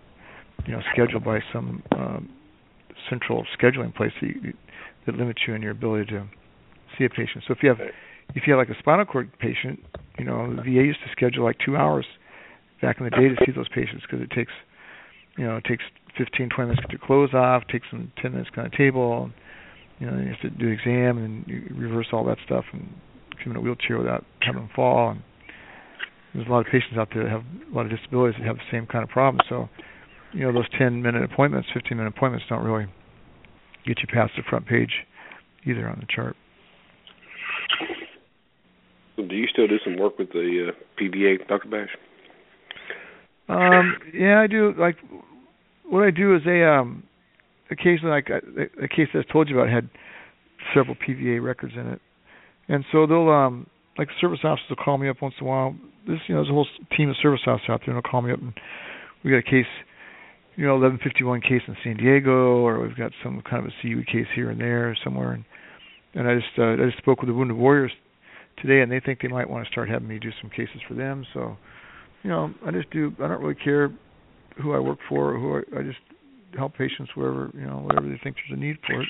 you 0.66 0.72
know, 0.72 0.80
scheduled 0.92 1.24
by 1.24 1.40
some 1.52 1.82
um, 1.92 2.28
central 3.08 3.46
scheduling 3.58 3.94
place 3.94 4.12
that, 4.20 4.26
you, 4.26 4.52
that 5.06 5.14
limits 5.14 5.40
you 5.46 5.54
in 5.54 5.62
your 5.62 5.70
ability 5.70 6.06
to 6.06 6.28
see 6.98 7.04
a 7.04 7.08
patient. 7.08 7.44
So 7.46 7.54
if 7.54 7.62
you 7.62 7.68
have, 7.70 7.78
if 8.34 8.46
you 8.46 8.52
have 8.52 8.58
like 8.58 8.74
a 8.74 8.78
spinal 8.78 9.04
cord 9.04 9.30
patient, 9.38 9.80
you 10.18 10.24
know, 10.24 10.54
the 10.54 10.62
VA 10.62 10.70
used 10.70 11.00
to 11.00 11.10
schedule 11.12 11.44
like 11.44 11.56
two 11.64 11.76
hours 11.76 12.06
back 12.80 12.98
in 12.98 13.04
the 13.04 13.10
day 13.10 13.28
to 13.28 13.36
see 13.46 13.52
those 13.52 13.68
patients 13.68 14.02
because 14.02 14.20
it 14.20 14.30
takes, 14.30 14.52
you 15.36 15.44
know, 15.44 15.56
it 15.56 15.64
takes 15.64 15.84
15, 16.18 16.50
20 16.50 16.68
minutes 16.68 16.82
to 16.82 16.88
get 16.88 17.00
your 17.00 17.06
clothes 17.06 17.34
off, 17.34 17.62
takes 17.70 17.86
them 17.90 18.12
10 18.20 18.32
minutes 18.32 18.50
to 18.54 18.60
on 18.60 18.70
the 18.70 18.76
table, 18.76 19.30
you 19.98 20.10
know, 20.10 20.18
you 20.18 20.28
have 20.28 20.40
to 20.40 20.50
do 20.50 20.66
the 20.66 20.72
exam 20.72 21.18
and 21.18 21.46
you 21.46 21.72
reverse 21.76 22.08
all 22.12 22.24
that 22.24 22.38
stuff 22.44 22.64
and 22.72 22.88
them 23.44 23.52
in 23.52 23.56
a 23.56 23.60
wheelchair 23.60 23.98
without 23.98 24.24
having 24.40 24.62
them 24.62 24.70
fall. 24.74 25.10
And 25.10 25.22
there's 26.34 26.46
a 26.46 26.50
lot 26.50 26.60
of 26.60 26.66
patients 26.66 26.96
out 26.98 27.08
there 27.14 27.24
that 27.24 27.30
have 27.30 27.44
a 27.70 27.74
lot 27.74 27.86
of 27.86 27.90
disabilities 27.90 28.36
that 28.38 28.46
have 28.46 28.56
the 28.56 28.70
same 28.70 28.86
kind 28.86 29.04
of 29.04 29.10
problem. 29.10 29.40
So, 29.48 29.68
you 30.32 30.40
know, 30.40 30.52
those 30.52 30.68
10 30.78 31.02
minute 31.02 31.22
appointments, 31.22 31.68
15 31.74 31.96
minute 31.96 32.12
appointments 32.16 32.46
don't 32.48 32.64
really 32.64 32.86
get 33.86 33.98
you 34.00 34.08
past 34.12 34.32
the 34.36 34.42
front 34.48 34.66
page 34.66 34.90
either 35.66 35.88
on 35.88 35.98
the 36.00 36.06
chart. 36.12 36.36
Do 39.16 39.34
you 39.34 39.46
still 39.52 39.66
do 39.66 39.78
some 39.84 39.96
work 39.96 40.18
with 40.18 40.32
the 40.32 40.70
uh, 40.70 41.00
PVA, 41.00 41.46
Dr. 41.46 41.68
Bash? 41.68 41.90
Um, 43.48 43.96
yeah, 44.14 44.40
I 44.40 44.46
do. 44.46 44.72
Like, 44.78 44.96
what 45.84 46.04
I 46.04 46.10
do 46.10 46.34
is 46.34 46.42
they 46.44 46.64
um, 46.64 47.02
occasionally, 47.70 48.10
like 48.10 48.30
uh, 48.30 48.40
the 48.80 48.88
case 48.88 49.08
that 49.12 49.24
I 49.28 49.32
told 49.32 49.48
you 49.48 49.58
about 49.58 49.72
had 49.72 49.90
several 50.74 50.96
PVA 50.96 51.42
records 51.42 51.74
in 51.74 51.86
it, 51.88 52.00
and 52.68 52.84
so 52.90 53.06
they'll 53.06 53.28
um, 53.28 53.66
like 53.98 54.08
service 54.20 54.40
officers 54.44 54.70
will 54.70 54.76
call 54.76 54.96
me 54.96 55.08
up 55.08 55.16
once 55.20 55.34
in 55.40 55.46
a 55.46 55.50
while. 55.50 55.74
This, 56.06 56.18
you 56.26 56.34
know, 56.34 56.40
there's 56.40 56.50
a 56.50 56.54
whole 56.54 56.66
team 56.96 57.10
of 57.10 57.16
service 57.22 57.40
officers 57.46 57.68
out 57.68 57.80
there, 57.84 57.94
and 57.94 58.02
they'll 58.02 58.10
call 58.10 58.22
me 58.22 58.32
up, 58.32 58.40
and 58.40 58.54
we 59.22 59.30
got 59.30 59.38
a 59.38 59.42
case, 59.42 59.68
you 60.56 60.64
know, 60.64 60.74
1151 60.74 61.42
case 61.42 61.62
in 61.68 61.76
San 61.84 61.96
Diego, 61.96 62.64
or 62.64 62.80
we've 62.80 62.96
got 62.96 63.12
some 63.22 63.42
kind 63.42 63.66
of 63.66 63.70
a 63.70 63.82
CUE 63.82 64.04
case 64.04 64.26
here 64.34 64.50
and 64.50 64.60
there 64.60 64.96
somewhere, 65.04 65.32
and 65.32 65.44
and 66.14 66.28
I 66.28 66.34
just 66.36 66.58
uh, 66.58 66.82
I 66.82 66.86
just 66.86 66.98
spoke 66.98 67.20
with 67.20 67.28
the 67.28 67.34
Wounded 67.34 67.56
Warriors 67.56 67.92
today, 68.60 68.80
and 68.80 68.90
they 68.90 69.00
think 69.00 69.20
they 69.20 69.28
might 69.28 69.48
want 69.48 69.66
to 69.66 69.72
start 69.72 69.88
having 69.88 70.08
me 70.08 70.18
do 70.18 70.30
some 70.40 70.50
cases 70.50 70.80
for 70.88 70.94
them. 70.94 71.24
So, 71.34 71.56
you 72.22 72.30
know, 72.30 72.52
I 72.66 72.70
just 72.70 72.90
do. 72.90 73.14
I 73.22 73.28
don't 73.28 73.40
really 73.40 73.54
care 73.54 73.90
who 74.62 74.74
I 74.74 74.78
work 74.78 74.98
for 75.08 75.34
or 75.34 75.38
who 75.38 75.56
I, 75.56 75.80
I 75.80 75.82
just 75.82 75.98
help 76.56 76.74
patients 76.74 77.10
wherever 77.14 77.50
you 77.54 77.66
know 77.66 77.78
whatever 77.78 78.08
they 78.08 78.20
think 78.22 78.36
there's 78.36 78.58
a 78.58 78.60
need 78.60 78.76
for 78.86 79.00
it. 79.00 79.08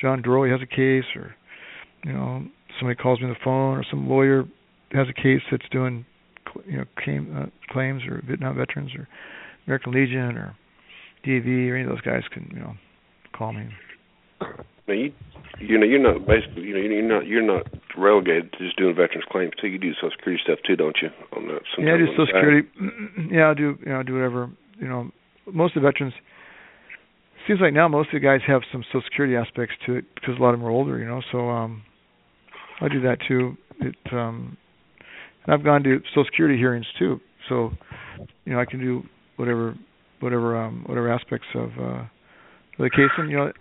John 0.00 0.22
Dorley 0.22 0.50
has 0.50 0.60
a 0.62 0.66
case, 0.66 1.04
or 1.16 1.34
you 2.04 2.12
know 2.12 2.44
somebody 2.78 2.96
calls 2.96 3.20
me 3.20 3.26
on 3.26 3.32
the 3.32 3.44
phone, 3.44 3.78
or 3.78 3.84
some 3.90 4.08
lawyer 4.08 4.44
has 4.92 5.06
a 5.08 5.12
case 5.12 5.40
that's 5.50 5.68
doing 5.70 6.04
you 6.66 6.78
know 6.78 6.84
claim, 6.98 7.36
uh, 7.36 7.72
claims, 7.72 8.02
or 8.08 8.22
Vietnam 8.26 8.56
veterans, 8.56 8.90
or 8.96 9.08
American 9.66 9.92
Legion, 9.92 10.36
or 10.36 10.56
DAV, 11.24 11.46
or 11.46 11.76
any 11.76 11.84
of 11.84 11.90
those 11.90 12.00
guys 12.00 12.22
can 12.32 12.50
you 12.52 12.60
know 12.60 12.74
call 13.36 13.52
me. 13.52 13.68
Now 14.88 14.94
you 14.94 15.12
you 15.60 15.78
know, 15.78 15.86
you're 15.86 16.02
not 16.02 16.26
basically, 16.26 16.62
you 16.62 16.74
know, 16.74 16.80
you're 16.80 17.02
not 17.02 17.26
you're 17.26 17.42
not 17.42 17.66
relegated 17.96 18.52
to 18.52 18.58
just 18.58 18.76
doing 18.76 18.94
veterans 18.94 19.24
claims 19.30 19.52
too. 19.60 19.68
You 19.68 19.78
do 19.78 19.92
Social 19.94 20.10
Security 20.16 20.42
stuff 20.42 20.58
too, 20.66 20.76
don't 20.76 20.96
you? 21.02 21.08
On 21.36 21.46
that. 21.46 21.62
Yeah, 21.78 21.94
I 21.94 21.98
do 21.98 22.06
Social 22.12 22.26
Security. 22.26 22.68
Yeah, 23.30 23.50
I 23.50 23.54
do. 23.54 23.78
You 23.80 23.92
know, 23.92 24.00
I 24.00 24.02
do 24.02 24.14
whatever. 24.14 24.50
You 24.78 24.88
know, 24.88 25.10
most 25.52 25.76
of 25.76 25.82
the 25.82 25.88
veterans. 25.88 26.14
Seems 27.46 27.60
like 27.60 27.74
now 27.74 27.88
most 27.88 28.08
of 28.08 28.12
the 28.14 28.20
guys 28.20 28.40
have 28.46 28.62
some 28.70 28.84
Social 28.88 29.02
Security 29.02 29.36
aspects 29.36 29.74
to 29.86 29.94
it 29.94 30.04
because 30.14 30.38
a 30.38 30.42
lot 30.42 30.54
of 30.54 30.60
them 30.60 30.66
are 30.66 30.70
older. 30.70 30.98
You 30.98 31.06
know, 31.06 31.22
so 31.30 31.48
um, 31.50 31.82
I 32.80 32.88
do 32.88 33.00
that 33.02 33.18
too. 33.26 33.56
It 33.80 33.96
um, 34.12 34.56
and 35.44 35.54
I've 35.54 35.64
gone 35.64 35.82
to 35.84 36.00
Social 36.10 36.24
Security 36.24 36.56
hearings 36.56 36.86
too. 36.98 37.20
So, 37.48 37.70
you 38.44 38.52
know, 38.52 38.60
I 38.60 38.64
can 38.64 38.78
do 38.78 39.02
whatever, 39.36 39.74
whatever, 40.20 40.56
um, 40.56 40.84
whatever 40.86 41.12
aspects 41.12 41.48
of 41.54 41.70
uh, 41.70 42.04
the 42.78 42.90
case. 42.90 43.10
And 43.18 43.30
you 43.30 43.36
know, 43.36 43.52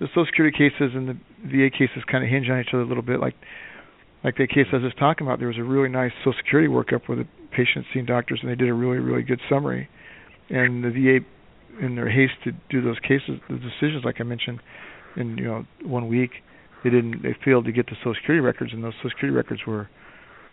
the 0.00 0.06
Social 0.08 0.26
Security 0.26 0.56
cases 0.56 0.92
and 0.94 1.08
the 1.08 1.16
VA 1.44 1.70
cases 1.70 2.02
kind 2.10 2.24
of 2.24 2.30
hinge 2.30 2.48
on 2.48 2.60
each 2.60 2.72
other 2.72 2.82
a 2.82 2.86
little 2.86 3.02
bit. 3.02 3.20
Like 3.20 3.34
like 4.24 4.36
the 4.36 4.46
case 4.46 4.66
I 4.72 4.76
was 4.76 4.84
just 4.84 4.98
talking 4.98 5.26
about, 5.26 5.38
there 5.38 5.48
was 5.48 5.58
a 5.58 5.64
really 5.64 5.88
nice 5.88 6.10
Social 6.20 6.34
Security 6.42 6.68
workup 6.68 7.06
where 7.06 7.16
the 7.16 7.26
patient 7.50 7.86
seen 7.94 8.04
doctors 8.04 8.40
and 8.42 8.50
they 8.50 8.56
did 8.56 8.68
a 8.68 8.74
really 8.74 8.98
really 8.98 9.22
good 9.22 9.40
summary, 9.48 9.88
and 10.50 10.84
the 10.84 10.90
VA 10.90 11.24
in 11.84 11.94
their 11.94 12.10
haste 12.10 12.34
to 12.44 12.52
do 12.70 12.82
those 12.82 12.98
cases, 13.00 13.38
the 13.48 13.58
decisions 13.58 14.04
like 14.04 14.16
I 14.20 14.24
mentioned, 14.24 14.60
in 15.16 15.38
you 15.38 15.44
know 15.44 15.66
one 15.82 16.08
week, 16.08 16.30
they 16.84 16.90
didn't 16.90 17.22
they 17.22 17.36
failed 17.44 17.64
to 17.66 17.72
get 17.72 17.86
the 17.86 17.96
Social 17.98 18.14
Security 18.14 18.44
records, 18.44 18.72
and 18.72 18.82
those 18.82 18.94
Social 18.98 19.10
Security 19.10 19.36
records 19.36 19.62
were 19.66 19.88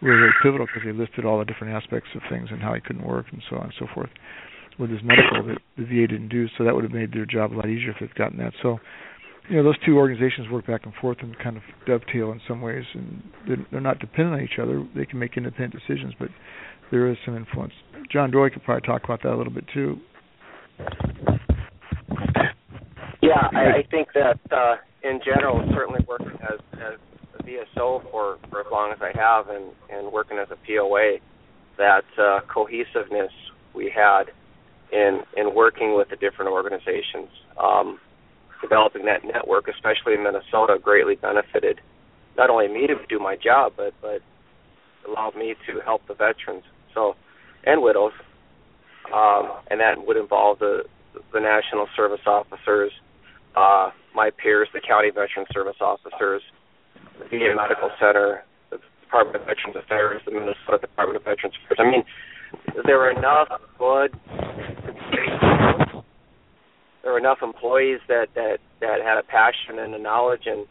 really, 0.02 0.18
really 0.18 0.34
pivotal 0.44 0.68
because 0.68 0.84
they 0.86 0.92
listed 0.92 1.26
all 1.26 1.40
the 1.40 1.46
different 1.46 1.74
aspects 1.74 2.10
of 2.16 2.22
things 2.30 2.50
and 2.52 2.62
how 2.62 2.74
he 2.74 2.82
couldn't 2.82 3.06
work 3.06 3.26
and 3.32 3.42
so 3.50 3.58
on 3.58 3.64
and 3.64 3.74
so 3.80 3.88
forth 3.94 4.10
with 4.78 4.90
his 4.90 5.00
medical 5.04 5.44
that 5.48 5.58
the 5.78 5.86
VA 5.86 6.08
didn't 6.08 6.30
do. 6.30 6.48
So 6.58 6.64
that 6.64 6.76
would 6.76 6.84
have 6.84 6.92
made 6.92 7.14
their 7.14 7.26
job 7.26 7.54
a 7.54 7.56
lot 7.56 7.70
easier 7.70 7.92
if 7.92 7.98
they'd 8.00 8.14
gotten 8.16 8.38
that. 8.40 8.54
So 8.62 8.80
you 9.50 9.58
know 9.58 9.64
those 9.64 9.78
two 9.86 9.98
organizations 9.98 10.50
work 10.50 10.66
back 10.68 10.86
and 10.86 10.94
forth 11.00 11.18
and 11.22 11.38
kind 11.40 11.58
of 11.58 11.64
dovetail 11.86 12.32
in 12.32 12.42
some 12.48 12.62
ways, 12.62 12.84
and 12.94 13.24
they're, 13.72 13.82
not 13.82 14.00
dependent 14.00 14.36
on 14.36 14.42
each 14.42 14.60
other. 14.62 14.86
They 14.96 15.06
can 15.06 15.20
make 15.20 15.38
independent 15.38 15.74
decisions, 15.74 16.14
but 16.20 16.30
there 16.92 17.10
is 17.10 17.18
some 17.26 17.36
influence. 17.36 17.74
John 18.12 18.32
Dorley 18.32 18.52
could 18.52 18.64
probably 18.64 18.88
talk 18.88 19.04
about 19.04 19.22
that 19.24 19.34
a 19.34 19.38
little 19.38 19.54
bit 19.54 19.66
too. 19.74 20.00
Yeah, 23.22 23.48
I, 23.54 23.80
I 23.80 23.84
think 23.90 24.10
that 24.14 24.40
uh, 24.52 24.76
in 25.04 25.20
general, 25.24 25.68
certainly 25.74 26.02
working 26.08 26.38
as 26.42 26.60
as 26.74 27.00
a 27.40 27.44
VSO 27.44 28.10
for 28.12 28.38
for 28.50 28.62
as 28.62 28.68
long 28.72 28.92
as 28.92 29.00
I 29.02 29.18
have, 29.18 29.50
and 29.50 29.72
and 29.92 30.12
working 30.12 30.38
as 30.38 30.48
a 30.52 30.58
POA, 30.68 31.18
that 31.78 32.06
uh, 32.20 32.40
cohesiveness 32.52 33.32
we 33.74 33.92
had 33.94 34.26
in 34.92 35.22
in 35.38 35.54
working 35.54 35.96
with 35.96 36.10
the 36.10 36.16
different 36.16 36.52
organizations. 36.52 37.30
Um, 37.62 38.00
developing 38.62 39.06
that 39.06 39.24
network, 39.24 39.68
especially 39.68 40.14
in 40.14 40.24
Minnesota, 40.24 40.78
greatly 40.82 41.16
benefited 41.16 41.82
not 42.38 42.50
only 42.50 42.68
me 42.68 42.88
to 42.88 42.96
do 43.08 43.20
my 43.20 43.36
job, 43.36 43.74
but 43.78 43.94
but 44.02 44.22
allowed 45.08 45.36
me 45.36 45.56
to 45.68 45.80
help 45.82 46.02
the 46.08 46.14
veterans. 46.14 46.64
So, 46.94 47.16
and 47.66 47.82
widows, 47.82 48.14
um, 49.14 49.52
and 49.70 49.80
that 49.80 50.06
would 50.06 50.18
involve 50.18 50.60
the 50.60 50.84
the 51.34 51.40
national 51.40 51.88
service 51.96 52.26
officers, 52.26 52.92
uh, 53.56 53.92
my 54.14 54.32
peers, 54.32 54.68
the 54.74 54.82
county 54.82 55.10
veteran 55.10 55.46
service 55.54 55.78
officers, 55.80 56.42
the 57.20 57.26
VA 57.26 57.56
Medical 57.56 57.90
Center, 58.00 58.44
the 58.70 58.80
Department 59.02 59.38
of 59.38 59.48
Veterans 59.48 59.76
Affairs, 59.78 60.22
the 60.26 60.32
Minnesota 60.32 60.80
Department 60.82 61.18
of 61.18 61.24
Veterans 61.24 61.56
Affairs. 61.64 61.80
I 61.80 61.90
mean, 61.90 62.04
there 62.86 63.00
are 63.02 63.12
enough 63.12 63.48
good 63.80 64.12
there 67.06 67.14
were 67.14 67.20
enough 67.20 67.38
employees 67.44 68.00
that 68.08 68.30
that 68.34 68.58
that 68.82 68.98
had 69.06 69.18
a 69.18 69.24
passion 69.24 69.80
and 69.80 69.94
a 69.94 70.00
knowledge 70.00 70.42
and 70.48 70.66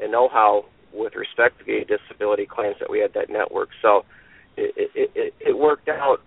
and 0.00 0.12
know-how 0.12 0.64
with 0.94 1.14
respect 1.16 1.58
to 1.58 1.64
the 1.64 1.80
disability 1.84 2.46
claims 2.46 2.76
that 2.80 2.88
we 2.88 3.00
had 3.00 3.12
that 3.14 3.28
network. 3.28 3.68
So 3.82 4.04
it, 4.56 4.90
it, 4.94 5.34
it, 5.38 5.56
worked 5.56 5.88
out 5.88 6.18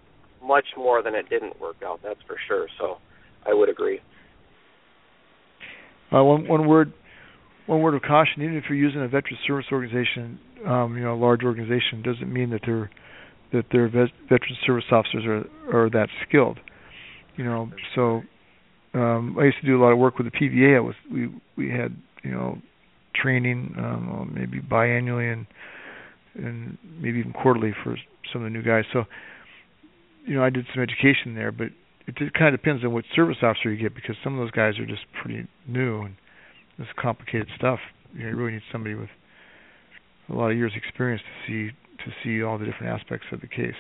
much 0.45 0.65
more 0.78 1.02
than 1.02 1.15
it 1.15 1.28
didn't 1.30 1.60
work 1.60 1.78
out. 1.84 1.99
That's 2.04 2.19
for 2.28 2.38
sure. 2.47 2.67
So 2.80 2.97
I 3.45 3.54
would 3.54 3.69
agree. 3.69 3.99
Uh, 6.12 6.23
one 6.23 6.47
one 6.47 6.67
word 6.67 6.93
one 7.65 7.82
word 7.82 7.95
of 7.95 8.02
caution: 8.02 8.43
even 8.43 8.58
if 8.58 8.65
you're 8.67 8.78
using 8.78 9.02
a 9.02 9.08
veteran 9.08 9.38
service 9.47 9.65
organization, 9.71 10.39
um, 10.67 10.97
you 10.97 11.04
know, 11.04 11.13
a 11.13 11.19
large 11.19 11.43
organization, 11.43 12.04
doesn't 12.04 12.32
mean 12.32 12.49
that 12.49 12.62
they're 12.65 12.91
that 13.54 13.65
their 13.71 13.88
veteran 13.88 14.58
service 14.65 14.86
officers 14.91 15.23
are 15.26 15.45
are 15.73 15.89
that 15.89 16.10
skilled. 16.28 16.60
You 17.38 17.45
know, 17.45 17.71
so 17.95 18.21
um, 18.93 19.36
I 19.39 19.45
used 19.45 19.60
to 19.62 19.65
do 19.65 19.79
a 19.79 19.82
lot 19.82 19.91
of 19.91 19.97
work 19.97 20.17
with 20.17 20.32
the 20.32 20.38
PVA. 20.38 20.77
I 20.77 20.79
was 20.79 20.95
we 21.12 21.29
we 21.58 21.69
had 21.69 21.95
you 22.23 22.32
know 22.32 22.58
training 23.15 23.73
um, 23.77 24.32
maybe 24.36 24.60
biannually 24.60 25.32
and 25.34 25.45
and 26.36 26.77
maybe 26.99 27.19
even 27.19 27.34
quarterly 27.34 27.73
for 27.84 27.97
some 28.32 28.43
of 28.43 28.51
the 28.51 28.58
new 28.58 28.63
guys. 28.63 28.86
So 28.93 29.03
you 30.25 30.36
know 30.36 30.43
I 30.43 30.49
did 30.49 30.65
some 30.73 30.84
education 30.84 31.36
there, 31.36 31.51
but 31.51 31.67
it 32.06 32.34
kind 32.34 32.53
of 32.53 32.60
depends 32.60 32.84
on 32.84 32.91
what 32.93 33.06
service 33.15 33.38
officer 33.41 33.71
you 33.71 33.82
get 33.82 33.95
because 33.95 34.15
some 34.23 34.38
of 34.38 34.39
those 34.39 34.51
guys 34.51 34.77
are 34.77 34.86
just 34.86 35.03
pretty 35.21 35.47
new 35.67 36.01
and 36.01 36.15
it's 36.77 36.89
complicated 36.99 37.47
stuff. 37.56 37.79
You, 38.13 38.23
know, 38.23 38.29
you 38.29 38.36
really 38.36 38.51
need 38.53 38.62
somebody 38.71 38.95
with 38.95 39.10
a 40.29 40.34
lot 40.34 40.51
of 40.51 40.58
years 40.58 40.73
experience 40.75 41.21
to 41.21 41.69
see 41.69 41.75
to 42.03 42.12
see 42.23 42.43
all 42.43 42.58
the 42.58 42.65
different 42.65 42.99
aspects 42.99 43.27
of 43.32 43.41
the 43.41 43.47
case. 43.47 43.75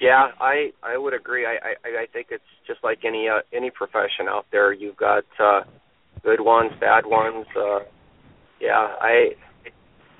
Yeah, 0.00 0.28
I 0.40 0.70
I 0.82 0.96
would 0.96 1.14
agree. 1.14 1.44
I 1.46 1.58
I, 1.84 2.02
I 2.02 2.06
think 2.12 2.28
it's 2.30 2.42
just 2.66 2.80
like 2.82 3.00
any 3.04 3.28
uh, 3.28 3.40
any 3.52 3.70
profession 3.70 4.28
out 4.28 4.46
there. 4.50 4.72
You've 4.72 4.96
got 4.96 5.24
uh, 5.38 5.62
good 6.22 6.40
ones, 6.40 6.72
bad 6.80 7.04
ones. 7.06 7.46
Uh, 7.56 7.80
yeah, 8.60 8.94
I 9.00 9.32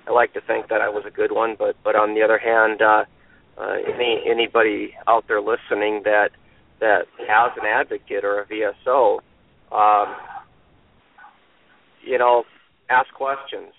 I 0.06 0.12
like 0.12 0.34
to 0.34 0.40
think 0.42 0.68
that 0.68 0.80
I 0.82 0.88
was 0.88 1.04
a 1.06 1.10
good 1.10 1.32
one, 1.32 1.56
but 1.58 1.76
but 1.82 1.96
on 1.96 2.14
the 2.14 2.22
other 2.22 2.38
hand, 2.38 2.82
uh, 2.82 3.04
uh, 3.58 3.76
any 3.94 4.22
anybody 4.28 4.94
out 5.08 5.24
there 5.28 5.40
listening 5.40 6.02
that 6.04 6.30
that 6.80 7.06
has 7.28 7.52
an 7.56 7.66
advocate 7.66 8.24
or 8.24 8.40
a 8.40 8.46
VSO, 8.46 9.20
um, 9.72 10.14
you 12.02 12.18
know, 12.18 12.44
ask 12.90 13.12
questions, 13.14 13.72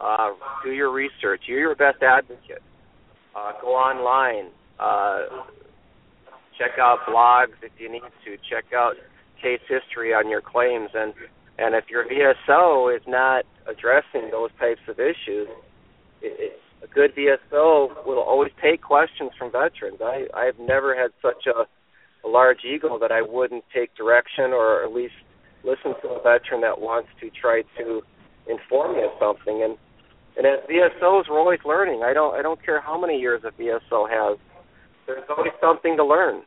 uh, 0.00 0.30
do 0.64 0.72
your 0.72 0.90
research. 0.92 1.42
You're 1.46 1.60
your 1.60 1.74
best 1.74 2.02
advocate. 2.02 2.62
Uh, 3.34 3.52
go 3.60 3.68
online, 3.68 4.50
uh, 4.78 5.26
check 6.58 6.78
out 6.78 6.98
blogs 7.08 7.56
if 7.62 7.72
you 7.78 7.90
need 7.90 8.02
to. 8.24 8.36
Check 8.48 8.72
out 8.74 8.94
case 9.40 9.60
history 9.68 10.12
on 10.12 10.28
your 10.28 10.40
claims, 10.40 10.90
and 10.94 11.12
and 11.58 11.74
if 11.74 11.84
your 11.88 12.04
VSO 12.04 12.94
is 12.94 13.02
not 13.06 13.44
addressing 13.66 14.30
those 14.30 14.50
types 14.58 14.80
of 14.88 14.98
issues, 15.00 15.48
it, 16.22 16.60
a 16.82 16.86
good 16.86 17.14
VSO 17.16 18.06
will 18.06 18.20
always 18.20 18.52
take 18.62 18.82
questions 18.82 19.30
from 19.38 19.50
veterans. 19.52 19.98
I 20.02 20.26
I've 20.34 20.58
never 20.58 20.94
had 20.94 21.10
such 21.22 21.46
a, 21.46 21.66
a 22.26 22.28
large 22.28 22.64
ego 22.64 22.98
that 22.98 23.12
I 23.12 23.22
wouldn't 23.22 23.64
take 23.74 23.94
direction 23.94 24.52
or 24.52 24.84
at 24.84 24.92
least 24.92 25.14
listen 25.64 25.94
to 26.02 26.08
a 26.08 26.22
veteran 26.22 26.60
that 26.60 26.80
wants 26.80 27.08
to 27.20 27.30
try 27.30 27.62
to 27.78 28.02
inform 28.48 28.96
me 28.96 29.02
of 29.02 29.10
something. 29.18 29.62
And 29.62 29.76
and 30.36 30.46
as 30.46 30.60
VSOs, 30.68 31.30
we're 31.30 31.40
always 31.40 31.60
learning. 31.64 32.02
I 32.04 32.12
don't 32.12 32.34
I 32.34 32.42
don't 32.42 32.62
care 32.64 32.80
how 32.80 33.00
many 33.00 33.18
years 33.18 33.42
a 33.44 33.50
VSO 33.50 34.08
has. 34.08 34.38
There's 35.06 35.24
always 35.28 35.52
something 35.60 35.96
to 35.96 36.04
learn, 36.04 36.42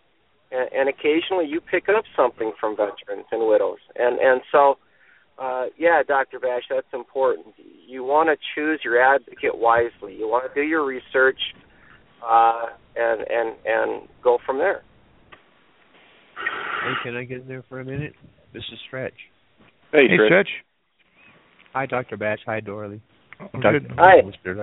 and, 0.52 0.70
and 0.74 0.90
occasionally 0.90 1.46
you 1.48 1.62
pick 1.62 1.90
up 1.90 2.04
something 2.16 2.52
from 2.60 2.76
veterans 2.76 3.26
and 3.32 3.48
widows. 3.48 3.80
And 3.96 4.20
and 4.20 4.42
so, 4.52 4.78
uh, 5.38 5.66
yeah, 5.78 6.02
Dr. 6.08 6.40
Bash, 6.40 6.64
that's 6.70 6.88
important. 6.94 7.48
You 7.88 8.04
want 8.04 8.30
to 8.30 8.36
choose 8.56 8.82
your 8.84 9.02
advocate 9.02 9.58
wisely. 9.58 10.16
You 10.16 10.28
want 10.28 10.52
to 10.54 10.62
do 10.62 10.68
your 10.68 10.86
research, 10.86 11.40
uh, 12.28 12.66
and 12.96 13.22
and 13.22 13.56
and 13.66 14.08
go 14.24 14.38
from 14.46 14.58
there. 14.58 14.82
Hey, 16.36 16.94
can 17.04 17.16
I 17.16 17.24
get 17.24 17.42
in 17.42 17.48
there 17.48 17.64
for 17.68 17.80
a 17.80 17.86
minute? 17.86 18.14
This 18.54 18.64
is 18.72 18.80
Stretch. 18.88 19.14
Hey, 19.92 20.08
Hey, 20.08 20.16
Stretch. 20.16 20.28
Stretch. 20.28 20.50
Hi, 21.74 21.86
Dr. 21.86 22.18
Bash. 22.18 22.40
Hi, 22.46 22.62
Dorley. 22.62 23.02
Oh, 23.40 23.60
Dr. 23.62 23.80
good. 23.80 23.92
Hi. 23.98 24.22
Mr. 24.22 24.56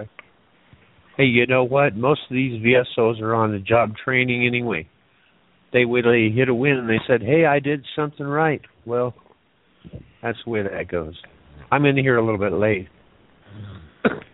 Hey, 1.16 1.24
you 1.24 1.46
know 1.46 1.64
what? 1.64 1.96
Most 1.96 2.20
of 2.28 2.34
these 2.34 2.60
VSOs 2.62 3.22
are 3.22 3.34
on 3.34 3.52
the 3.52 3.58
job 3.58 3.94
training 3.96 4.46
anyway. 4.46 4.86
They 5.72 5.84
would 5.84 6.04
they 6.04 6.28
hit 6.34 6.48
a 6.48 6.54
win 6.54 6.76
and 6.76 6.88
they 6.88 7.00
said, 7.06 7.22
"Hey, 7.22 7.46
I 7.46 7.58
did 7.58 7.84
something 7.96 8.26
right." 8.26 8.60
Well, 8.84 9.14
that's 10.22 10.38
the 10.44 10.50
way 10.50 10.62
that 10.62 10.88
goes. 10.88 11.14
I'm 11.72 11.86
in 11.86 11.96
here 11.96 12.18
a 12.18 12.24
little 12.24 12.38
bit 12.38 12.52
late, 12.52 12.88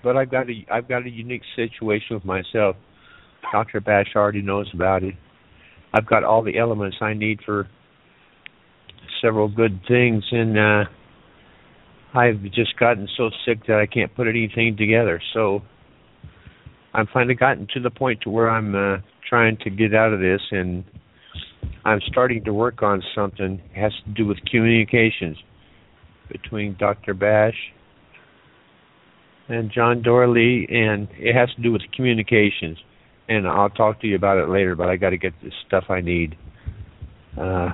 but 0.03 0.17
I've 0.17 0.31
got 0.31 0.51
a 0.51 0.67
I've 0.71 0.89
got 0.89 1.07
a 1.07 1.11
unique 1.11 1.43
situation 1.55 2.17
with 2.17 2.25
myself. 2.25 2.77
Dr. 3.53 3.81
Bash 3.81 4.15
already 4.17 4.43
knows 4.43 4.69
about 4.75 5.05
it. 5.05 5.15
I've 5.95 6.07
got 6.07 6.25
all 6.25 6.43
the 6.43 6.59
elements 6.59 6.97
I 7.01 7.15
need 7.15 7.41
for 7.47 7.69
several 9.21 9.49
good 9.49 9.81
things, 9.87 10.25
and 10.33 10.59
uh 10.59 10.85
I've 12.15 12.43
just 12.53 12.79
gotten 12.79 13.09
so 13.17 13.31
sick 13.47 13.67
that 13.69 13.79
I 13.79 13.87
can't 13.87 14.15
put 14.15 14.27
anything 14.27 14.77
together. 14.77 15.21
So 15.33 15.63
I've 16.95 17.09
finally 17.13 17.35
gotten 17.35 17.67
to 17.75 17.81
the 17.81 17.91
point 17.91 18.21
to 18.23 18.31
where 18.31 18.51
I'm 18.51 18.75
uh, 18.75 18.99
trying 19.29 19.57
to 19.59 19.71
get 19.71 19.95
out 19.95 20.13
of 20.13 20.21
this, 20.21 20.41
and 20.51 20.85
I'm 21.85 22.01
starting 22.07 22.45
to 22.45 22.53
work 22.53 22.83
on 22.83 23.03
something 23.15 23.61
it 23.75 23.81
has 23.81 23.93
to 24.05 24.11
do 24.13 24.27
with 24.27 24.39
communications 24.51 25.39
between 26.31 26.77
Dr. 26.79 27.15
Bash 27.15 27.57
and 29.49 29.71
John 29.73 30.03
Dorley, 30.03 30.71
and 30.73 31.09
it 31.13 31.35
has 31.35 31.49
to 31.57 31.63
do 31.63 31.73
with 31.73 31.83
communications. 31.95 32.79
And 33.29 33.47
I'll 33.47 33.71
talk 33.71 34.01
to 34.03 34.07
you 34.07 34.17
about 34.17 34.39
it 34.39 34.49
later, 34.49 34.77
but 34.77 34.89
I 34.89 34.97
got 34.97 35.11
to 35.11 35.19
get 35.19 35.33
the 35.43 35.51
stuff 35.67 35.85
I 35.89 36.01
need 36.01 36.37
uh, 37.41 37.71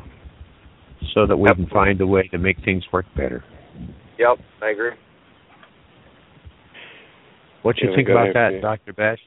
so 1.14 1.26
that 1.26 1.36
we 1.36 1.48
can 1.54 1.66
find 1.68 2.00
a 2.00 2.06
way 2.06 2.28
to 2.28 2.38
make 2.38 2.56
things 2.64 2.84
work 2.92 3.06
better. 3.16 3.44
Yep, 4.18 4.38
I 4.62 4.70
agree. 4.70 4.92
What 7.62 7.78
you 7.78 7.90
Yeah, 7.90 7.96
think 7.96 8.08
about 8.08 8.34
that, 8.34 8.60
Dr. 8.60 8.92
Bash? 8.92 9.18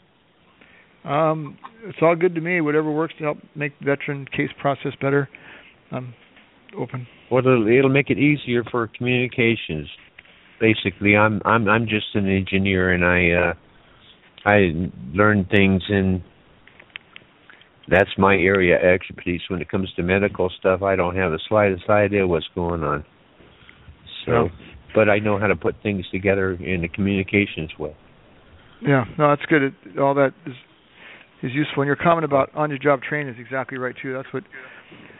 Um, 1.03 1.57
it's 1.85 1.97
all 2.01 2.15
good 2.15 2.35
to 2.35 2.41
me. 2.41 2.61
Whatever 2.61 2.91
works 2.91 3.13
to 3.17 3.23
help 3.23 3.37
make 3.55 3.77
the 3.79 3.85
veteran 3.85 4.25
case 4.25 4.51
process 4.59 4.93
better, 5.01 5.27
I'm 5.91 6.13
open. 6.77 7.07
Well, 7.31 7.39
it'll, 7.39 7.67
it'll 7.67 7.89
make 7.89 8.09
it 8.09 8.17
easier 8.19 8.63
for 8.63 8.87
communications. 8.87 9.87
Basically, 10.59 11.17
I'm 11.17 11.41
I'm 11.43 11.67
I'm 11.67 11.87
just 11.87 12.13
an 12.13 12.29
engineer, 12.29 12.91
and 12.91 13.03
I 13.03 13.49
uh, 13.49 13.53
I 14.45 14.71
learn 15.11 15.45
things, 15.49 15.81
and 15.89 16.21
that's 17.87 18.11
my 18.17 18.35
area 18.35 18.77
of 18.77 18.83
expertise. 18.83 19.41
When 19.49 19.59
it 19.59 19.69
comes 19.69 19.91
to 19.95 20.03
medical 20.03 20.51
stuff, 20.59 20.83
I 20.83 20.95
don't 20.95 21.15
have 21.15 21.31
the 21.31 21.39
slightest 21.49 21.89
idea 21.89 22.27
what's 22.27 22.47
going 22.53 22.83
on. 22.83 23.03
So, 24.25 24.31
Yeah. 24.31 24.49
but 24.93 25.09
I 25.09 25.17
know 25.17 25.39
how 25.39 25.47
to 25.47 25.55
put 25.55 25.75
things 25.81 26.07
together 26.09 26.51
in 26.53 26.83
a 26.83 26.87
communications 26.87 27.71
way. 27.79 27.95
Yeah, 28.81 29.05
no, 29.17 29.29
that's 29.29 29.45
good. 29.47 29.63
It, 29.63 29.73
all 29.99 30.13
that 30.15 30.33
is 30.45 30.53
is 31.43 31.51
useful. 31.53 31.81
And 31.81 31.87
your 31.87 31.95
comment 31.95 32.25
about 32.25 32.53
on 32.55 32.69
your 32.69 32.79
job 32.79 33.01
training 33.01 33.33
is 33.33 33.39
exactly 33.39 33.77
right 33.77 33.95
too. 34.01 34.13
That's 34.13 34.31
what 34.33 34.43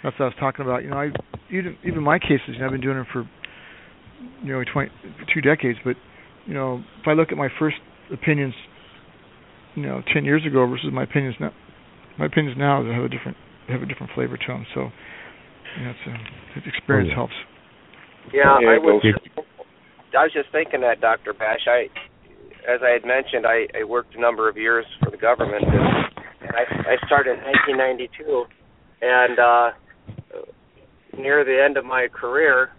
that's 0.04 0.18
what 0.20 0.26
I 0.26 0.30
was 0.30 0.36
talking 0.40 0.66
about. 0.66 0.84
You 0.84 0.90
know, 0.90 0.98
I 0.98 1.10
even 1.52 1.78
even 1.86 2.04
my 2.04 2.20
cases, 2.20 2.42
you 2.54 2.60
know, 2.60 2.66
I've 2.66 2.72
been 2.72 2.82
doing 2.82 2.98
them 2.98 3.08
for 3.12 3.30
you 4.44 4.54
know 4.54 4.64
twenty 4.72 4.92
two 5.34 5.42
decades. 5.42 5.80
But 5.84 5.96
you 6.46 6.54
know, 6.54 6.84
if 7.02 7.08
I 7.08 7.14
look 7.14 7.32
at 7.32 7.38
my 7.38 7.50
first 7.60 7.78
opinions, 8.12 8.54
you 9.76 9.84
know, 9.84 10.02
ten 10.14 10.26
years 10.26 10.46
ago 10.46 10.66
versus 10.68 10.90
my 10.92 11.04
opinions 11.04 11.36
now, 11.40 11.52
my 12.18 12.26
opinions 12.26 12.58
now 12.58 12.84
have 12.84 13.04
a 13.04 13.10
different 13.10 13.38
have 13.70 13.82
a 13.82 13.86
different 13.86 14.12
flavor 14.14 14.38
to 14.38 14.48
them. 14.48 14.66
So, 14.74 14.90
you 15.78 15.86
know, 15.86 15.92
it's 15.92 16.66
a, 16.66 16.68
experience 16.68 17.10
Oh, 17.10 17.10
yeah. 17.10 17.16
helps. 17.16 17.34
Yeah, 18.34 18.60
Yeah, 18.62 18.70
I 18.70 18.78
was. 18.78 19.04
I 20.12 20.24
was 20.28 20.34
just 20.34 20.52
thinking 20.52 20.82
that, 20.82 21.00
Dr. 21.00 21.32
Bash. 21.34 21.68
I, 21.68 21.88
as 22.68 22.82
I 22.84 22.92
had 22.92 23.06
mentioned, 23.06 23.46
I, 23.46 23.68
I 23.78 23.84
worked 23.84 24.16
a 24.16 24.20
number 24.20 24.50
of 24.50 24.58
years 24.58 24.86
for 25.04 25.10
the 25.10 25.18
government, 25.18 25.64
and, 25.64 25.76
and 26.42 26.52
I, 26.56 26.94
I 26.94 27.06
started 27.06 27.40
in 27.40 27.44
1992, 27.46 28.46
and 29.02 29.40
uh, 29.40 29.72
near 31.18 31.44
the 31.44 31.64
end 31.64 31.78
of 31.78 31.86
my 31.86 32.08
career, 32.12 32.72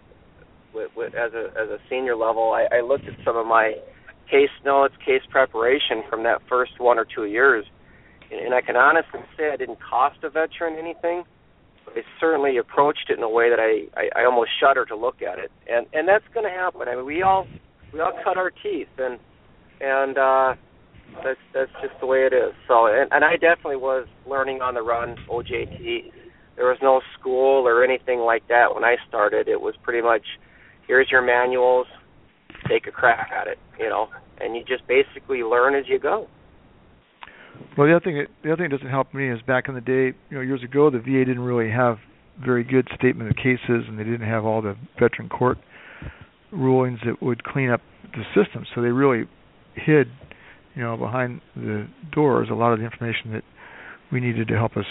with, 0.73 0.89
with, 0.95 1.13
as 1.13 1.33
a 1.33 1.51
as 1.59 1.69
a 1.69 1.77
senior 1.89 2.15
level, 2.15 2.51
I, 2.51 2.77
I 2.77 2.81
looked 2.81 3.05
at 3.05 3.13
some 3.23 3.37
of 3.37 3.45
my 3.45 3.73
case 4.29 4.49
notes, 4.65 4.95
case 5.05 5.21
preparation 5.29 6.01
from 6.09 6.23
that 6.23 6.41
first 6.49 6.79
one 6.79 6.97
or 6.97 7.05
two 7.05 7.25
years, 7.25 7.65
and, 8.31 8.39
and 8.39 8.53
I 8.55 8.61
can 8.61 8.75
honestly 8.75 9.19
say 9.37 9.51
I 9.51 9.57
didn't 9.57 9.79
cost 9.79 10.17
a 10.23 10.29
veteran 10.29 10.79
anything. 10.79 11.23
But 11.85 11.97
I 11.97 12.01
certainly 12.19 12.57
approached 12.57 13.09
it 13.09 13.17
in 13.17 13.23
a 13.23 13.29
way 13.29 13.49
that 13.49 13.59
I, 13.59 13.99
I, 13.99 14.21
I 14.21 14.25
almost 14.25 14.51
shudder 14.57 14.85
to 14.85 14.95
look 14.95 15.21
at 15.21 15.37
it, 15.37 15.51
and 15.69 15.85
and 15.93 16.07
that's 16.07 16.25
going 16.33 16.45
to 16.45 16.49
happen. 16.49 16.87
I 16.87 16.95
mean, 16.95 17.05
we 17.05 17.21
all 17.21 17.45
we 17.91 17.99
all 17.99 18.13
cut 18.23 18.37
our 18.37 18.49
teeth, 18.49 18.87
and 18.97 19.19
and 19.83 20.17
uh, 20.17 20.55
that's 21.23 21.39
that's 21.53 21.71
just 21.81 21.99
the 21.99 22.05
way 22.05 22.19
it 22.19 22.33
is. 22.33 22.53
So, 22.67 22.87
and, 22.87 23.11
and 23.11 23.23
I 23.23 23.33
definitely 23.33 23.77
was 23.77 24.07
learning 24.27 24.61
on 24.61 24.73
the 24.73 24.81
run. 24.81 25.17
OJT. 25.29 26.11
There 26.55 26.65
was 26.65 26.77
no 26.81 27.01
school 27.19 27.67
or 27.67 27.83
anything 27.83 28.19
like 28.19 28.47
that 28.47 28.73
when 28.73 28.83
I 28.83 28.95
started. 29.07 29.47
It 29.47 29.59
was 29.59 29.73
pretty 29.81 30.01
much, 30.01 30.21
here's 30.87 31.09
your 31.09 31.23
manuals, 31.23 31.87
take 32.69 32.85
a 32.85 32.91
crack 32.91 33.31
at 33.31 33.47
it, 33.47 33.57
you 33.79 33.89
know, 33.89 34.07
and 34.39 34.55
you 34.55 34.63
just 34.63 34.87
basically 34.87 35.39
learn 35.39 35.73
as 35.73 35.85
you 35.87 35.99
go. 35.99 36.27
Well, 37.75 37.87
the 37.87 37.95
other 37.95 38.03
thing 38.03 38.25
the 38.43 38.53
other 38.53 38.63
thing 38.63 38.69
that 38.69 38.77
doesn't 38.77 38.89
help 38.89 39.13
me 39.13 39.29
is 39.29 39.41
back 39.41 39.67
in 39.67 39.75
the 39.75 39.81
day, 39.81 40.17
you 40.29 40.37
know, 40.37 40.41
years 40.41 40.63
ago, 40.63 40.89
the 40.89 40.99
VA 40.99 41.25
didn't 41.25 41.39
really 41.39 41.71
have 41.71 41.97
very 42.43 42.63
good 42.63 42.87
statement 42.95 43.29
of 43.29 43.35
cases, 43.35 43.85
and 43.87 43.97
they 43.97 44.03
didn't 44.03 44.27
have 44.27 44.45
all 44.45 44.61
the 44.61 44.75
veteran 44.99 45.29
court 45.29 45.57
rulings 46.51 46.99
that 47.05 47.21
would 47.21 47.43
clean 47.43 47.69
up 47.69 47.81
the 48.13 48.23
system. 48.33 48.65
So 48.73 48.81
they 48.81 48.89
really 48.89 49.27
hid, 49.75 50.07
you 50.75 50.81
know, 50.81 50.97
behind 50.97 51.41
the 51.55 51.87
doors 52.11 52.47
a 52.51 52.55
lot 52.55 52.73
of 52.73 52.79
the 52.79 52.85
information 52.85 53.31
that 53.33 53.43
we 54.11 54.19
needed 54.19 54.47
to 54.47 54.55
help 54.55 54.77
us, 54.77 54.85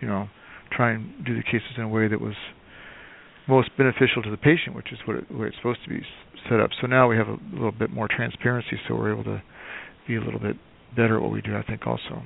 you 0.00 0.08
know, 0.08 0.28
try 0.72 0.92
and 0.92 1.24
do 1.24 1.34
the 1.36 1.42
cases 1.42 1.70
in 1.76 1.82
a 1.82 1.88
way 1.88 2.08
that 2.08 2.20
was 2.20 2.34
most 3.48 3.70
beneficial 3.76 4.22
to 4.22 4.30
the 4.30 4.36
patient, 4.36 4.76
which 4.76 4.92
is 4.92 4.98
what 5.06 5.16
it, 5.16 5.24
where 5.34 5.48
it's 5.48 5.56
supposed 5.56 5.80
to 5.84 5.90
be 5.90 6.00
set 6.48 6.60
up. 6.60 6.70
So 6.80 6.86
now 6.86 7.08
we 7.08 7.16
have 7.16 7.28
a 7.28 7.38
little 7.52 7.72
bit 7.72 7.90
more 7.90 8.08
transparency, 8.08 8.78
so 8.86 8.94
we're 8.94 9.12
able 9.12 9.24
to 9.24 9.42
be 10.06 10.16
a 10.16 10.20
little 10.20 10.40
bit 10.40 10.56
better 10.96 11.16
at 11.16 11.22
what 11.22 11.32
we 11.32 11.40
do. 11.42 11.56
I 11.56 11.62
think 11.62 11.86
also. 11.86 12.22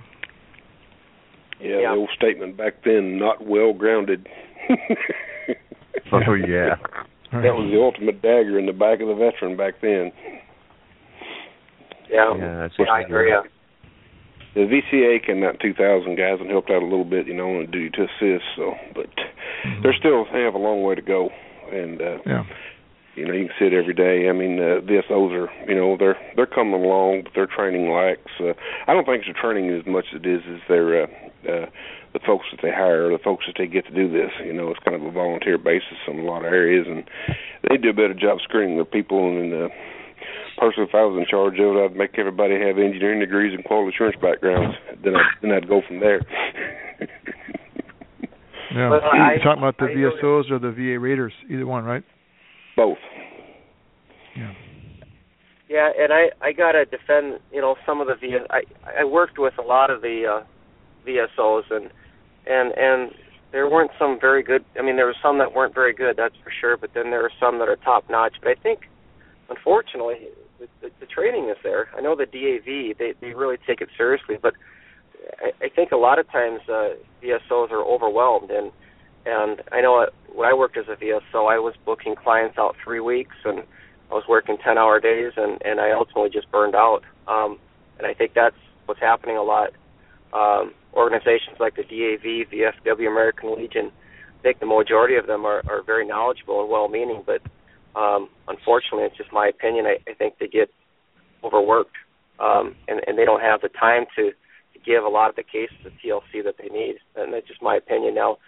Yeah, 1.61 1.81
Yeah. 1.81 1.91
the 1.93 1.97
old 1.97 2.11
statement 2.17 2.57
back 2.57 2.85
then, 2.85 3.19
not 3.19 3.47
well 3.47 3.73
grounded. 3.73 4.29
Oh 6.13 6.35
yeah. 6.35 6.77
That 7.33 7.51
was 7.57 7.69
the 7.73 7.81
ultimate 7.83 8.23
dagger 8.23 8.61
in 8.61 8.67
the 8.67 8.73
back 8.73 9.01
of 9.01 9.09
the 9.09 9.15
veteran 9.15 9.57
back 9.57 9.81
then. 9.83 10.13
Yeah, 12.11 12.37
Yeah, 12.37 12.69
that's 12.69 12.75
I 12.91 13.05
hear 13.07 13.27
ya. 13.27 13.43
The 14.55 14.71
VCA 14.71 15.25
came 15.27 15.43
out 15.43 15.55
in 15.55 15.75
2000, 15.75 16.15
guys, 16.15 16.39
and 16.41 16.49
helped 16.49 16.71
out 16.71 16.81
a 16.81 16.87
little 16.87 17.05
bit, 17.05 17.27
you 17.27 17.35
know, 17.35 17.59
on 17.59 17.71
duty 17.71 17.91
to 17.91 18.03
assist. 18.05 18.45
So, 18.57 18.75
but 18.95 19.11
they're 19.83 19.95
still 19.99 20.27
they 20.33 20.43
have 20.43 20.55
a 20.55 20.59
long 20.59 20.83
way 20.85 20.95
to 20.95 21.03
go, 21.03 21.31
and 21.73 22.01
uh, 22.01 22.19
Yeah. 22.25 22.45
you 23.17 23.27
know 23.27 23.35
you 23.35 23.47
can 23.47 23.55
see 23.59 23.67
it 23.67 23.73
every 23.73 23.95
day. 23.95 24.29
I 24.29 24.33
mean, 24.33 24.61
uh, 24.61 24.79
VSOs 24.87 25.33
are 25.35 25.51
you 25.69 25.75
know 25.75 25.97
they're 25.99 26.17
they're 26.37 26.47
coming 26.47 26.75
along, 26.75 27.23
but 27.25 27.33
their 27.35 27.47
training 27.49 27.91
lacks. 27.91 28.31
Uh, 28.39 28.53
I 28.87 28.95
don't 28.95 29.05
think 29.05 29.25
it's 29.27 29.35
the 29.35 29.41
training 29.41 29.71
as 29.75 29.85
much 29.87 30.07
as 30.15 30.21
it 30.23 30.27
is 30.27 30.43
as 30.47 30.61
their 30.69 31.03
uh, 31.03 31.07
uh, 31.51 31.67
the 32.13 32.21
folks 32.25 32.47
that 32.53 32.61
they 32.63 32.71
hire, 32.71 33.11
the 33.11 33.19
folks 33.19 33.47
that 33.47 33.57
they 33.59 33.67
get 33.67 33.87
to 33.87 33.93
do 33.95 34.09
this. 34.09 34.31
You 34.45 34.53
know, 34.53 34.71
it's 34.71 34.79
kind 34.85 34.95
of 34.95 35.03
a 35.03 35.11
volunteer 35.11 35.59
basis 35.59 35.99
in 36.07 36.21
a 36.21 36.23
lot 36.23 36.45
of 36.45 36.53
areas, 36.53 36.87
and 36.87 37.03
they 37.69 37.77
do 37.77 37.91
a 37.91 37.93
better 37.93 38.15
job 38.15 38.39
screening 38.45 38.79
the 38.79 38.85
people. 38.85 39.37
And 39.37 39.53
uh, 39.53 39.69
personally, 40.59 40.89
if 40.89 40.95
I 40.95 41.05
was 41.05 41.19
in 41.19 41.27
charge 41.29 41.55
of 41.61 41.77
it, 41.77 41.85
I'd 41.85 41.97
make 41.97 42.19
everybody 42.19 42.55
have 42.55 42.79
engineering 42.79 43.21
degrees 43.21 43.53
and 43.55 43.65
quality 43.65 43.95
assurance 43.95 44.17
backgrounds. 44.21 44.77
Then 45.05 45.17
I 45.17 45.23
then 45.43 45.51
I'd 45.53 45.69
go 45.69 45.83
from 45.87 46.01
there. 46.01 46.21
Yeah. 48.75 48.91
Well, 48.91 49.01
I- 49.05 49.35
You're 49.35 49.45
talking 49.45 49.63
about 49.63 49.79
the 49.79 49.85
I 49.85 49.95
VSOs 49.95 50.51
or 50.51 50.59
the 50.59 50.73
VA 50.73 50.99
raters, 50.99 51.33
either 51.49 51.65
one, 51.65 51.85
right? 51.85 52.03
Both. 52.77 52.99
Yeah. 54.37 54.53
Yeah, 55.69 55.91
and 55.97 56.13
I 56.13 56.31
I 56.45 56.53
gotta 56.53 56.85
defend 56.85 57.39
you 57.53 57.61
know 57.61 57.77
some 57.87 58.01
of 58.01 58.09
the 58.09 58.15
V. 58.21 58.37
I 58.51 58.63
I 59.01 59.05
worked 59.05 59.39
with 59.39 59.55
a 59.59 59.63
lot 59.63 59.91
of 59.91 60.03
the 60.03 60.41
uh, 60.43 60.45
VSOs 61.09 61.71
and 61.71 61.89
and 62.47 62.73
and 62.77 63.13
there 63.53 63.71
weren't 63.71 63.93
some 63.97 64.19
very 64.21 64.43
good. 64.43 64.65
I 64.77 64.83
mean, 64.83 64.97
there 64.97 65.07
were 65.07 65.15
some 65.23 65.39
that 65.39 65.55
weren't 65.55 65.75
very 65.75 65.95
good, 65.95 66.17
that's 66.17 66.35
for 66.43 66.51
sure. 66.61 66.77
But 66.77 66.91
then 66.95 67.11
there 67.11 67.25
are 67.25 67.31
some 67.39 67.61
that 67.61 67.69
are 67.69 67.77
top 67.77 68.11
notch. 68.11 68.35
But 68.43 68.51
I 68.51 68.55
think, 68.61 68.81
unfortunately, 69.49 70.17
the, 70.59 70.69
the, 70.81 70.91
the 71.01 71.07
training 71.07 71.49
is 71.49 71.57
there. 71.63 71.89
I 71.97 72.01
know 72.01 72.15
the 72.17 72.27
DAV 72.27 72.99
they 72.99 73.15
they 73.21 73.35
really 73.35 73.57
take 73.67 73.81
it 73.81 73.89
seriously, 73.97 74.37
but 74.41 74.55
I, 75.41 75.67
I 75.67 75.69
think 75.69 75.93
a 75.93 75.97
lot 75.97 76.19
of 76.19 76.31
times 76.31 76.61
uh, 76.69 76.91
VSOs 77.23 77.71
are 77.71 77.83
overwhelmed 77.83 78.51
and 78.51 78.73
and 79.27 79.63
I 79.73 79.81
know 79.81 80.07
when 80.35 80.49
I 80.49 80.55
worked 80.55 80.77
as 80.77 80.85
a 80.89 80.97
VSO, 80.97 81.51
I 81.51 81.59
was 81.59 81.75
booking 81.85 82.15
clients 82.15 82.59
out 82.59 82.77
three 82.83 83.01
weeks 83.01 83.37
and 83.45 83.61
I 84.11 84.15
was 84.15 84.25
working 84.29 84.59
10 84.63 84.77
hour 84.77 85.01
days 85.01 85.33
and, 85.37 85.61
and 85.65 85.81
I 85.81 85.93
ultimately 85.93 86.31
just 86.31 86.51
burned 86.51 86.75
out. 86.75 87.03
Um, 87.27 87.59
and 87.99 88.07
I 88.07 88.13
think 88.13 88.33
that's 88.35 88.57
what's 88.87 89.01
happening 89.01 89.37
a 89.37 89.43
lot. 89.43 89.71
Um, 90.33 90.75
organizations 90.93 91.57
like 91.59 91.77
the 91.77 91.85
DAV, 91.85 92.51
VFW, 92.53 93.09
American 93.09 93.57
Legion, 93.57 93.91
I 94.39 94.43
think 94.43 94.61
the 94.61 94.67
majority 94.67 95.17
of 95.17 95.27
them 95.27 95.47
are, 95.47 95.63
are 95.69 95.83
very 95.83 96.07
knowledgeable 96.07 96.61
and 96.61 96.71
well 96.71 96.89
meaning, 96.89 97.23
but 97.25 97.41
um, 97.97 98.29
unfortunately, 98.49 99.05
it's 99.05 99.17
just 99.17 99.33
my 99.33 99.49
opinion. 99.49 99.87
I, 99.87 99.99
I 100.11 100.15
think 100.15 100.35
they 100.39 100.49
get 100.49 100.71
overworked 101.43 101.97
um, 102.41 102.75
and, 102.89 103.01
and 103.07 103.19
they 103.19 103.25
don't 103.25 103.41
have 103.41 103.61
the 103.61 103.69
time 103.69 104.05
to, 104.17 104.31
to 104.31 104.79
give 104.85 105.05
a 105.05 105.09
lot 105.09 105.31
of 105.31 105.37
the 105.37 105.43
cases 105.43 105.77
of 105.85 105.93
TLC 106.05 106.43
that 106.45 106.57
they 106.59 106.69
need. 106.69 106.97
And 107.17 107.33
that's 107.33 107.47
just 107.47 107.63
my 107.63 107.77
opinion. 107.77 108.15
Now, 108.15 108.39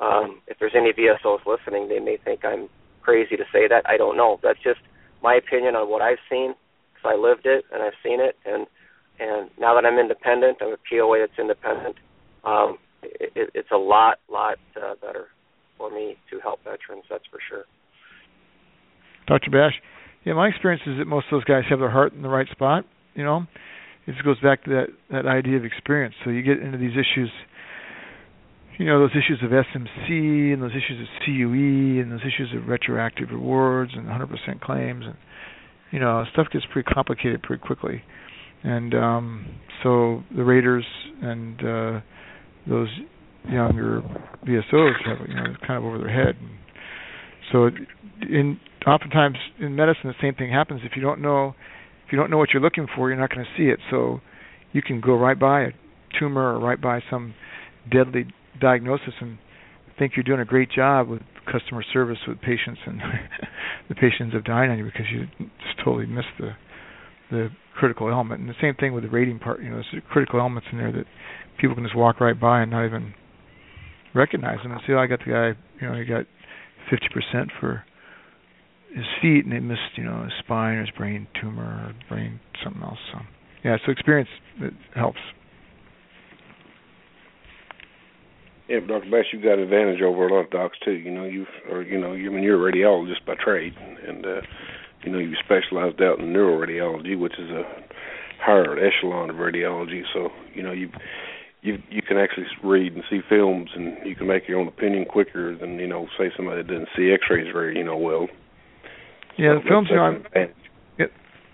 um, 0.00 0.40
if 0.46 0.58
there's 0.58 0.74
any 0.76 0.92
VSOs 0.92 1.46
listening, 1.46 1.88
they 1.88 1.98
may 1.98 2.16
think 2.16 2.44
I'm 2.44 2.68
crazy 3.02 3.36
to 3.36 3.44
say 3.52 3.68
that. 3.68 3.84
I 3.86 3.96
don't 3.96 4.16
know. 4.16 4.38
That's 4.42 4.62
just 4.62 4.80
my 5.22 5.34
opinion 5.34 5.74
on 5.76 5.90
what 5.90 6.02
I've 6.02 6.22
seen 6.30 6.54
because 6.92 7.16
I 7.16 7.20
lived 7.20 7.46
it 7.46 7.64
and 7.72 7.82
I've 7.82 7.98
seen 8.02 8.20
it, 8.20 8.36
and 8.44 8.66
and 9.20 9.48
now 9.60 9.74
that 9.74 9.86
I'm 9.86 9.98
independent, 9.98 10.58
I'm 10.60 10.72
a 10.74 10.76
POA 10.90 11.20
that's 11.20 11.38
independent. 11.38 11.96
Um, 12.42 12.78
it, 13.02 13.50
it's 13.54 13.70
a 13.70 13.76
lot, 13.76 14.18
lot 14.28 14.58
uh, 14.76 14.94
better 15.00 15.26
for 15.78 15.88
me 15.88 16.16
to 16.30 16.40
help 16.40 16.64
veterans. 16.64 17.04
That's 17.08 17.24
for 17.30 17.38
sure. 17.48 17.64
Dr. 19.26 19.50
Bash, 19.50 19.74
yeah, 20.24 20.34
my 20.34 20.48
experience 20.48 20.82
is 20.86 20.98
that 20.98 21.06
most 21.06 21.26
of 21.30 21.36
those 21.38 21.44
guys 21.44 21.64
have 21.68 21.78
their 21.78 21.90
heart 21.90 22.12
in 22.12 22.22
the 22.22 22.28
right 22.28 22.48
spot. 22.50 22.84
You 23.14 23.24
know, 23.24 23.46
it 24.06 24.12
just 24.12 24.24
goes 24.24 24.40
back 24.40 24.64
to 24.64 24.70
that 24.70 24.86
that 25.10 25.26
idea 25.26 25.56
of 25.56 25.64
experience. 25.64 26.14
So 26.24 26.30
you 26.30 26.42
get 26.42 26.58
into 26.58 26.78
these 26.78 26.92
issues 26.92 27.30
you 28.78 28.86
know 28.86 28.98
those 28.98 29.12
issues 29.12 29.40
of 29.42 29.50
SMC 29.50 30.52
and 30.52 30.62
those 30.62 30.72
issues 30.72 31.00
of 31.00 31.06
CUE 31.24 32.02
and 32.02 32.10
those 32.10 32.20
issues 32.20 32.52
of 32.56 32.68
retroactive 32.68 33.30
rewards 33.30 33.92
and 33.94 34.06
100% 34.06 34.60
claims 34.60 35.04
and 35.06 35.16
you 35.90 36.00
know 36.00 36.24
stuff 36.32 36.48
gets 36.52 36.64
pretty 36.72 36.90
complicated 36.92 37.42
pretty 37.42 37.62
quickly 37.62 38.02
and 38.62 38.94
um 38.94 39.46
so 39.82 40.22
the 40.36 40.42
raters 40.42 40.84
and 41.22 41.60
uh 41.60 42.00
those 42.66 42.88
younger 43.48 44.02
VSOs 44.44 45.06
have 45.06 45.28
you 45.28 45.34
know 45.34 45.54
kind 45.66 45.78
of 45.78 45.84
over 45.84 45.98
their 45.98 46.12
head 46.12 46.36
and 46.40 46.50
so 47.52 47.66
in 48.22 48.58
oftentimes 48.86 49.36
in 49.58 49.74
medicine 49.74 50.04
the 50.04 50.14
same 50.20 50.34
thing 50.34 50.50
happens 50.50 50.80
if 50.84 50.92
you 50.96 51.02
don't 51.02 51.20
know 51.20 51.54
if 52.06 52.12
you 52.12 52.18
don't 52.18 52.30
know 52.30 52.38
what 52.38 52.50
you're 52.52 52.62
looking 52.62 52.86
for 52.94 53.08
you're 53.08 53.18
not 53.18 53.30
going 53.30 53.44
to 53.44 53.50
see 53.56 53.68
it 53.70 53.78
so 53.90 54.20
you 54.72 54.82
can 54.82 55.00
go 55.00 55.14
right 55.14 55.38
by 55.38 55.62
a 55.62 55.68
tumor 56.18 56.54
or 56.54 56.58
right 56.58 56.80
by 56.80 57.00
some 57.10 57.34
deadly 57.90 58.26
diagnosis 58.60 59.14
and 59.20 59.38
think 59.98 60.12
you're 60.16 60.24
doing 60.24 60.40
a 60.40 60.44
great 60.44 60.70
job 60.70 61.08
with 61.08 61.22
customer 61.50 61.84
service 61.92 62.18
with 62.26 62.40
patients 62.40 62.80
and 62.86 63.00
the 63.88 63.94
patients 63.94 64.32
have 64.32 64.44
died 64.44 64.70
on 64.70 64.78
you 64.78 64.84
because 64.84 65.06
you 65.12 65.26
just 65.38 65.78
totally 65.84 66.06
missed 66.06 66.34
the 66.38 66.50
the 67.30 67.48
critical 67.74 68.10
element. 68.10 68.40
And 68.40 68.48
the 68.48 68.54
same 68.60 68.74
thing 68.74 68.92
with 68.92 69.04
the 69.04 69.10
rating 69.10 69.38
part, 69.38 69.62
you 69.62 69.70
know, 69.70 69.76
there's 69.76 70.02
critical 70.10 70.40
elements 70.40 70.68
in 70.70 70.78
there 70.78 70.92
that 70.92 71.04
people 71.60 71.74
can 71.74 71.84
just 71.84 71.96
walk 71.96 72.20
right 72.20 72.38
by 72.38 72.62
and 72.62 72.70
not 72.70 72.86
even 72.86 73.14
recognize 74.14 74.58
them 74.62 74.72
and 74.72 74.80
say, 74.86 74.92
oh, 74.92 74.98
I 74.98 75.06
got 75.06 75.20
the 75.24 75.32
guy, 75.32 75.46
you 75.80 75.90
know, 75.90 75.98
he 75.98 76.04
got 76.04 76.26
50% 76.92 77.46
for 77.60 77.84
his 78.94 79.06
feet 79.20 79.44
and 79.44 79.52
they 79.52 79.60
missed, 79.60 79.96
you 79.96 80.04
know, 80.04 80.22
his 80.22 80.32
spine 80.38 80.76
or 80.76 80.80
his 80.82 80.90
brain 80.96 81.26
tumor 81.40 81.64
or 81.64 81.94
brain 82.08 82.40
something 82.62 82.82
else. 82.82 82.98
So, 83.12 83.18
yeah, 83.64 83.76
so 83.84 83.92
experience 83.92 84.28
it 84.60 84.72
helps. 84.94 85.18
Yeah, 88.68 88.80
but 88.80 89.00
Dr. 89.00 89.10
Bash, 89.10 89.26
you've 89.32 89.42
got 89.42 89.54
an 89.54 89.64
advantage 89.64 90.00
over 90.00 90.26
a 90.26 90.32
lot 90.32 90.44
of 90.44 90.50
docs 90.50 90.78
too. 90.84 90.92
You 90.92 91.10
know, 91.10 91.24
you've 91.24 91.48
or 91.70 91.82
you 91.82 92.00
know, 92.00 92.12
you 92.12 92.30
I 92.30 92.34
mean 92.34 92.42
you're 92.42 92.68
a 92.68 92.72
radiologist 92.72 93.26
by 93.26 93.34
trade, 93.34 93.74
and 93.76 94.24
uh, 94.24 94.40
you 95.02 95.12
know 95.12 95.18
you 95.18 95.34
specialized 95.44 96.00
out 96.00 96.18
in 96.18 96.32
neuroradiology, 96.32 97.18
which 97.18 97.34
is 97.38 97.50
a 97.50 97.62
higher 98.40 98.78
echelon 98.78 99.28
of 99.28 99.36
radiology. 99.36 100.02
So 100.14 100.30
you 100.54 100.62
know 100.62 100.72
you 100.72 100.88
you 101.60 101.82
you 101.90 102.00
can 102.00 102.16
actually 102.16 102.46
read 102.62 102.94
and 102.94 103.04
see 103.10 103.20
films, 103.28 103.70
and 103.74 103.98
you 104.06 104.16
can 104.16 104.26
make 104.26 104.48
your 104.48 104.60
own 104.60 104.68
opinion 104.68 105.04
quicker 105.04 105.54
than 105.56 105.78
you 105.78 105.86
know 105.86 106.06
say 106.16 106.30
somebody 106.34 106.62
that 106.62 106.68
doesn't 106.68 106.88
see 106.96 107.12
X-rays 107.12 107.52
very 107.52 107.76
you 107.76 107.84
know 107.84 107.98
well. 107.98 108.28
Yeah, 109.38 109.54
the 109.54 109.60
films. 109.68 109.88
You 109.90 109.96
know, 109.96 110.02
I'm, 110.02 110.24
yeah, 110.34 111.06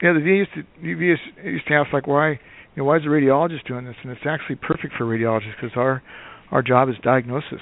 yeah, 0.03 0.13
the 0.13 0.21
VA 0.21 0.45
used 0.45 0.55
to 0.55 0.63
the 0.83 0.95
VA 0.95 1.49
used 1.49 1.67
to 1.69 1.75
ask 1.75 1.93
like 1.93 2.07
why 2.07 2.31
you 2.31 2.39
know 2.77 2.85
why 2.85 2.97
is 2.97 3.05
a 3.05 3.09
radiologist 3.09 3.67
doing 3.67 3.85
this, 3.85 3.97
and 4.03 4.13
it's 4.13 4.27
actually 4.27 4.57
perfect 4.57 4.95
for 4.97 5.05
radiologists 5.05 5.55
because 5.61 5.77
our 5.77 6.03
our 6.51 6.63
job 6.63 6.89
is 6.89 6.97
diagnosis. 7.03 7.61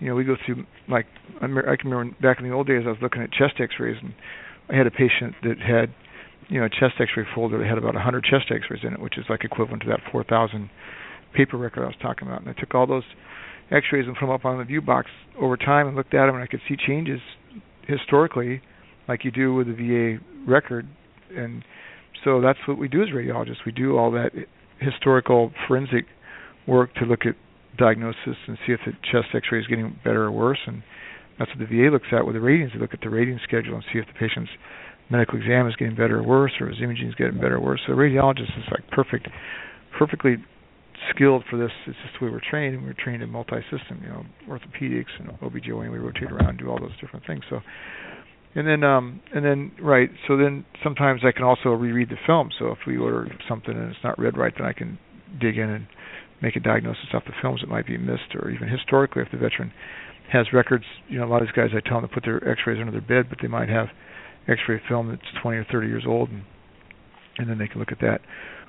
You 0.00 0.08
know, 0.08 0.14
we 0.14 0.24
go 0.24 0.36
through 0.44 0.66
like 0.88 1.06
I 1.40 1.46
can 1.76 1.90
remember 1.90 2.16
back 2.20 2.38
in 2.40 2.48
the 2.48 2.54
old 2.54 2.66
days 2.66 2.82
I 2.86 2.90
was 2.90 2.98
looking 3.02 3.22
at 3.22 3.32
chest 3.32 3.54
X-rays 3.58 3.96
and 4.02 4.14
I 4.68 4.76
had 4.76 4.86
a 4.86 4.90
patient 4.90 5.34
that 5.42 5.58
had 5.58 5.94
you 6.48 6.60
know 6.60 6.66
a 6.66 6.70
chest 6.70 7.00
X-ray 7.00 7.24
folder 7.34 7.58
that 7.58 7.66
had 7.66 7.78
about 7.78 7.94
100 7.94 8.24
chest 8.24 8.50
X-rays 8.50 8.82
in 8.82 8.94
it, 8.94 9.00
which 9.00 9.18
is 9.18 9.24
like 9.28 9.44
equivalent 9.44 9.82
to 9.82 9.88
that 9.88 10.00
4,000 10.10 10.70
paper 11.34 11.56
record 11.56 11.84
I 11.84 11.86
was 11.86 11.96
talking 12.00 12.28
about. 12.28 12.40
And 12.42 12.50
I 12.50 12.52
took 12.58 12.74
all 12.74 12.86
those 12.86 13.04
X-rays 13.70 14.06
and 14.06 14.14
put 14.14 14.26
them 14.26 14.30
up 14.30 14.44
on 14.44 14.58
the 14.58 14.64
view 14.64 14.80
box 14.80 15.10
over 15.40 15.56
time 15.56 15.86
and 15.86 15.96
looked 15.96 16.14
at 16.14 16.26
them 16.26 16.34
and 16.34 16.44
I 16.44 16.46
could 16.46 16.60
see 16.68 16.76
changes 16.76 17.20
historically, 17.86 18.62
like 19.08 19.24
you 19.24 19.30
do 19.30 19.54
with 19.54 19.66
the 19.66 19.74
VA 19.74 20.50
record. 20.50 20.88
And 21.36 21.64
so 22.24 22.40
that's 22.40 22.58
what 22.66 22.78
we 22.78 22.88
do 22.88 23.02
as 23.02 23.08
radiologists. 23.08 23.64
We 23.66 23.72
do 23.72 23.96
all 23.96 24.10
that 24.12 24.30
historical 24.80 25.52
forensic 25.66 26.06
work 26.66 26.94
to 26.94 27.04
look 27.04 27.26
at 27.26 27.34
diagnosis 27.76 28.36
and 28.46 28.56
see 28.66 28.72
if 28.72 28.80
the 28.86 28.92
chest 29.10 29.34
X-ray 29.34 29.60
is 29.60 29.66
getting 29.66 29.98
better 30.04 30.24
or 30.24 30.32
worse. 30.32 30.60
And 30.66 30.82
that's 31.38 31.50
what 31.50 31.58
the 31.58 31.66
VA 31.66 31.90
looks 31.90 32.08
at 32.12 32.24
with 32.24 32.34
the 32.34 32.40
ratings. 32.40 32.72
They 32.72 32.80
look 32.80 32.94
at 32.94 33.00
the 33.00 33.10
rating 33.10 33.40
schedule 33.42 33.74
and 33.74 33.84
see 33.92 33.98
if 33.98 34.06
the 34.06 34.18
patient's 34.18 34.50
medical 35.10 35.38
exam 35.38 35.68
is 35.68 35.76
getting 35.76 35.94
better 35.94 36.18
or 36.18 36.22
worse, 36.22 36.52
or 36.60 36.68
his 36.68 36.78
imaging 36.82 37.08
is 37.08 37.14
getting 37.14 37.36
better 37.36 37.56
or 37.56 37.60
worse. 37.60 37.80
So 37.86 37.92
the 37.94 38.00
radiologist 38.00 38.56
is 38.56 38.64
like 38.70 38.88
perfect, 38.90 39.28
perfectly 39.98 40.36
skilled 41.10 41.44
for 41.50 41.58
this. 41.58 41.70
It's 41.86 41.98
just 42.02 42.18
the 42.18 42.26
way 42.26 42.32
we're 42.32 42.40
trained, 42.40 42.82
we're 42.82 42.94
trained 42.94 43.22
in 43.22 43.30
multi-system, 43.30 44.00
you 44.02 44.08
know, 44.08 44.24
orthopedics 44.48 45.12
and 45.18 45.28
OBGYN. 45.40 45.92
We 45.92 45.98
rotate 45.98 46.32
around 46.32 46.50
and 46.50 46.58
do 46.58 46.70
all 46.70 46.80
those 46.80 46.96
different 47.00 47.26
things. 47.26 47.42
So, 47.50 47.60
and 48.54 48.66
then, 48.66 48.84
um, 48.84 49.20
and 49.34 49.44
then, 49.44 49.72
right. 49.80 50.10
So 50.28 50.36
then, 50.36 50.64
sometimes 50.82 51.22
I 51.24 51.32
can 51.32 51.42
also 51.42 51.70
reread 51.70 52.08
the 52.08 52.18
film. 52.26 52.50
So 52.58 52.68
if 52.68 52.78
we 52.86 52.96
order 52.96 53.28
something 53.48 53.74
and 53.74 53.90
it's 53.90 54.04
not 54.04 54.18
read 54.18 54.36
right, 54.36 54.52
then 54.56 54.66
I 54.66 54.72
can 54.72 54.98
dig 55.40 55.58
in 55.58 55.68
and 55.68 55.86
make 56.40 56.54
a 56.56 56.60
diagnosis 56.60 57.06
off 57.14 57.24
the 57.24 57.32
films 57.42 57.60
that 57.62 57.68
might 57.68 57.86
be 57.86 57.96
missed, 57.96 58.34
or 58.34 58.50
even 58.50 58.68
historically, 58.68 59.22
if 59.22 59.30
the 59.32 59.38
veteran 59.38 59.72
has 60.32 60.46
records. 60.52 60.84
You 61.08 61.18
know, 61.18 61.26
a 61.26 61.30
lot 61.30 61.42
of 61.42 61.48
these 61.48 61.56
guys 61.56 61.70
I 61.74 61.86
tell 61.86 62.00
them 62.00 62.08
to 62.08 62.14
put 62.14 62.24
their 62.24 62.36
X-rays 62.48 62.78
under 62.78 62.92
their 62.92 63.00
bed, 63.00 63.28
but 63.28 63.38
they 63.42 63.48
might 63.48 63.68
have 63.68 63.88
X-ray 64.46 64.80
film 64.88 65.08
that's 65.08 65.42
20 65.42 65.58
or 65.58 65.66
30 65.70 65.88
years 65.88 66.04
old, 66.06 66.30
and 66.30 66.42
and 67.36 67.50
then 67.50 67.58
they 67.58 67.66
can 67.66 67.80
look 67.80 67.90
at 67.90 67.98
that. 68.00 68.20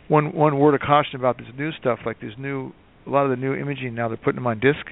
One 0.07 0.33
one 0.33 0.57
word 0.57 0.73
of 0.73 0.81
caution 0.81 1.19
about 1.19 1.37
this 1.37 1.47
new 1.57 1.71
stuff, 1.79 1.99
like 2.05 2.19
this 2.19 2.33
new, 2.37 2.71
a 3.05 3.09
lot 3.09 3.25
of 3.25 3.29
the 3.29 3.35
new 3.35 3.53
imaging 3.53 3.93
now 3.93 4.07
they're 4.07 4.17
putting 4.17 4.35
them 4.35 4.47
on 4.47 4.59
disc, 4.59 4.85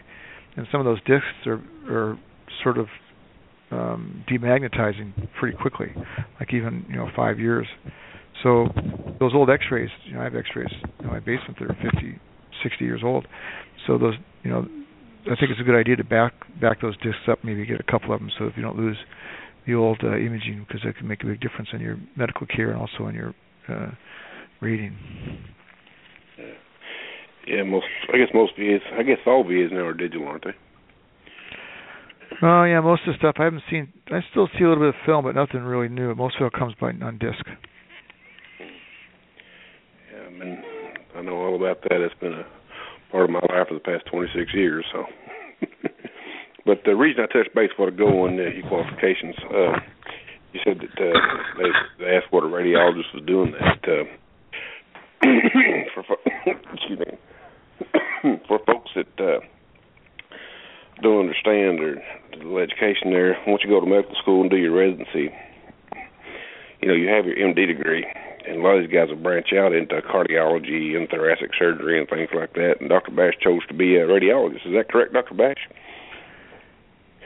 and 0.56 0.68
some 0.72 0.80
of 0.80 0.86
those 0.86 1.00
discs 1.02 1.48
are 1.48 1.62
are 1.90 2.20
sort 2.64 2.78
of 2.78 2.88
um, 3.74 4.26
demagnetizing 4.30 5.30
pretty 5.40 5.58
quickly, 5.58 5.88
like 6.40 6.54
even 6.54 6.86
you 6.90 6.96
know 6.96 7.10
five 7.16 7.40
years. 7.40 7.68
So 8.44 8.68
those 9.20 9.32
old 9.34 9.50
X-rays, 9.50 9.90
you 10.06 10.14
know, 10.14 10.22
I 10.22 10.26
have 10.26 10.36
X-rays 10.36 10.72
in 11.00 11.08
my 11.08 11.20
basement 11.20 11.58
that 11.60 11.70
are 11.70 11.78
50, 11.92 12.20
60 12.62 12.86
years 12.86 13.02
old. 13.04 13.26
So 13.88 13.98
those, 13.98 14.16
you 14.44 14.50
know, 14.52 14.68
I 15.26 15.36
think 15.40 15.52
it's 15.52 15.62
a 15.62 15.64
good 15.64 15.80
idea 15.80 15.96
to 15.96 16.04
back 16.04 16.34
back 16.60 16.82
those 16.82 16.98
discs 16.98 17.22
up, 17.30 17.40
maybe 17.44 17.66
get 17.66 17.80
a 17.80 17.92
couple 17.92 18.14
of 18.14 18.20
them, 18.20 18.30
so 18.38 18.46
if 18.46 18.54
you 18.58 18.64
don't 18.64 18.78
lose 18.78 18.98
the 19.66 19.76
old 19.76 20.00
uh, 20.04 20.18
imaging, 20.18 20.66
because 20.68 20.82
that 20.86 20.98
can 20.98 21.08
make 21.08 21.24
a 21.24 21.28
big 21.28 21.40
difference 21.40 21.70
in 21.74 21.80
your 21.80 21.98
medical 22.18 22.46
care 22.46 22.72
and 22.72 22.80
also 22.80 23.08
in 23.08 23.16
your 23.16 23.34
uh, 23.70 23.92
reading. 24.60 24.98
Yeah, 27.48 27.64
most. 27.64 27.86
I 28.14 28.18
guess 28.18 28.28
most 28.34 28.54
VAs. 28.58 28.82
I 28.98 29.04
guess 29.04 29.18
all 29.26 29.44
VAs 29.44 29.72
now 29.72 29.86
are 29.86 29.94
digital, 29.94 30.28
aren't 30.28 30.46
they? 30.46 30.56
Oh 32.42 32.64
yeah, 32.64 32.80
most 32.82 33.02
of 33.08 33.14
the 33.14 33.18
stuff 33.18 33.36
I 33.38 33.46
haven't 33.46 33.64
seen. 33.70 33.92
I 34.08 34.20
still 34.32 34.48
see 34.58 34.64
a 34.64 34.70
little 34.70 34.84
bit 34.84 34.90
of 34.90 35.06
film, 35.06 35.26
but 35.26 35.36
nothing 35.36 35.62
really 35.62 35.90
new. 35.90 36.14
Most 36.16 36.36
of 36.40 36.48
it 36.48 36.54
comes 36.54 36.74
by 36.80 36.88
on 36.88 37.18
disc. 37.18 37.46
Yeah, 40.12 40.28
I 40.28 40.30
mean, 40.32 40.64
I 41.16 41.22
know 41.22 41.36
all 41.36 41.56
about 41.56 41.82
that. 41.84 42.02
It's 42.02 42.16
been 42.20 42.34
a 42.34 42.46
part 43.12 43.26
of 43.26 43.30
my 43.30 43.40
life 43.40 43.68
for 43.68 43.76
the 43.76 43.80
past 43.80 44.06
26 44.12 44.54
years. 44.54 44.86
So, 44.92 45.06
but 46.66 46.82
the 46.86 46.96
reason 46.96 47.24
I 47.24 47.28
touched 47.32 47.54
base 47.56 47.70
before 47.70 47.88
I 47.88 47.92
go 47.92 48.26
on 48.26 48.40
uh, 48.40 48.68
qualifications, 48.68 49.36
uh, 49.54 49.80
you 50.54 50.60
said 50.64 50.80
that 50.80 50.96
uh, 51.00 51.20
they 51.58 52.06
they 52.06 52.12
asked 52.16 52.32
what 52.32 52.44
a 52.44 52.48
radiologist 52.48 53.14
was 53.14 53.24
doing 53.26 53.54
that. 53.54 53.88
Uh, 53.88 54.04
for 55.94 56.18
excuse 56.74 57.00
me, 57.00 58.38
for 58.48 58.60
folks 58.66 58.92
that 58.96 59.24
uh, 59.24 59.40
don't 61.04 61.20
understand 61.20 61.80
or 61.80 62.02
the 62.32 62.58
education 62.58 63.12
there, 63.12 63.38
once 63.46 63.62
you 63.64 63.70
go 63.70 63.80
to 63.80 63.86
medical 63.86 64.16
school 64.22 64.42
and 64.42 64.50
do 64.50 64.58
your 64.58 64.74
residency, 64.74 65.30
you 66.82 66.88
know 66.88 66.96
you 66.96 67.08
have 67.08 67.26
your 67.26 67.36
MD 67.36 67.68
degree, 67.68 68.06
and 68.48 68.58
a 68.58 68.62
lot 68.64 68.76
of 68.76 68.84
these 68.84 68.94
guys 68.94 69.10
will 69.10 69.22
branch 69.22 69.54
out 69.56 69.74
into 69.74 70.02
cardiology 70.02 70.96
and 70.96 71.08
thoracic 71.10 71.52
surgery 71.58 72.00
and 72.00 72.10
things 72.10 72.30
like 72.34 72.54
that. 72.54 72.82
And 72.82 72.90
Dr. 72.90 73.12
Bash 73.12 73.34
chose 73.44 73.66
to 73.68 73.74
be 73.74 73.96
a 73.96 74.08
radiologist. 74.08 74.66
Is 74.66 74.74
that 74.74 74.90
correct, 74.90 75.14
Dr. 75.14 75.36
Bash? 75.36 75.62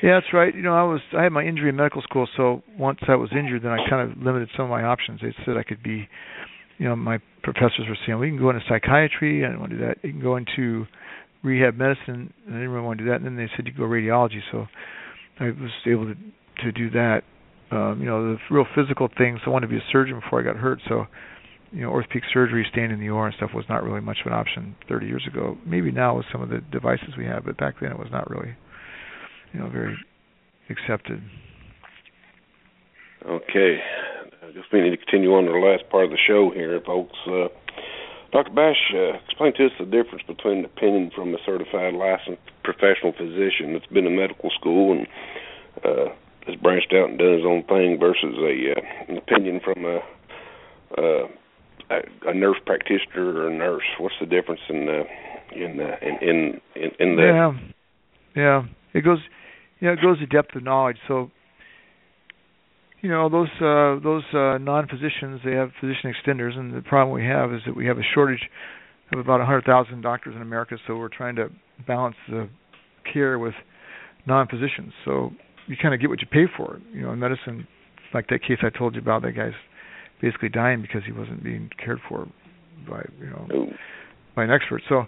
Yeah, 0.03 0.19
that's 0.19 0.31
right. 0.33 0.53
You 0.53 0.61
know, 0.61 0.75
I 0.75 0.83
was 0.83 1.01
I 1.17 1.23
had 1.23 1.31
my 1.31 1.43
injury 1.43 1.69
in 1.69 1.75
medical 1.75 2.01
school, 2.03 2.27
so 2.37 2.61
once 2.77 2.99
I 3.07 3.15
was 3.15 3.29
injured, 3.31 3.63
then 3.63 3.71
I 3.71 3.77
kind 3.89 4.11
of 4.11 4.17
limited 4.17 4.49
some 4.55 4.65
of 4.65 4.69
my 4.69 4.83
options. 4.83 5.21
They 5.21 5.33
said 5.45 5.57
I 5.57 5.63
could 5.63 5.81
be, 5.81 6.07
you 6.77 6.85
know, 6.85 6.95
my 6.95 7.19
professors 7.41 7.87
were 7.89 7.97
saying, 8.05 8.19
we 8.19 8.29
can 8.29 8.37
go 8.37 8.51
into 8.51 8.61
psychiatry. 8.69 9.43
I 9.43 9.47
didn't 9.47 9.59
want 9.59 9.71
to 9.71 9.77
do 9.77 9.85
that. 9.87 9.97
You 10.03 10.11
can 10.11 10.21
go 10.21 10.35
into 10.35 10.85
rehab 11.47 11.77
medicine. 11.77 12.33
I 12.47 12.51
didn't 12.51 12.69
really 12.69 12.85
want 12.85 12.99
to 12.99 13.05
do 13.05 13.09
that. 13.09 13.17
And 13.17 13.25
then 13.25 13.37
they 13.37 13.49
said 13.55 13.65
you 13.65 13.73
go 13.73 13.83
radiology, 13.83 14.41
so 14.51 14.67
I 15.39 15.45
was 15.45 15.71
able 15.85 16.05
to 16.05 16.15
to 16.63 16.71
do 16.71 16.89
that. 16.91 17.21
Um, 17.71 17.99
you 17.99 18.05
know, 18.05 18.33
the 18.33 18.37
real 18.49 18.65
physical 18.75 19.09
things. 19.17 19.39
I 19.45 19.49
wanted 19.49 19.67
to 19.67 19.71
be 19.71 19.77
a 19.77 19.91
surgeon 19.91 20.19
before 20.19 20.39
I 20.39 20.43
got 20.43 20.55
hurt, 20.55 20.79
so 20.87 21.05
you 21.71 21.81
know, 21.81 21.89
orthopedic 21.89 22.23
surgery, 22.33 22.65
staying 22.71 22.91
in 22.91 22.99
the 22.99 23.09
OR 23.09 23.27
and 23.27 23.35
stuff 23.35 23.51
was 23.53 23.65
not 23.67 23.83
really 23.83 23.99
much 23.99 24.19
of 24.25 24.31
an 24.31 24.37
option 24.37 24.75
30 24.87 25.05
years 25.05 25.27
ago. 25.27 25.57
Maybe 25.65 25.91
now 25.91 26.15
with 26.15 26.25
some 26.31 26.41
of 26.41 26.49
the 26.49 26.61
devices 26.71 27.09
we 27.17 27.25
have, 27.25 27.45
but 27.45 27.57
back 27.57 27.75
then 27.81 27.91
it 27.91 27.99
was 27.99 28.07
not 28.11 28.29
really, 28.29 28.55
you 29.53 29.59
know, 29.59 29.69
very 29.69 29.97
accepted. 30.69 31.21
Okay, 33.25 33.79
I 34.43 34.51
guess 34.51 34.63
we 34.71 34.81
need 34.81 34.91
to 34.91 34.97
continue 34.97 35.33
on 35.33 35.43
to 35.45 35.51
the 35.51 35.57
last 35.57 35.89
part 35.89 36.05
of 36.05 36.11
the 36.11 36.17
show 36.25 36.51
here, 36.53 36.79
folks. 36.85 37.17
Uh, 37.27 37.47
Dr. 38.31 38.51
Bash, 38.51 38.93
uh, 38.93 39.17
explain 39.25 39.53
to 39.55 39.65
us 39.67 39.71
the 39.79 39.85
difference 39.85 40.23
between 40.27 40.59
an 40.59 40.65
opinion 40.65 41.11
from 41.15 41.33
a 41.33 41.37
certified 41.45 41.93
licensed 41.93 42.41
professional 42.63 43.13
physician 43.13 43.73
that's 43.73 43.87
been 43.87 44.05
in 44.05 44.15
medical 44.15 44.49
school 44.51 44.91
and 44.91 45.07
uh, 45.83 46.13
has 46.45 46.55
branched 46.55 46.93
out 46.93 47.09
and 47.09 47.19
done 47.19 47.33
his 47.33 47.45
own 47.45 47.63
thing 47.63 47.97
versus 47.99 48.35
a 48.39 48.71
uh, 48.71 49.11
an 49.11 49.17
opinion 49.17 49.59
from 49.63 49.85
a, 49.85 49.97
uh, 50.97 51.27
a 51.89 52.29
a 52.29 52.33
nurse 52.33 52.57
practitioner 52.65 53.33
or 53.33 53.47
a 53.47 53.53
nurse. 53.53 53.83
What's 53.99 54.15
the 54.19 54.25
difference 54.25 54.61
in 54.69 54.89
uh, 54.89 55.03
in, 55.55 55.79
uh, 55.79 55.95
in 56.01 56.17
in 56.21 56.61
in 56.75 56.91
in 56.99 57.15
the 57.15 57.23
yeah 57.23 57.53
yeah 58.35 58.65
it 58.93 59.01
goes 59.01 59.19
yeah 59.79 59.91
it 59.91 60.01
goes 60.01 60.19
to 60.19 60.25
depth 60.25 60.55
of 60.55 60.63
knowledge. 60.63 60.97
So 61.07 61.31
you 63.01 63.09
know 63.09 63.29
those 63.29 63.49
uh, 63.61 63.99
those 64.03 64.23
uh, 64.33 64.57
non-physicians 64.57 65.41
they 65.45 65.51
have 65.51 65.69
physician 65.79 66.13
extenders, 66.13 66.57
and 66.57 66.73
the 66.73 66.81
problem 66.81 67.15
we 67.15 67.25
have 67.25 67.53
is 67.53 67.61
that 67.65 67.75
we 67.75 67.85
have 67.85 67.97
a 67.97 68.07
shortage 68.13 68.49
of 69.13 69.19
about 69.19 69.39
100,000 69.39 70.01
doctors 70.01 70.35
in 70.35 70.41
America. 70.41 70.77
So 70.85 70.97
we're 70.97 71.09
trying 71.09 71.35
to 71.37 71.49
balance 71.87 72.15
the 72.29 72.49
care 73.11 73.39
with 73.39 73.53
non-physicians. 74.25 74.91
So 75.05 75.31
you 75.67 75.75
kind 75.81 75.93
of 75.93 76.01
get 76.01 76.09
what 76.09 76.19
you 76.21 76.27
pay 76.27 76.45
for. 76.57 76.79
You 76.91 77.03
know, 77.03 77.11
in 77.13 77.19
medicine, 77.19 77.67
like 78.13 78.27
that 78.27 78.41
case 78.41 78.57
I 78.63 78.75
told 78.75 78.95
you 78.95 79.01
about, 79.01 79.21
that 79.21 79.33
guy's 79.33 79.53
basically 80.21 80.49
dying 80.49 80.81
because 80.81 81.03
he 81.05 81.11
wasn't 81.11 81.43
being 81.43 81.69
cared 81.83 81.99
for 82.09 82.27
by 82.89 83.03
you 83.19 83.29
know 83.29 83.47
Ooh. 83.53 83.67
by 84.35 84.43
an 84.43 84.51
expert. 84.51 84.81
So, 84.89 85.05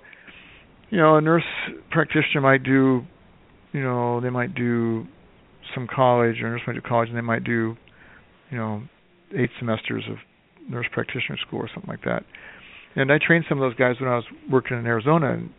you 0.90 0.98
know, 0.98 1.18
a 1.18 1.22
nurse 1.22 1.44
practitioner 1.92 2.42
might 2.42 2.64
do, 2.64 3.02
you 3.74 3.82
know, 3.82 4.22
they 4.22 4.30
might 4.30 4.56
do 4.56 5.06
some 5.74 5.88
college, 5.88 6.42
or 6.42 6.50
nurse 6.50 6.62
might 6.68 6.74
do 6.74 6.82
college, 6.82 7.10
and 7.10 7.18
they 7.18 7.22
might 7.22 7.44
do, 7.44 7.76
you 8.50 8.58
know, 8.58 8.84
eight 9.38 9.50
semesters 9.60 10.04
of 10.10 10.18
nurse 10.70 10.88
practitioner 10.92 11.38
school 11.46 11.60
or 11.60 11.70
something 11.74 11.90
like 11.90 12.04
that. 12.04 12.24
And 12.96 13.12
I 13.12 13.18
trained 13.26 13.46
some 13.48 13.62
of 13.62 13.70
those 13.70 13.78
guys 13.78 13.96
when 14.00 14.10
I 14.10 14.16
was 14.16 14.26
working 14.50 14.78
in 14.78 14.86
Arizona, 14.86 15.34
and 15.34 15.50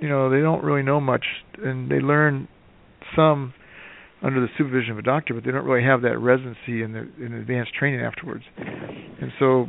you 0.00 0.08
know, 0.08 0.30
they 0.30 0.40
don't 0.40 0.64
really 0.64 0.82
know 0.82 1.00
much, 1.00 1.24
and 1.62 1.90
they 1.90 2.00
learn 2.00 2.48
some 3.14 3.54
under 4.22 4.40
the 4.40 4.48
supervision 4.56 4.92
of 4.92 4.98
a 4.98 5.02
doctor, 5.02 5.34
but 5.34 5.44
they 5.44 5.50
don't 5.50 5.64
really 5.64 5.84
have 5.84 6.02
that 6.02 6.18
residency 6.18 6.82
and 6.82 6.94
the 6.94 7.24
in 7.24 7.34
advanced 7.34 7.74
training 7.74 8.00
afterwards. 8.00 8.44
And 8.56 9.32
so 9.38 9.66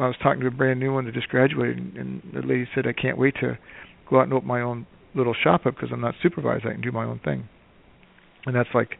I 0.00 0.06
was 0.06 0.16
talking 0.22 0.40
to 0.40 0.48
a 0.48 0.50
brand 0.50 0.80
new 0.80 0.92
one 0.92 1.04
that 1.04 1.14
just 1.14 1.28
graduated, 1.28 1.78
and 1.96 2.22
the 2.32 2.40
lady 2.40 2.68
said, 2.74 2.86
"I 2.86 2.92
can't 2.92 3.18
wait 3.18 3.36
to 3.40 3.58
go 4.08 4.18
out 4.18 4.24
and 4.24 4.32
open 4.32 4.48
my 4.48 4.60
own 4.60 4.86
little 5.14 5.34
shop 5.34 5.66
up 5.66 5.76
because 5.76 5.90
I'm 5.92 6.00
not 6.00 6.14
supervised. 6.22 6.66
I 6.66 6.72
can 6.72 6.80
do 6.80 6.92
my 6.92 7.04
own 7.04 7.20
thing." 7.20 7.48
And 8.46 8.54
that's 8.54 8.74
like, 8.74 8.98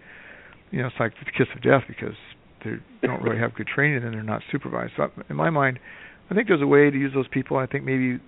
you 0.75 0.83
know, 0.83 0.89
it's 0.89 0.97
like 0.99 1.13
the 1.25 1.31
kiss 1.31 1.47
of 1.55 1.63
death 1.63 1.83
because 1.87 2.17
they 2.65 3.07
don't 3.07 3.23
really 3.23 3.39
have 3.39 3.55
good 3.55 3.69
training 3.69 4.03
and 4.03 4.13
they're 4.13 4.25
not 4.25 4.43
supervised. 4.51 4.93
So 4.97 5.09
in 5.31 5.37
my 5.37 5.49
mind, 5.49 5.79
I 6.31 6.35
think 6.35 6.49
there's 6.49 6.63
a 6.63 6.67
way 6.67 6.91
to 6.91 6.99
use 6.99 7.13
those 7.15 7.29
people. 7.29 7.59
I 7.59 7.67
think 7.67 7.85
maybe 7.85 8.19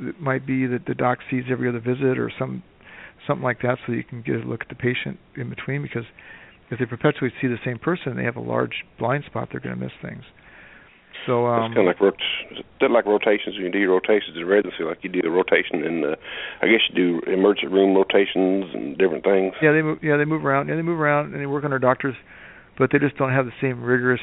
it 0.00 0.20
might 0.20 0.46
be 0.46 0.66
that 0.66 0.84
the 0.86 0.94
doc 0.94 1.20
sees 1.30 1.44
every 1.50 1.70
other 1.70 1.80
visit 1.80 2.18
or 2.18 2.30
some 2.38 2.62
something 3.26 3.44
like 3.44 3.62
that 3.62 3.78
so 3.86 3.92
you 3.92 4.04
can 4.04 4.22
get 4.22 4.36
a 4.36 4.48
look 4.48 4.62
at 4.62 4.68
the 4.68 4.74
patient 4.74 5.18
in 5.36 5.48
between 5.48 5.82
because 5.82 6.04
if 6.70 6.78
they 6.78 6.86
perpetually 6.86 7.30
see 7.40 7.48
the 7.48 7.58
same 7.64 7.78
person 7.78 8.16
they 8.16 8.24
have 8.24 8.36
a 8.36 8.40
large 8.40 8.84
blind 8.98 9.22
spot 9.26 9.48
they're 9.52 9.60
going 9.60 9.74
to 9.74 9.80
miss 9.80 9.92
things 10.00 10.22
so 11.26 11.46
um 11.46 11.70
it's 11.70 11.74
kind 11.74 11.88
of 11.88 11.92
like 11.92 12.00
rot- 12.00 12.64
that 12.80 12.90
like 12.90 13.06
rotations. 13.06 13.56
You 13.56 13.70
do 13.70 13.78
your 13.78 13.92
rotations 13.92 14.36
in 14.36 14.46
residency 14.46 14.84
like 14.84 14.98
you 15.02 15.10
do 15.10 15.22
the 15.22 15.30
rotation 15.30 15.84
in 15.84 16.00
the 16.02 16.16
I 16.62 16.66
guess 16.66 16.80
you 16.88 16.94
do 16.94 17.32
emergency 17.32 17.68
room 17.68 17.96
rotations 17.96 18.72
and 18.74 18.96
different 18.96 19.24
things. 19.24 19.54
Yeah 19.62 19.72
they 19.72 19.82
move 19.82 19.98
yeah 20.02 20.16
they 20.16 20.24
move 20.24 20.44
around 20.44 20.68
yeah 20.68 20.76
they 20.76 20.82
move 20.82 21.00
around 21.00 21.32
and 21.32 21.40
they 21.40 21.46
work 21.46 21.64
on 21.64 21.70
their 21.70 21.78
doctors 21.78 22.14
but 22.78 22.90
they 22.92 22.98
just 22.98 23.16
don't 23.16 23.32
have 23.32 23.46
the 23.46 23.56
same 23.60 23.82
rigorous 23.82 24.22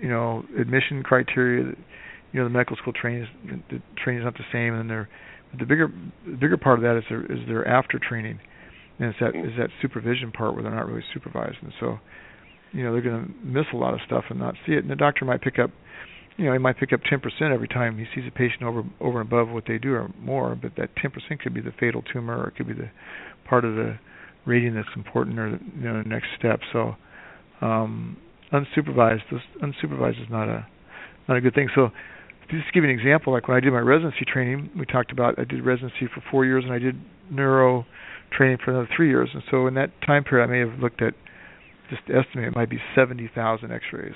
you 0.00 0.08
know 0.08 0.44
admission 0.58 1.02
criteria 1.02 1.64
that 1.64 1.78
you 2.32 2.40
know 2.40 2.44
the 2.44 2.50
medical 2.50 2.76
school 2.76 2.92
training 2.92 3.22
is 3.22 3.28
the 3.70 3.82
training 4.02 4.22
is 4.22 4.24
not 4.24 4.34
the 4.34 4.46
same 4.52 4.74
and 4.74 4.88
they're 4.88 5.08
the 5.58 5.66
bigger 5.66 5.92
the 6.24 6.36
bigger 6.36 6.56
part 6.56 6.78
of 6.78 6.82
that 6.82 6.96
is 6.96 7.04
their 7.08 7.24
is 7.24 7.46
their 7.48 7.66
after 7.66 7.98
training, 7.98 8.38
and 8.98 9.10
it's 9.10 9.18
that 9.20 9.34
is 9.34 9.52
that 9.58 9.70
supervision 9.82 10.30
part 10.30 10.54
where 10.54 10.62
they're 10.62 10.74
not 10.74 10.86
really 10.86 11.04
supervised, 11.12 11.56
and 11.62 11.72
so 11.80 11.98
you 12.72 12.84
know 12.84 12.92
they're 12.92 13.02
going 13.02 13.26
to 13.26 13.46
miss 13.46 13.66
a 13.72 13.76
lot 13.76 13.94
of 13.94 14.00
stuff 14.06 14.24
and 14.30 14.38
not 14.38 14.54
see 14.66 14.72
it. 14.72 14.78
And 14.78 14.90
the 14.90 14.96
doctor 14.96 15.24
might 15.24 15.42
pick 15.42 15.58
up, 15.58 15.70
you 16.36 16.46
know, 16.46 16.52
he 16.52 16.58
might 16.58 16.78
pick 16.78 16.92
up 16.92 17.00
10% 17.00 17.20
every 17.52 17.68
time 17.68 17.98
he 17.98 18.06
sees 18.14 18.26
a 18.26 18.30
patient 18.30 18.62
over 18.62 18.82
over 19.00 19.20
and 19.20 19.30
above 19.30 19.48
what 19.48 19.64
they 19.66 19.78
do 19.78 19.92
or 19.92 20.10
more, 20.18 20.54
but 20.54 20.72
that 20.76 20.90
10% 20.96 21.38
could 21.40 21.54
be 21.54 21.60
the 21.60 21.72
fatal 21.78 22.02
tumor 22.12 22.38
or 22.38 22.48
it 22.48 22.56
could 22.56 22.66
be 22.66 22.74
the 22.74 22.90
part 23.48 23.64
of 23.64 23.74
the 23.74 23.98
rating 24.46 24.74
that's 24.74 24.88
important 24.96 25.38
or 25.38 25.48
you 25.48 25.82
know 25.82 26.02
the 26.02 26.08
next 26.08 26.28
step. 26.38 26.60
So 26.72 26.94
um, 27.60 28.16
unsupervised, 28.52 29.22
this 29.30 29.40
unsupervised 29.62 30.22
is 30.22 30.30
not 30.30 30.48
a 30.48 30.66
not 31.28 31.36
a 31.36 31.40
good 31.40 31.54
thing. 31.54 31.68
So 31.74 31.90
just 32.50 32.66
to 32.66 32.72
give 32.72 32.84
you 32.84 32.90
an 32.90 32.98
example, 32.98 33.32
like 33.32 33.46
when 33.46 33.56
I 33.56 33.60
did 33.60 33.72
my 33.72 33.80
residency 33.80 34.24
training, 34.26 34.70
we 34.78 34.86
talked 34.86 35.12
about 35.12 35.38
I 35.38 35.44
did 35.44 35.64
residency 35.64 36.08
for 36.12 36.22
four 36.30 36.44
years 36.44 36.64
and 36.64 36.72
I 36.72 36.78
did 36.78 36.96
neuro 37.30 37.86
training 38.36 38.58
for 38.64 38.72
another 38.72 38.88
three 38.96 39.08
years. 39.08 39.28
And 39.34 39.42
so 39.50 39.66
in 39.66 39.74
that 39.74 39.90
time 40.06 40.24
period, 40.24 40.44
I 40.44 40.50
may 40.50 40.58
have 40.60 40.78
looked 40.80 41.02
at 41.02 41.14
just 41.90 42.02
estimate 42.02 42.48
it 42.48 42.54
might 42.54 42.70
be 42.70 42.78
seventy 42.94 43.30
thousand 43.34 43.72
X-rays, 43.72 44.14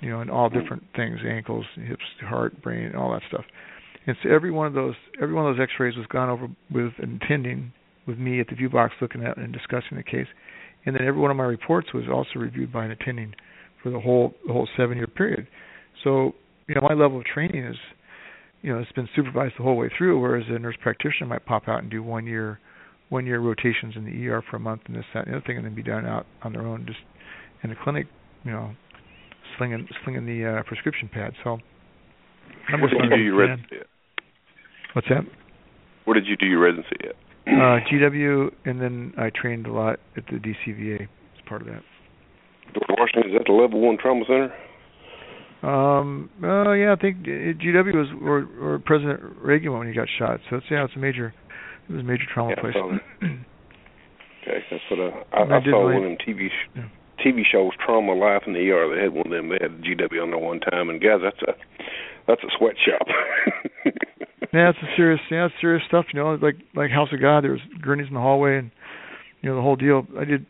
you 0.00 0.10
know, 0.10 0.20
in 0.20 0.30
all 0.30 0.48
different 0.48 0.82
things, 0.94 1.18
ankles, 1.26 1.64
hips, 1.74 2.02
heart, 2.22 2.60
brain, 2.62 2.94
all 2.94 3.12
that 3.12 3.22
stuff. 3.28 3.44
And 4.06 4.16
so 4.22 4.28
every 4.28 4.50
one 4.50 4.66
of 4.66 4.74
those, 4.74 4.94
every 5.22 5.34
one 5.34 5.48
of 5.48 5.56
those 5.56 5.62
X-rays 5.62 5.96
was 5.96 6.06
gone 6.06 6.28
over 6.28 6.48
with 6.70 6.92
an 6.98 7.20
attending 7.22 7.72
with 8.06 8.18
me 8.18 8.40
at 8.40 8.48
the 8.48 8.54
view 8.54 8.68
box, 8.68 8.92
looking 9.00 9.24
at 9.24 9.36
and 9.38 9.52
discussing 9.52 9.96
the 9.96 10.02
case. 10.02 10.26
And 10.84 10.94
then 10.94 11.06
every 11.06 11.20
one 11.20 11.30
of 11.30 11.36
my 11.36 11.44
reports 11.44 11.94
was 11.94 12.04
also 12.12 12.38
reviewed 12.38 12.72
by 12.72 12.84
an 12.84 12.90
attending 12.90 13.34
for 13.82 13.90
the 13.90 14.00
whole 14.00 14.34
the 14.46 14.52
whole 14.52 14.68
seven 14.76 14.96
year 14.98 15.06
period. 15.06 15.46
So 16.02 16.34
you 16.68 16.74
know, 16.74 16.82
my 16.82 16.94
level 16.94 17.18
of 17.18 17.24
training 17.24 17.64
is, 17.64 17.76
you 18.62 18.72
know, 18.72 18.80
it's 18.80 18.92
been 18.92 19.08
supervised 19.14 19.54
the 19.58 19.62
whole 19.62 19.76
way 19.76 19.90
through. 19.96 20.20
Whereas 20.20 20.44
a 20.48 20.58
nurse 20.58 20.76
practitioner 20.82 21.26
might 21.26 21.44
pop 21.44 21.68
out 21.68 21.80
and 21.80 21.90
do 21.90 22.02
one 22.02 22.26
year, 22.26 22.58
one 23.08 23.26
year 23.26 23.40
rotations 23.40 23.94
in 23.96 24.04
the 24.04 24.28
ER 24.28 24.42
for 24.50 24.56
a 24.56 24.60
month 24.60 24.82
and 24.86 24.96
this, 24.96 25.04
that, 25.14 25.26
and 25.26 25.34
the 25.34 25.38
other 25.38 25.46
thing, 25.46 25.56
and 25.56 25.66
then 25.66 25.74
be 25.74 25.82
done 25.82 26.06
out 26.06 26.26
on 26.42 26.52
their 26.52 26.66
own, 26.66 26.84
just 26.86 27.00
in 27.62 27.70
the 27.70 27.76
clinic, 27.82 28.06
you 28.44 28.50
know, 28.50 28.74
slinging 29.58 29.88
slinging 30.04 30.26
the 30.26 30.58
uh, 30.58 30.62
prescription 30.64 31.08
pad. 31.12 31.32
So, 31.42 31.58
I'm 32.68 32.80
what 32.80 32.90
did 32.90 33.00
you 33.02 33.16
do 33.16 33.22
your 33.22 33.36
residency 33.36 33.76
at? 33.80 33.86
What's 34.94 35.08
that? 35.08 35.24
Where 36.04 36.14
did 36.14 36.26
you 36.26 36.36
do 36.36 36.46
your 36.46 36.60
residency 36.60 36.96
at? 37.08 37.16
uh, 37.46 37.78
GW, 37.90 38.50
and 38.64 38.80
then 38.80 39.12
I 39.18 39.30
trained 39.30 39.66
a 39.66 39.72
lot 39.72 39.98
at 40.16 40.24
the 40.26 40.38
DCVA 40.38 41.02
as 41.02 41.48
part 41.48 41.60
of 41.60 41.68
that. 41.68 41.82
George 42.72 42.98
Washington 42.98 43.30
is 43.32 43.38
that 43.38 43.44
the 43.46 43.52
level 43.52 43.80
one 43.80 43.98
trauma 44.00 44.24
center? 44.26 44.54
Um. 45.62 46.30
Uh. 46.42 46.72
Yeah. 46.72 46.92
I 46.92 47.00
think 47.00 47.18
GW 47.18 47.94
was 47.94 48.08
or, 48.22 48.48
or 48.60 48.78
President 48.80 49.20
Reagan 49.42 49.76
when 49.76 49.88
he 49.88 49.94
got 49.94 50.08
shot. 50.18 50.40
So 50.50 50.56
it's 50.56 50.66
yeah. 50.70 50.84
It's 50.84 50.94
a 50.96 50.98
major. 50.98 51.34
It 51.88 51.92
was 51.92 52.00
a 52.00 52.04
major 52.04 52.24
trauma 52.32 52.54
yeah, 52.56 52.60
place. 52.60 52.74
okay, 53.22 54.64
that's 54.70 54.82
what 54.90 55.00
I, 55.00 55.36
I, 55.36 55.42
I, 55.42 55.58
I 55.58 55.64
saw 55.64 55.84
one 55.84 55.96
of 55.96 56.02
them 56.02 56.16
TV 56.26 56.48
sh- 56.48 56.70
yeah. 56.76 56.82
TV 57.18 57.42
shows, 57.50 57.72
Trauma 57.84 58.12
Life 58.12 58.42
in 58.46 58.52
the 58.52 58.70
ER. 58.70 58.94
They 58.94 59.02
had 59.02 59.12
one 59.12 59.26
of 59.26 59.32
them. 59.32 59.48
They 59.48 59.58
had 59.60 59.82
GW 59.82 60.22
on 60.22 60.30
there 60.30 60.38
one 60.38 60.60
time, 60.60 60.88
and 60.88 61.00
guys, 61.00 61.20
that's 61.22 61.42
a 61.42 61.52
that's 62.26 62.42
a 62.42 62.50
sweatshop. 62.58 63.06
yeah, 64.52 64.70
it's 64.70 64.78
a 64.78 64.90
serious, 64.96 65.20
yeah, 65.30 65.46
it's 65.46 65.54
serious 65.60 65.82
stuff. 65.88 66.06
You 66.12 66.20
know, 66.20 66.38
like 66.40 66.56
like 66.74 66.90
House 66.90 67.08
of 67.12 67.20
God. 67.20 67.44
There 67.44 67.52
was 67.52 67.60
gurneys 67.82 68.08
in 68.08 68.14
the 68.14 68.20
hallway, 68.20 68.58
and 68.58 68.70
you 69.42 69.50
know 69.50 69.56
the 69.56 69.62
whole 69.62 69.76
deal. 69.76 70.06
I 70.18 70.24
did 70.24 70.46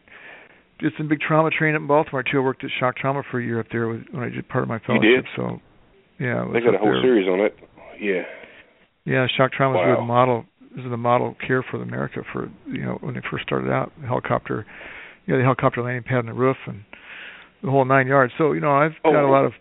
did 0.81 0.93
some 0.97 1.09
big 1.09 1.21
trauma 1.21 1.51
training 1.51 1.81
in 1.81 1.87
Baltimore 1.87 2.23
too. 2.23 2.39
I 2.39 2.41
worked 2.41 2.65
at 2.65 2.71
Shock 2.79 2.97
Trauma 2.97 3.23
for 3.31 3.41
a 3.41 3.45
year 3.45 3.61
up 3.61 3.67
there 3.71 3.89
with, 3.89 4.03
when 4.11 4.23
I 4.23 4.29
did 4.29 4.49
part 4.49 4.63
of 4.65 4.69
my 4.69 4.79
fellowship. 4.81 5.05
You 5.05 5.17
did? 5.17 5.25
So 5.37 5.61
yeah, 6.19 6.47
they 6.53 6.61
got 6.61 6.75
a 6.75 6.79
whole 6.79 6.93
there. 6.93 7.03
series 7.03 7.29
on 7.29 7.41
it. 7.41 7.57
Yeah. 8.01 8.23
Yeah, 9.05 9.27
Shock 9.37 9.53
Trauma 9.53 9.79
wow. 9.79 9.93
is 9.93 9.99
the 9.99 10.05
model. 10.05 10.45
This 10.75 10.85
is 10.85 10.91
the 10.91 10.97
model 10.97 11.37
care 11.47 11.63
for 11.63 11.81
America 11.83 12.23
for 12.33 12.51
you 12.67 12.83
know 12.83 12.99
when 13.01 13.15
they 13.15 13.21
first 13.31 13.45
started 13.45 13.71
out. 13.71 13.93
Helicopter, 14.07 14.67
you 15.27 15.35
know, 15.35 15.39
the 15.39 15.45
helicopter 15.45 15.83
landing 15.83 16.03
pad 16.03 16.19
on 16.19 16.27
the 16.27 16.35
roof 16.35 16.57
and 16.67 16.85
the 17.63 17.71
whole 17.71 17.85
nine 17.85 18.07
yards. 18.07 18.33
So 18.37 18.53
you 18.53 18.61
know, 18.61 18.73
I've 18.73 18.93
oh, 19.05 19.13
got 19.13 19.25
a 19.25 19.31
lot 19.31 19.45
of 19.45 19.53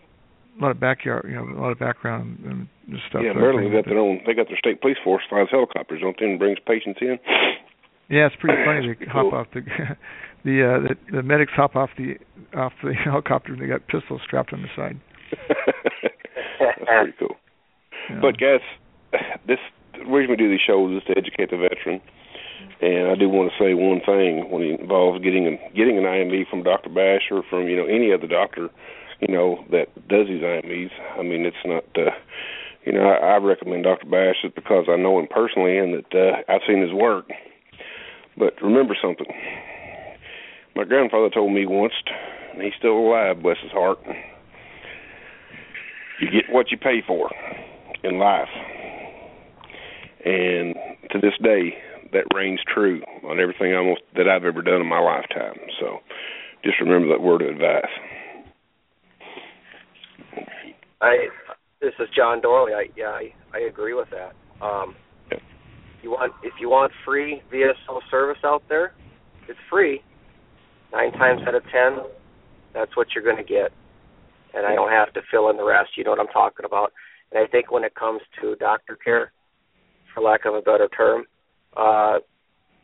a 0.58 0.62
lot 0.62 0.70
of 0.70 0.80
backyard, 0.80 1.26
you 1.28 1.34
know, 1.34 1.44
a 1.44 1.60
lot 1.60 1.72
of 1.72 1.78
background 1.78 2.38
and 2.44 2.68
stuff. 3.08 3.22
Yeah, 3.24 3.32
Maryland 3.32 3.72
got 3.72 3.86
their 3.86 3.98
own. 3.98 4.20
They 4.26 4.34
got 4.34 4.48
their 4.48 4.58
state 4.58 4.80
police 4.80 4.98
force 5.02 5.22
flies 5.28 5.48
helicopters, 5.50 6.00
don't 6.00 6.16
they, 6.18 6.26
and 6.26 6.38
brings 6.38 6.58
patients 6.66 6.98
in. 7.00 7.18
Yeah, 8.08 8.26
it's 8.26 8.36
pretty 8.38 8.62
funny. 8.64 8.94
They 8.98 9.06
hop 9.10 9.32
off 9.32 9.46
the 9.54 9.62
the 10.44 10.56
uh 10.62 10.88
the, 10.88 11.16
the 11.16 11.22
medics 11.22 11.52
hop 11.54 11.76
off 11.76 11.90
the 11.96 12.16
off 12.56 12.72
the 12.82 12.92
helicopter 13.04 13.52
and 13.52 13.62
they 13.62 13.66
got 13.66 13.86
pistols 13.88 14.20
strapped 14.24 14.52
on 14.52 14.62
the 14.62 14.68
side. 14.76 15.00
That's 16.60 16.78
pretty 16.86 17.12
cool. 17.18 17.36
Yeah. 18.10 18.20
But 18.20 18.38
guys, 18.38 18.60
this 19.46 19.58
the 19.94 20.04
reason 20.04 20.30
we 20.30 20.36
do 20.36 20.50
these 20.50 20.60
shows 20.64 20.96
is 20.96 21.02
to 21.06 21.16
educate 21.16 21.50
the 21.50 21.56
veteran. 21.56 22.00
And 22.80 23.08
I 23.08 23.14
do 23.14 23.28
want 23.28 23.50
to 23.52 23.58
say 23.62 23.74
one 23.74 24.00
thing 24.04 24.50
when 24.50 24.62
it 24.62 24.80
involves 24.80 25.22
getting 25.22 25.46
an, 25.46 25.58
getting 25.74 25.96
an 25.98 26.06
IME 26.06 26.44
from 26.50 26.62
Dr. 26.62 26.90
Bash 26.90 27.30
or 27.30 27.42
from 27.48 27.68
you 27.68 27.76
know 27.76 27.86
any 27.86 28.12
other 28.12 28.26
doctor, 28.26 28.68
you 29.20 29.32
know 29.32 29.64
that 29.70 29.94
does 30.08 30.26
these 30.28 30.42
IMEs. 30.42 30.90
I 31.18 31.22
mean, 31.22 31.46
it's 31.46 31.56
not. 31.64 31.84
uh 31.96 32.10
you 32.84 32.92
know, 32.92 33.00
I, 33.00 33.34
I 33.34 33.36
recommend 33.38 33.84
Dr. 33.84 34.06
Bash 34.06 34.36
just 34.42 34.54
because 34.54 34.86
I 34.88 34.96
know 34.96 35.18
him 35.18 35.26
personally 35.30 35.78
and 35.78 35.94
that 35.94 36.14
uh, 36.14 36.52
I've 36.52 36.60
seen 36.66 36.82
his 36.82 36.92
work. 36.92 37.26
But 38.36 38.60
remember 38.60 38.94
something. 39.00 39.26
My 40.76 40.84
grandfather 40.84 41.30
told 41.30 41.52
me 41.52 41.66
once, 41.66 41.94
and 42.52 42.62
he's 42.62 42.72
still 42.78 42.98
alive, 42.98 43.42
bless 43.42 43.56
his 43.62 43.70
heart. 43.70 43.98
You 46.20 46.30
get 46.30 46.52
what 46.52 46.70
you 46.70 46.76
pay 46.76 47.02
for 47.06 47.30
in 48.02 48.18
life. 48.18 48.48
And 50.24 50.74
to 51.10 51.20
this 51.20 51.34
day, 51.42 51.74
that 52.14 52.34
reigns 52.34 52.60
true 52.72 53.02
on 53.24 53.40
everything 53.40 53.74
almost 53.74 54.02
that 54.16 54.28
I've 54.28 54.44
ever 54.44 54.62
done 54.62 54.80
in 54.80 54.86
my 54.86 55.00
lifetime. 55.00 55.58
So 55.80 55.98
just 56.64 56.80
remember 56.80 57.08
that 57.08 57.20
word 57.20 57.42
of 57.42 57.48
advice. 57.48 57.84
I 61.00 61.28
this 61.80 61.92
is 62.00 62.08
John 62.16 62.40
Dorley. 62.40 62.74
I 62.74 62.88
yeah, 62.96 63.08
I, 63.08 63.34
I 63.52 63.60
agree 63.60 63.94
with 63.94 64.08
that. 64.10 64.34
Um 64.64 64.94
you 66.04 66.10
want 66.10 66.32
if 66.42 66.52
you 66.60 66.68
want 66.68 66.92
free 67.04 67.42
VSO 67.52 68.00
service 68.10 68.42
out 68.44 68.62
there, 68.68 68.92
it's 69.48 69.58
free. 69.70 70.02
Nine 70.92 71.12
times 71.12 71.40
out 71.48 71.54
of 71.54 71.62
ten, 71.64 72.04
that's 72.74 72.94
what 72.96 73.08
you're 73.14 73.24
going 73.24 73.38
to 73.38 73.42
get, 73.42 73.72
and 74.52 74.66
I 74.66 74.74
don't 74.74 74.92
have 74.92 75.12
to 75.14 75.22
fill 75.30 75.48
in 75.48 75.56
the 75.56 75.64
rest. 75.64 75.96
You 75.96 76.04
know 76.04 76.10
what 76.10 76.20
I'm 76.20 76.28
talking 76.28 76.66
about. 76.66 76.92
And 77.32 77.42
I 77.42 77.50
think 77.50 77.72
when 77.72 77.82
it 77.84 77.94
comes 77.94 78.20
to 78.40 78.54
doctor 78.56 78.96
care, 78.96 79.32
for 80.14 80.22
lack 80.22 80.44
of 80.44 80.54
a 80.54 80.60
better 80.60 80.88
term, 80.94 81.24
uh, 81.76 82.18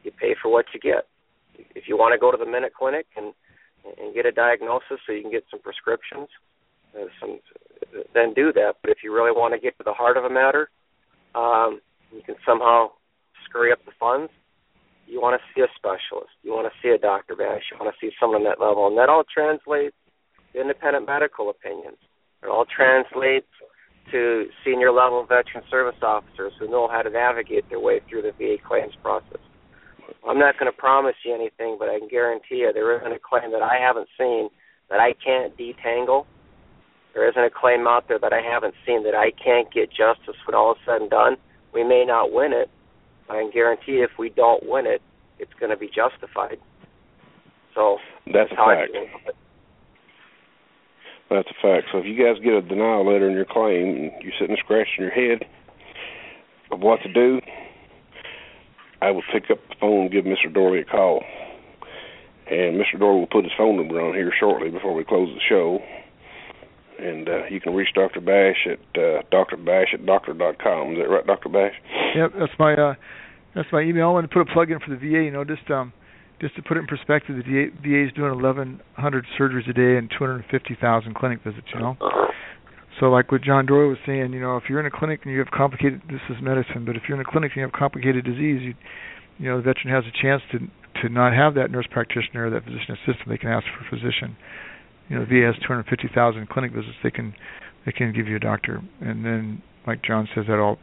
you 0.02 0.10
pay 0.10 0.34
for 0.40 0.50
what 0.50 0.66
you 0.72 0.80
get. 0.80 1.06
If 1.74 1.88
you 1.88 1.96
want 1.96 2.14
to 2.14 2.18
go 2.18 2.30
to 2.30 2.38
the 2.38 2.50
Minute 2.50 2.72
Clinic 2.78 3.06
and 3.16 3.34
and 3.98 4.14
get 4.14 4.26
a 4.26 4.32
diagnosis 4.32 5.00
so 5.06 5.12
you 5.12 5.22
can 5.22 5.30
get 5.30 5.44
some 5.50 5.60
prescriptions, 5.60 6.28
uh, 6.94 7.06
some 7.18 7.38
then 8.14 8.34
do 8.34 8.52
that. 8.52 8.76
But 8.82 8.90
if 8.90 8.98
you 9.02 9.12
really 9.14 9.32
want 9.32 9.54
to 9.54 9.60
get 9.60 9.76
to 9.78 9.84
the 9.84 9.92
heart 9.92 10.16
of 10.16 10.24
a 10.24 10.30
matter, 10.30 10.70
um, 11.34 11.80
you 12.12 12.22
can 12.22 12.36
somehow 12.44 12.90
scurry 13.48 13.72
up 13.72 13.84
the 13.84 13.92
funds. 13.98 14.30
You 15.06 15.20
want 15.20 15.40
to 15.40 15.44
see 15.54 15.62
a 15.62 15.70
specialist. 15.74 16.30
You 16.42 16.52
want 16.52 16.70
to 16.70 16.74
see 16.82 16.92
a 16.94 16.98
Dr. 16.98 17.34
Bash. 17.34 17.66
You 17.72 17.78
want 17.80 17.92
to 17.92 17.98
see 17.98 18.14
someone 18.20 18.46
at 18.46 18.58
that 18.58 18.64
level. 18.64 18.86
And 18.86 18.98
that 18.98 19.08
all 19.08 19.24
translates 19.24 19.96
to 20.52 20.60
independent 20.60 21.06
medical 21.06 21.50
opinions. 21.50 21.98
It 22.42 22.48
all 22.48 22.64
translates 22.64 23.50
to 24.12 24.46
senior 24.64 24.90
level 24.92 25.24
veteran 25.24 25.64
service 25.70 25.98
officers 26.02 26.52
who 26.58 26.68
know 26.70 26.88
how 26.88 27.02
to 27.02 27.10
navigate 27.10 27.68
their 27.68 27.80
way 27.80 28.00
through 28.08 28.22
the 28.22 28.32
VA 28.32 28.56
claims 28.66 28.94
process. 29.02 29.40
I'm 30.28 30.38
not 30.38 30.58
going 30.58 30.70
to 30.70 30.76
promise 30.76 31.14
you 31.24 31.34
anything, 31.34 31.76
but 31.78 31.88
I 31.88 31.98
can 31.98 32.08
guarantee 32.08 32.56
you 32.66 32.70
there 32.72 32.96
isn't 32.98 33.12
a 33.12 33.18
claim 33.18 33.52
that 33.52 33.62
I 33.62 33.78
haven't 33.80 34.08
seen 34.18 34.50
that 34.90 35.00
I 35.00 35.14
can't 35.24 35.56
detangle. 35.56 36.26
There 37.14 37.28
isn't 37.28 37.42
a 37.42 37.50
claim 37.50 37.86
out 37.86 38.06
there 38.08 38.18
that 38.18 38.32
I 38.32 38.40
haven't 38.42 38.74
seen 38.86 39.04
that 39.04 39.14
I 39.14 39.30
can't 39.42 39.72
get 39.72 39.90
justice 39.90 40.36
when 40.46 40.54
all 40.54 40.72
is 40.72 40.78
said 40.86 41.00
and 41.00 41.10
done. 41.10 41.36
We 41.72 41.84
may 41.84 42.04
not 42.06 42.32
win 42.32 42.52
it, 42.52 42.70
but 43.26 43.36
I 43.36 43.42
can 43.42 43.50
guarantee 43.52 44.02
if 44.02 44.10
we 44.18 44.28
don't 44.30 44.62
win 44.68 44.86
it, 44.86 45.00
it's 45.38 45.52
going 45.58 45.70
to 45.70 45.76
be 45.76 45.88
justified. 45.88 46.58
So 47.74 47.98
That's 48.26 48.50
a 48.52 48.56
how 48.56 48.66
I 48.70 48.76
fact. 48.82 48.92
feel 48.92 49.02
about 49.02 49.28
it. 49.28 49.36
That's 51.30 51.48
a 51.48 51.54
fact. 51.62 51.86
So 51.92 51.98
if 51.98 52.06
you 52.06 52.16
guys 52.18 52.42
get 52.42 52.54
a 52.54 52.62
denial 52.62 53.06
letter 53.06 53.28
in 53.28 53.36
your 53.36 53.44
claim 53.44 53.94
and 53.94 54.12
you're 54.20 54.32
sitting 54.40 54.56
scratching 54.58 54.98
your 54.98 55.10
head 55.10 55.44
of 56.72 56.80
what 56.80 57.00
to 57.02 57.12
do, 57.12 57.40
I 59.00 59.12
will 59.12 59.22
pick 59.32 59.44
up 59.50 59.58
the 59.68 59.76
phone 59.80 60.02
and 60.02 60.10
give 60.10 60.24
Mr. 60.24 60.52
Dorley 60.52 60.80
a 60.80 60.84
call. 60.84 61.22
And 62.50 62.76
Mr. 62.76 62.98
Dorley 62.98 63.20
will 63.20 63.26
put 63.28 63.44
his 63.44 63.52
phone 63.56 63.76
number 63.76 64.00
on 64.00 64.14
here 64.14 64.32
shortly 64.38 64.70
before 64.70 64.92
we 64.92 65.04
close 65.04 65.28
the 65.28 65.40
show. 65.48 65.78
And 66.98 67.28
uh, 67.28 67.44
you 67.48 67.60
can 67.60 67.74
reach 67.74 67.94
Dr. 67.94 68.20
Bash 68.20 68.66
at 68.66 68.80
uh, 69.00 69.22
drbash 69.32 69.94
at 69.94 70.04
doctor 70.04 70.34
dot 70.34 70.58
com. 70.62 70.92
Is 70.92 70.98
that 70.98 71.08
right, 71.08 71.26
Dr. 71.26 71.48
Bash? 71.48 71.74
Yep, 72.14 72.32
that's 72.38 72.52
my 72.58 72.74
uh 72.74 72.94
that's 73.54 73.68
my 73.72 73.80
email. 73.80 74.08
I 74.08 74.12
want 74.12 74.28
to 74.28 74.34
put 74.34 74.42
a 74.42 74.52
plug 74.52 74.70
in 74.70 74.80
for 74.80 74.90
the 74.90 74.96
VA, 74.96 75.24
you 75.24 75.30
know, 75.30 75.44
just 75.44 75.70
um 75.70 75.94
just 76.40 76.56
to 76.56 76.62
put 76.62 76.76
it 76.76 76.80
in 76.80 76.86
perspective, 76.86 77.36
the 77.36 77.42
VA, 77.42 77.70
VA 77.82 78.06
is 78.06 78.12
doing 78.14 78.32
1,100 78.32 79.26
surgeries 79.38 79.68
a 79.68 79.72
day 79.72 79.96
and 79.98 80.10
250,000 80.10 81.14
clinic 81.14 81.40
visits. 81.44 81.66
You 81.74 81.80
know, 81.80 81.96
so 82.98 83.06
like 83.06 83.30
what 83.30 83.42
John 83.42 83.66
Dorley 83.66 83.88
was 83.88 83.98
saying, 84.06 84.32
you 84.32 84.40
know, 84.40 84.56
if 84.56 84.64
you're 84.68 84.80
in 84.80 84.86
a 84.86 84.90
clinic 84.90 85.20
and 85.24 85.32
you 85.32 85.38
have 85.38 85.50
complicated, 85.50 86.02
this 86.08 86.20
is 86.28 86.36
medicine, 86.42 86.84
but 86.84 86.96
if 86.96 87.02
you're 87.08 87.20
in 87.20 87.26
a 87.26 87.30
clinic 87.30 87.52
and 87.52 87.60
you 87.60 87.62
have 87.62 87.72
complicated 87.72 88.24
disease, 88.24 88.60
you, 88.62 88.74
you 89.38 89.48
know, 89.48 89.56
the 89.56 89.62
veteran 89.62 89.92
has 89.92 90.04
a 90.04 90.14
chance 90.22 90.42
to 90.52 90.58
to 91.02 91.08
not 91.08 91.32
have 91.32 91.54
that 91.54 91.70
nurse 91.70 91.86
practitioner 91.90 92.46
or 92.46 92.50
that 92.50 92.64
physician 92.64 92.92
assistant. 92.92 93.28
They 93.28 93.38
can 93.38 93.48
ask 93.48 93.64
for 93.72 93.86
a 93.86 93.88
physician. 93.88 94.36
You 95.08 95.16
know, 95.18 95.24
VA 95.24 95.46
has 95.46 95.54
250,000 95.62 96.48
clinic 96.48 96.72
visits. 96.72 96.96
They 97.02 97.10
can 97.10 97.34
they 97.86 97.92
can 97.92 98.12
give 98.12 98.28
you 98.28 98.36
a 98.36 98.40
doctor, 98.40 98.82
and 99.00 99.24
then 99.24 99.62
like 99.86 100.02
John 100.02 100.28
says, 100.34 100.44
that 100.48 100.58
all 100.58 100.78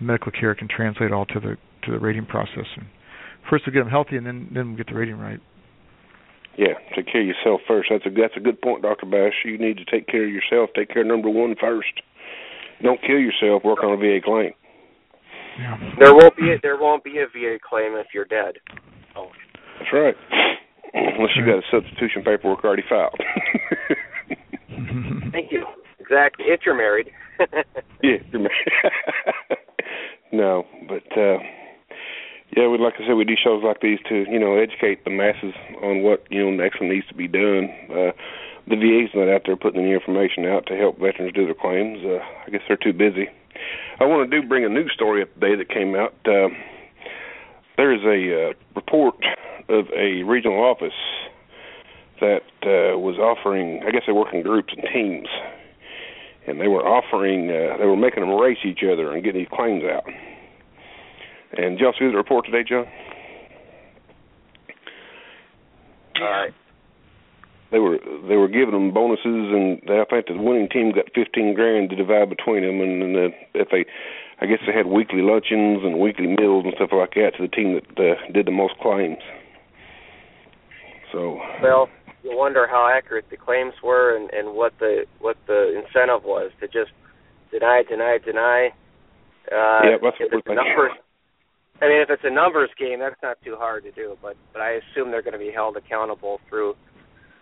medical 0.00 0.32
care 0.32 0.54
can 0.54 0.68
translate 0.68 1.12
all 1.12 1.26
to 1.26 1.38
the 1.38 1.56
to 1.84 1.92
the 1.92 1.98
rating 1.98 2.26
process. 2.26 2.66
And 2.76 2.86
first 3.48 3.66
we 3.66 3.72
get 3.72 3.80
them 3.80 3.90
healthy, 3.90 4.16
and 4.16 4.26
then 4.26 4.48
then 4.52 4.72
we 4.72 4.76
get 4.76 4.88
the 4.88 4.94
rating 4.94 5.18
right. 5.18 5.40
Yeah, 6.56 6.74
take 6.94 7.06
care 7.10 7.22
of 7.22 7.26
yourself 7.26 7.60
first. 7.66 7.88
That's 7.90 8.04
a 8.06 8.10
that's 8.10 8.36
a 8.36 8.40
good 8.40 8.60
point, 8.60 8.82
Doctor 8.82 9.06
Bash. 9.06 9.32
You 9.44 9.56
need 9.58 9.78
to 9.78 9.84
take 9.84 10.06
care 10.06 10.24
of 10.24 10.30
yourself. 10.30 10.70
Take 10.76 10.90
care 10.90 11.02
of 11.02 11.08
number 11.08 11.30
one 11.30 11.54
first. 11.58 11.92
Don't 12.82 13.00
kill 13.00 13.18
yourself. 13.18 13.64
Work 13.64 13.82
on 13.82 13.92
a 13.92 13.96
VA 13.96 14.18
claim. 14.22 14.52
Yeah. 15.58 15.78
There 15.98 16.14
won't 16.14 16.36
be 16.36 16.52
a, 16.52 16.56
there 16.62 16.76
won't 16.78 17.04
be 17.04 17.18
a 17.18 17.26
VA 17.26 17.58
claim 17.62 17.94
if 17.94 18.08
you're 18.12 18.24
dead. 18.24 18.56
Oh. 19.16 19.30
That's 19.78 19.92
right. 19.92 20.14
Unless 20.94 21.30
you 21.36 21.44
got 21.46 21.58
a 21.58 21.62
substitution 21.70 22.22
paperwork 22.22 22.64
already 22.64 22.82
filed. 22.88 23.18
Thank 25.32 25.52
you. 25.52 25.64
Exactly. 25.98 26.46
If 26.48 26.60
you're 26.66 26.76
married. 26.76 27.10
yeah. 28.02 28.16
you're 28.30 28.40
married. 28.40 28.68
no, 30.32 30.64
but 30.88 31.18
uh 31.18 31.38
yeah, 32.56 32.68
we 32.68 32.78
like 32.78 32.94
I 33.00 33.06
said, 33.06 33.14
we 33.14 33.24
do 33.24 33.36
shows 33.42 33.62
like 33.64 33.80
these 33.80 33.98
to 34.08 34.26
you 34.28 34.38
know 34.38 34.56
educate 34.56 35.04
the 35.04 35.10
masses 35.10 35.54
on 35.82 36.02
what 36.02 36.24
you 36.30 36.44
know 36.44 36.50
next 36.50 36.80
needs 36.82 37.06
to 37.08 37.14
be 37.14 37.28
done. 37.28 37.70
Uh, 37.88 38.12
the 38.68 38.76
VA's 38.76 39.10
not 39.14 39.28
out 39.28 39.42
there 39.46 39.56
putting 39.56 39.80
any 39.80 39.92
information 39.92 40.46
out 40.46 40.66
to 40.66 40.76
help 40.76 40.98
veterans 40.98 41.32
do 41.34 41.46
their 41.46 41.54
claims. 41.54 42.04
Uh, 42.04 42.22
I 42.46 42.50
guess 42.50 42.60
they're 42.68 42.76
too 42.76 42.92
busy. 42.92 43.28
I 44.00 44.04
want 44.04 44.30
to 44.30 44.40
do 44.40 44.46
bring 44.46 44.64
a 44.64 44.68
news 44.68 44.92
story 44.94 45.22
up 45.22 45.32
today 45.34 45.56
that 45.56 45.68
came 45.68 45.94
out. 45.94 46.14
Uh, 46.26 46.48
there 47.76 47.92
is 47.92 48.02
a 48.04 48.50
uh, 48.50 48.52
report 48.76 49.16
of 49.68 49.86
a 49.96 50.22
regional 50.22 50.62
office 50.62 50.92
that 52.20 52.42
uh, 52.62 52.98
was 52.98 53.16
offering. 53.18 53.82
I 53.86 53.90
guess 53.90 54.02
they 54.06 54.12
work 54.12 54.32
in 54.32 54.42
groups 54.42 54.74
and 54.76 54.86
teams, 54.92 55.28
and 56.46 56.60
they 56.60 56.68
were 56.68 56.86
offering. 56.86 57.50
Uh, 57.50 57.78
they 57.78 57.86
were 57.86 57.96
making 57.96 58.22
them 58.22 58.38
race 58.38 58.58
each 58.64 58.82
other 58.84 59.12
and 59.12 59.24
getting 59.24 59.40
these 59.40 59.48
claims 59.52 59.84
out. 59.84 60.04
And 61.56 61.76
did 61.76 61.80
y'all 61.80 61.92
see 61.98 62.06
the 62.06 62.16
report 62.16 62.46
today, 62.46 62.64
John? 62.66 62.86
Uh, 66.16 66.46
They 67.70 67.78
were 67.78 67.98
they 68.28 68.36
were 68.36 68.48
giving 68.48 68.72
them 68.72 68.92
bonuses, 68.92 69.24
and 69.24 69.80
they, 69.88 69.98
I 70.00 70.04
think 70.04 70.26
the 70.26 70.36
winning 70.36 70.68
team 70.68 70.92
got 70.92 71.06
fifteen 71.14 71.54
grand 71.54 71.90
to 71.90 71.96
divide 71.96 72.28
between 72.28 72.62
them, 72.62 72.80
and, 72.80 73.02
and 73.02 73.34
if 73.54 73.68
they, 73.70 73.86
I 74.40 74.46
guess 74.46 74.58
they 74.66 74.72
had 74.72 74.86
weekly 74.86 75.22
luncheons 75.22 75.82
and 75.82 75.98
weekly 75.98 76.26
meals 76.26 76.64
and 76.64 76.74
stuff 76.76 76.90
like 76.92 77.14
that 77.14 77.32
to 77.36 77.42
the 77.42 77.48
team 77.48 77.74
that 77.74 77.86
uh, 77.98 78.32
did 78.32 78.46
the 78.46 78.50
most 78.52 78.74
claims. 78.80 79.18
So 81.12 81.40
well, 81.62 81.88
you 82.22 82.36
wonder 82.36 82.66
how 82.66 82.90
accurate 82.94 83.26
the 83.30 83.36
claims 83.36 83.74
were 83.82 84.16
and, 84.16 84.30
and 84.30 84.54
what 84.54 84.74
the 84.78 85.06
what 85.20 85.36
the 85.46 85.82
incentive 85.82 86.24
was 86.24 86.52
to 86.60 86.68
just 86.68 86.92
deny, 87.50 87.82
deny, 87.88 88.18
deny. 88.24 88.68
Uh, 89.50 89.80
Yeah, 89.84 89.96
that's 90.00 90.20
what 90.20 90.30
we're 90.32 90.40
thinking. 90.42 90.54
numbers 90.56 90.92
I 91.82 91.88
mean, 91.88 92.00
if 92.00 92.10
it's 92.10 92.22
a 92.24 92.30
numbers 92.30 92.70
game, 92.78 93.00
that's 93.00 93.20
not 93.22 93.38
too 93.44 93.56
hard 93.58 93.82
to 93.82 93.90
do. 93.90 94.16
But 94.22 94.36
but 94.52 94.62
I 94.62 94.78
assume 94.78 95.10
they're 95.10 95.22
going 95.22 95.32
to 95.32 95.38
be 95.38 95.50
held 95.52 95.76
accountable 95.76 96.38
through 96.48 96.74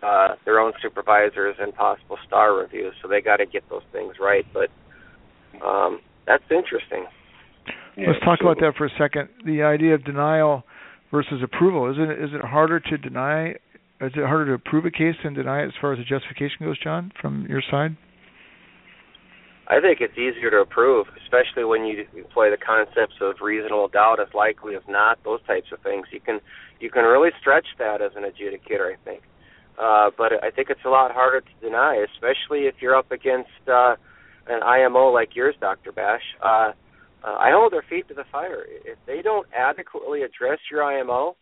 uh, 0.03 0.28
their 0.47 0.59
own 0.59 0.72
supervisors 0.80 1.57
and 1.61 1.74
possible 1.74 2.16
star 2.26 2.55
reviews. 2.55 2.95
So 3.03 3.09
they 3.09 3.20
got 3.20 3.36
to 3.36 3.47
get 3.47 3.68
those 3.68 3.82
things 3.93 4.14
right. 4.18 4.47
But 4.53 4.70
um, 5.64 6.01
that's 6.26 6.45
interesting. 6.51 7.05
Yeah, 7.97 8.09
Let's 8.09 8.24
talk 8.24 8.38
so, 8.41 8.49
about 8.49 8.61
that 8.61 8.72
for 8.78 8.86
a 8.86 8.91
second. 8.99 9.28
The 9.45 9.62
idea 9.62 9.95
of 9.95 10.05
denial 10.05 10.64
versus 11.11 11.43
approval 11.43 11.91
is 11.91 11.97
it 11.99 12.24
is 12.24 12.30
it 12.32 12.41
harder 12.41 12.80
to 12.80 12.97
deny? 12.97 13.51
Is 14.01 14.12
it 14.16 14.24
harder 14.24 14.47
to 14.47 14.53
approve 14.55 14.86
a 14.86 14.91
case 14.91 15.16
than 15.22 15.34
deny 15.34 15.64
it 15.64 15.66
as 15.66 15.74
far 15.78 15.93
as 15.93 15.99
the 15.99 16.05
justification 16.05 16.64
goes, 16.64 16.78
John, 16.82 17.12
from 17.20 17.47
your 17.47 17.62
side? 17.70 17.99
I 19.70 19.80
think 19.80 20.00
it's 20.00 20.18
easier 20.18 20.50
to 20.50 20.56
approve, 20.56 21.06
especially 21.22 21.62
when 21.62 21.84
you 21.84 22.04
employ 22.16 22.50
the 22.50 22.56
concepts 22.56 23.14
of 23.20 23.36
reasonable 23.40 23.86
doubt, 23.86 24.18
as 24.18 24.26
likely 24.34 24.74
as 24.74 24.82
not, 24.88 25.22
those 25.22 25.38
types 25.46 25.68
of 25.72 25.78
things. 25.80 26.06
You 26.10 26.18
can 26.18 26.40
you 26.80 26.90
can 26.90 27.04
really 27.04 27.30
stretch 27.40 27.66
that 27.78 28.02
as 28.02 28.10
an 28.16 28.24
adjudicator, 28.24 28.92
I 28.92 28.96
think. 29.04 29.22
Uh, 29.80 30.10
but 30.18 30.32
I 30.42 30.50
think 30.50 30.70
it's 30.70 30.84
a 30.84 30.88
lot 30.88 31.12
harder 31.12 31.40
to 31.40 31.54
deny, 31.62 32.04
especially 32.12 32.66
if 32.66 32.74
you're 32.80 32.96
up 32.96 33.12
against 33.12 33.62
uh, 33.68 33.94
an 34.48 34.60
IMO 34.64 35.12
like 35.12 35.36
yours, 35.36 35.54
Dr. 35.60 35.92
Bash. 35.92 36.22
Uh, 36.42 36.72
uh, 37.22 37.36
I 37.38 37.52
hold 37.52 37.72
their 37.72 37.84
feet 37.88 38.08
to 38.08 38.14
the 38.14 38.24
fire. 38.32 38.64
If 38.66 38.98
they 39.06 39.22
don't 39.22 39.46
adequately 39.56 40.22
address 40.22 40.58
your 40.68 40.82
IMO, 40.82 41.36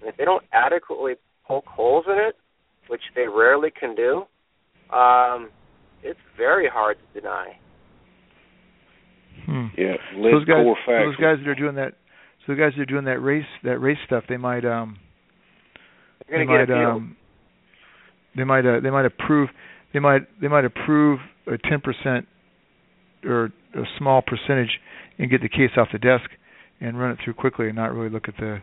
and 0.00 0.08
if 0.08 0.16
they 0.16 0.24
don't 0.24 0.44
adequately 0.52 1.14
poke 1.46 1.66
holes 1.66 2.06
in 2.08 2.18
it, 2.18 2.36
which 2.88 3.02
they 3.14 3.26
rarely 3.28 3.70
can 3.70 3.94
do, 3.94 4.24
um, 4.96 5.50
it's 6.02 6.20
very 6.38 6.68
hard 6.68 6.96
to 6.96 7.20
deny. 7.20 7.58
Yeah, 9.76 9.96
those 10.14 10.44
guys, 10.44 10.64
those 10.86 11.16
guys 11.16 11.38
that 11.42 11.48
are 11.48 11.54
doing 11.54 11.74
that, 11.76 11.94
so 12.46 12.52
the 12.52 12.58
guys 12.58 12.72
that 12.76 12.82
are 12.82 12.86
doing 12.86 13.04
that 13.06 13.18
race, 13.20 13.46
that 13.64 13.78
race 13.78 13.98
stuff, 14.06 14.24
they 14.28 14.36
might, 14.36 14.64
um, 14.64 14.98
they 16.30 16.44
might, 16.44 16.70
um, 16.70 17.16
they 18.36 18.44
might, 18.44 18.66
uh, 18.66 18.80
they 18.80 18.90
might 18.90 19.06
approve, 19.06 19.48
they 19.92 20.00
might, 20.00 20.22
they 20.40 20.48
might 20.48 20.64
approve 20.64 21.18
a 21.46 21.58
ten 21.58 21.80
percent 21.80 22.26
or 23.24 23.52
a 23.74 23.82
small 23.98 24.22
percentage 24.22 24.80
and 25.18 25.30
get 25.30 25.40
the 25.42 25.48
case 25.48 25.70
off 25.76 25.88
the 25.92 25.98
desk 25.98 26.30
and 26.80 26.98
run 26.98 27.10
it 27.12 27.18
through 27.24 27.34
quickly 27.34 27.66
and 27.66 27.76
not 27.76 27.92
really 27.92 28.10
look 28.10 28.28
at 28.28 28.36
the 28.36 28.58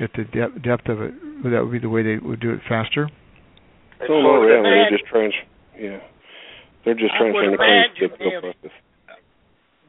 at 0.00 0.10
the 0.16 0.24
depth, 0.24 0.62
depth 0.62 0.88
of 0.88 1.00
it. 1.00 1.14
That 1.44 1.62
would 1.62 1.72
be 1.72 1.78
the 1.78 1.88
way 1.88 2.02
they 2.02 2.16
would 2.16 2.40
do 2.40 2.50
it 2.50 2.60
faster. 2.68 3.08
So 4.06 4.20
no, 4.20 4.42
yeah, 4.42 4.62
they're 4.62 4.90
just 4.90 5.06
trying. 5.06 5.32
Yeah, 5.78 5.98
they're 6.84 6.94
just 6.94 7.14
trying 7.18 7.32
to 7.32 7.50
the 7.50 8.08
process 8.08 8.72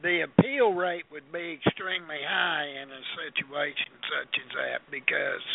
the 0.02 0.24
appeal 0.24 0.72
rate 0.72 1.04
would 1.10 1.30
be 1.32 1.58
extremely 1.58 2.20
high 2.26 2.68
in 2.82 2.88
a 2.90 3.02
situation 3.16 3.92
such 4.12 4.32
as 4.36 4.50
that 4.54 4.80
because 4.90 5.46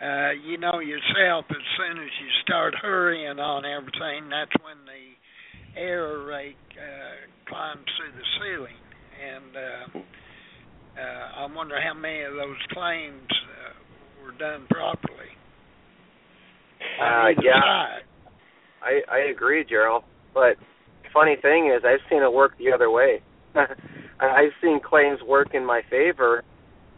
uh 0.00 0.30
you 0.48 0.56
know 0.56 0.80
yourself 0.80 1.44
as 1.50 1.64
soon 1.76 2.02
as 2.02 2.12
you 2.20 2.28
start 2.42 2.74
hurrying 2.80 3.38
on 3.38 3.64
everything 3.64 4.28
that's 4.30 4.54
when 4.64 4.78
the 4.86 5.80
error 5.80 6.24
rate 6.24 6.56
uh 6.72 7.28
climbs 7.48 7.84
through 7.96 8.12
the 8.16 8.26
ceiling. 8.40 8.80
And 9.20 9.56
uh 9.56 9.98
uh 11.00 11.44
I 11.44 11.54
wonder 11.54 11.80
how 11.80 11.94
many 11.94 12.22
of 12.22 12.34
those 12.34 12.56
claims 12.72 13.28
uh, 13.30 14.24
were 14.24 14.32
done 14.38 14.66
properly. 14.70 15.30
Uh 16.98 17.28
yeah. 17.42 18.00
I 18.82 19.00
I 19.10 19.18
agree 19.30 19.64
Jerrel. 19.64 20.02
But 20.32 20.56
funny 21.12 21.36
thing 21.42 21.72
is 21.76 21.82
I've 21.84 22.00
seen 22.08 22.22
it 22.22 22.32
work 22.32 22.56
the 22.56 22.72
other 22.72 22.90
way 22.90 23.20
I've 24.20 24.52
seen 24.62 24.80
claims 24.80 25.20
work 25.26 25.54
in 25.54 25.64
my 25.64 25.82
favor 25.88 26.44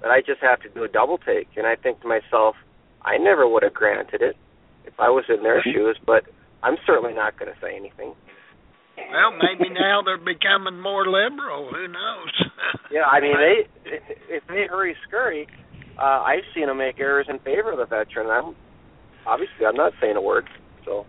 that 0.03 0.11
I 0.11 0.21
just 0.21 0.41
have 0.41 0.61
to 0.63 0.69
do 0.69 0.85
a 0.85 0.89
double 0.89 1.19
take, 1.19 1.49
and 1.57 1.67
I 1.67 1.77
think 1.77 2.01
to 2.03 2.09
myself, 2.09 2.57
I 3.03 3.19
never 3.19 3.49
would 3.49 3.63
have 3.63 3.75
granted 3.75 4.23
it 4.23 4.37
if 4.85 4.95
I 4.99 5.09
was 5.11 5.25
in 5.29 5.43
their 5.43 5.61
mm-hmm. 5.61 5.71
shoes, 5.73 5.99
but 6.05 6.25
I'm 6.63 6.77
certainly 6.87 7.15
not 7.15 7.39
going 7.39 7.53
to 7.53 7.59
say 7.61 7.77
anything. 7.77 8.15
Well, 8.97 9.33
maybe 9.33 9.71
now 9.73 10.03
they're 10.05 10.19
becoming 10.19 10.81
more 10.81 11.07
liberal. 11.07 11.71
Who 11.71 11.89
knows? 11.89 12.51
yeah, 12.91 13.05
I 13.11 13.21
mean, 13.21 13.35
they 13.37 13.99
if 14.29 14.43
they 14.49 14.67
hurry 14.69 14.97
scurry, 15.09 15.49
uh, 15.99 16.23
I've 16.23 16.45
seen 16.55 16.67
them 16.67 16.79
make 16.79 17.01
errors 17.01 17.27
in 17.29 17.39
favor 17.39 17.73
of 17.73 17.79
the 17.79 17.87
veteran. 17.87 18.29
I'm 18.29 18.55
obviously 19.27 19.67
I'm 19.67 19.77
not 19.77 19.93
saying 20.01 20.17
a 20.17 20.21
word. 20.21 20.47
So 20.85 21.07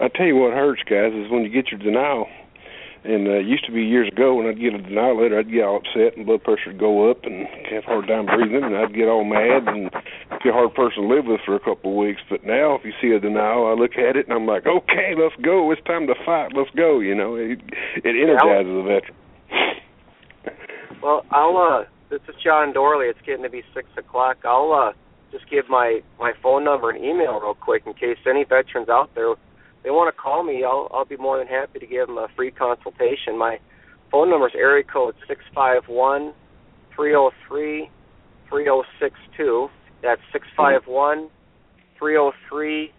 I 0.00 0.08
tell 0.08 0.26
you 0.26 0.36
what 0.36 0.52
hurts, 0.52 0.82
guys, 0.88 1.12
is 1.12 1.30
when 1.30 1.42
you 1.42 1.50
get 1.50 1.70
your 1.70 1.80
denial 1.80 2.26
and 3.04 3.26
uh, 3.26 3.42
it 3.42 3.46
used 3.46 3.66
to 3.66 3.72
be 3.72 3.82
years 3.82 4.08
ago 4.08 4.34
when 4.34 4.46
I'd 4.46 4.60
get 4.60 4.74
a 4.74 4.78
denial 4.78 5.20
letter, 5.20 5.38
I'd 5.38 5.50
get 5.50 5.64
all 5.64 5.78
upset 5.82 6.16
and 6.16 6.26
blood 6.26 6.44
pressure 6.44 6.70
would 6.70 6.78
go 6.78 7.10
up 7.10 7.24
and 7.24 7.46
have 7.70 7.84
a 7.84 7.86
hard 7.86 8.06
time 8.06 8.26
breathing, 8.26 8.62
and 8.62 8.76
I'd 8.76 8.94
get 8.94 9.08
all 9.08 9.24
mad 9.24 9.66
and 9.66 9.90
be 10.42 10.50
a 10.50 10.52
hard 10.52 10.74
person 10.74 11.02
to 11.02 11.08
live 11.08 11.26
with 11.26 11.40
for 11.44 11.54
a 11.56 11.60
couple 11.60 11.92
of 11.92 11.96
weeks. 11.96 12.20
But 12.30 12.44
now, 12.44 12.74
if 12.74 12.84
you 12.84 12.92
see 13.00 13.10
a 13.10 13.20
denial, 13.20 13.66
I 13.66 13.74
look 13.74 13.98
at 13.98 14.16
it 14.16 14.26
and 14.28 14.34
I'm 14.34 14.46
like, 14.46 14.66
okay, 14.66 15.14
let's 15.18 15.34
go. 15.42 15.70
It's 15.72 15.82
time 15.82 16.06
to 16.06 16.14
fight. 16.24 16.52
Let's 16.54 16.70
go. 16.76 17.00
You 17.00 17.14
know, 17.14 17.34
it, 17.36 17.58
it 18.04 18.14
energizes 18.14 18.70
a 18.70 18.82
veteran. 18.82 19.16
Well, 21.02 21.26
I'll. 21.30 21.56
uh 21.56 21.84
This 22.10 22.20
is 22.28 22.36
John 22.44 22.72
Dorley. 22.72 23.10
It's 23.10 23.18
getting 23.26 23.42
to 23.42 23.50
be 23.50 23.62
six 23.74 23.88
o'clock. 23.96 24.38
I'll 24.44 24.72
uh 24.72 24.92
just 25.32 25.48
give 25.50 25.68
my 25.68 26.02
my 26.20 26.32
phone 26.42 26.62
number 26.62 26.90
and 26.90 27.02
email 27.02 27.40
real 27.40 27.54
quick 27.54 27.82
in 27.86 27.94
case 27.94 28.18
any 28.28 28.44
veterans 28.44 28.88
out 28.88 29.10
there 29.14 29.34
they 29.84 29.90
want 29.90 30.14
to 30.14 30.20
call 30.20 30.44
me, 30.44 30.64
I'll 30.64 30.88
I'll 30.92 31.04
be 31.04 31.16
more 31.16 31.38
than 31.38 31.46
happy 31.46 31.78
to 31.78 31.86
give 31.86 32.06
them 32.06 32.18
a 32.18 32.28
free 32.36 32.50
consultation. 32.50 33.36
My 33.38 33.58
phone 34.10 34.30
number 34.30 34.46
is 34.48 34.54
area 34.56 34.84
code 34.84 35.14
six 35.26 35.40
five 35.54 35.82
one 35.88 36.32
three 36.94 37.10
zero 37.10 37.30
three 37.48 37.90
three 38.48 38.64
zero 38.64 38.84
six 39.00 39.14
two. 39.36 39.68
That's 40.02 40.20
six 40.32 40.46
five 40.56 40.82
one 40.86 41.28
three 41.98 42.14
zero 42.14 42.32
three 42.48 42.92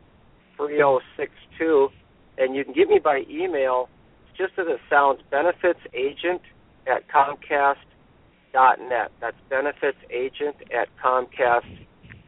three 0.58 0.78
zero 0.78 1.00
six 1.18 1.32
two, 1.58 1.90
and 2.38 2.56
you 2.56 2.64
can 2.64 2.74
get 2.74 2.90
me 2.90 3.00
by 3.04 3.24
email. 3.30 3.90
Just 4.38 4.54
as 4.58 4.66
it 4.68 4.80
sounds, 4.90 5.20
benefits 5.30 5.80
agent 5.94 6.42
at 6.88 7.08
Comcast 7.08 7.86
dot 8.52 8.80
net. 8.80 9.12
That's 9.22 9.38
benefits 9.50 9.98
agent 10.10 10.56
at 10.74 10.88
Comcast 11.04 11.86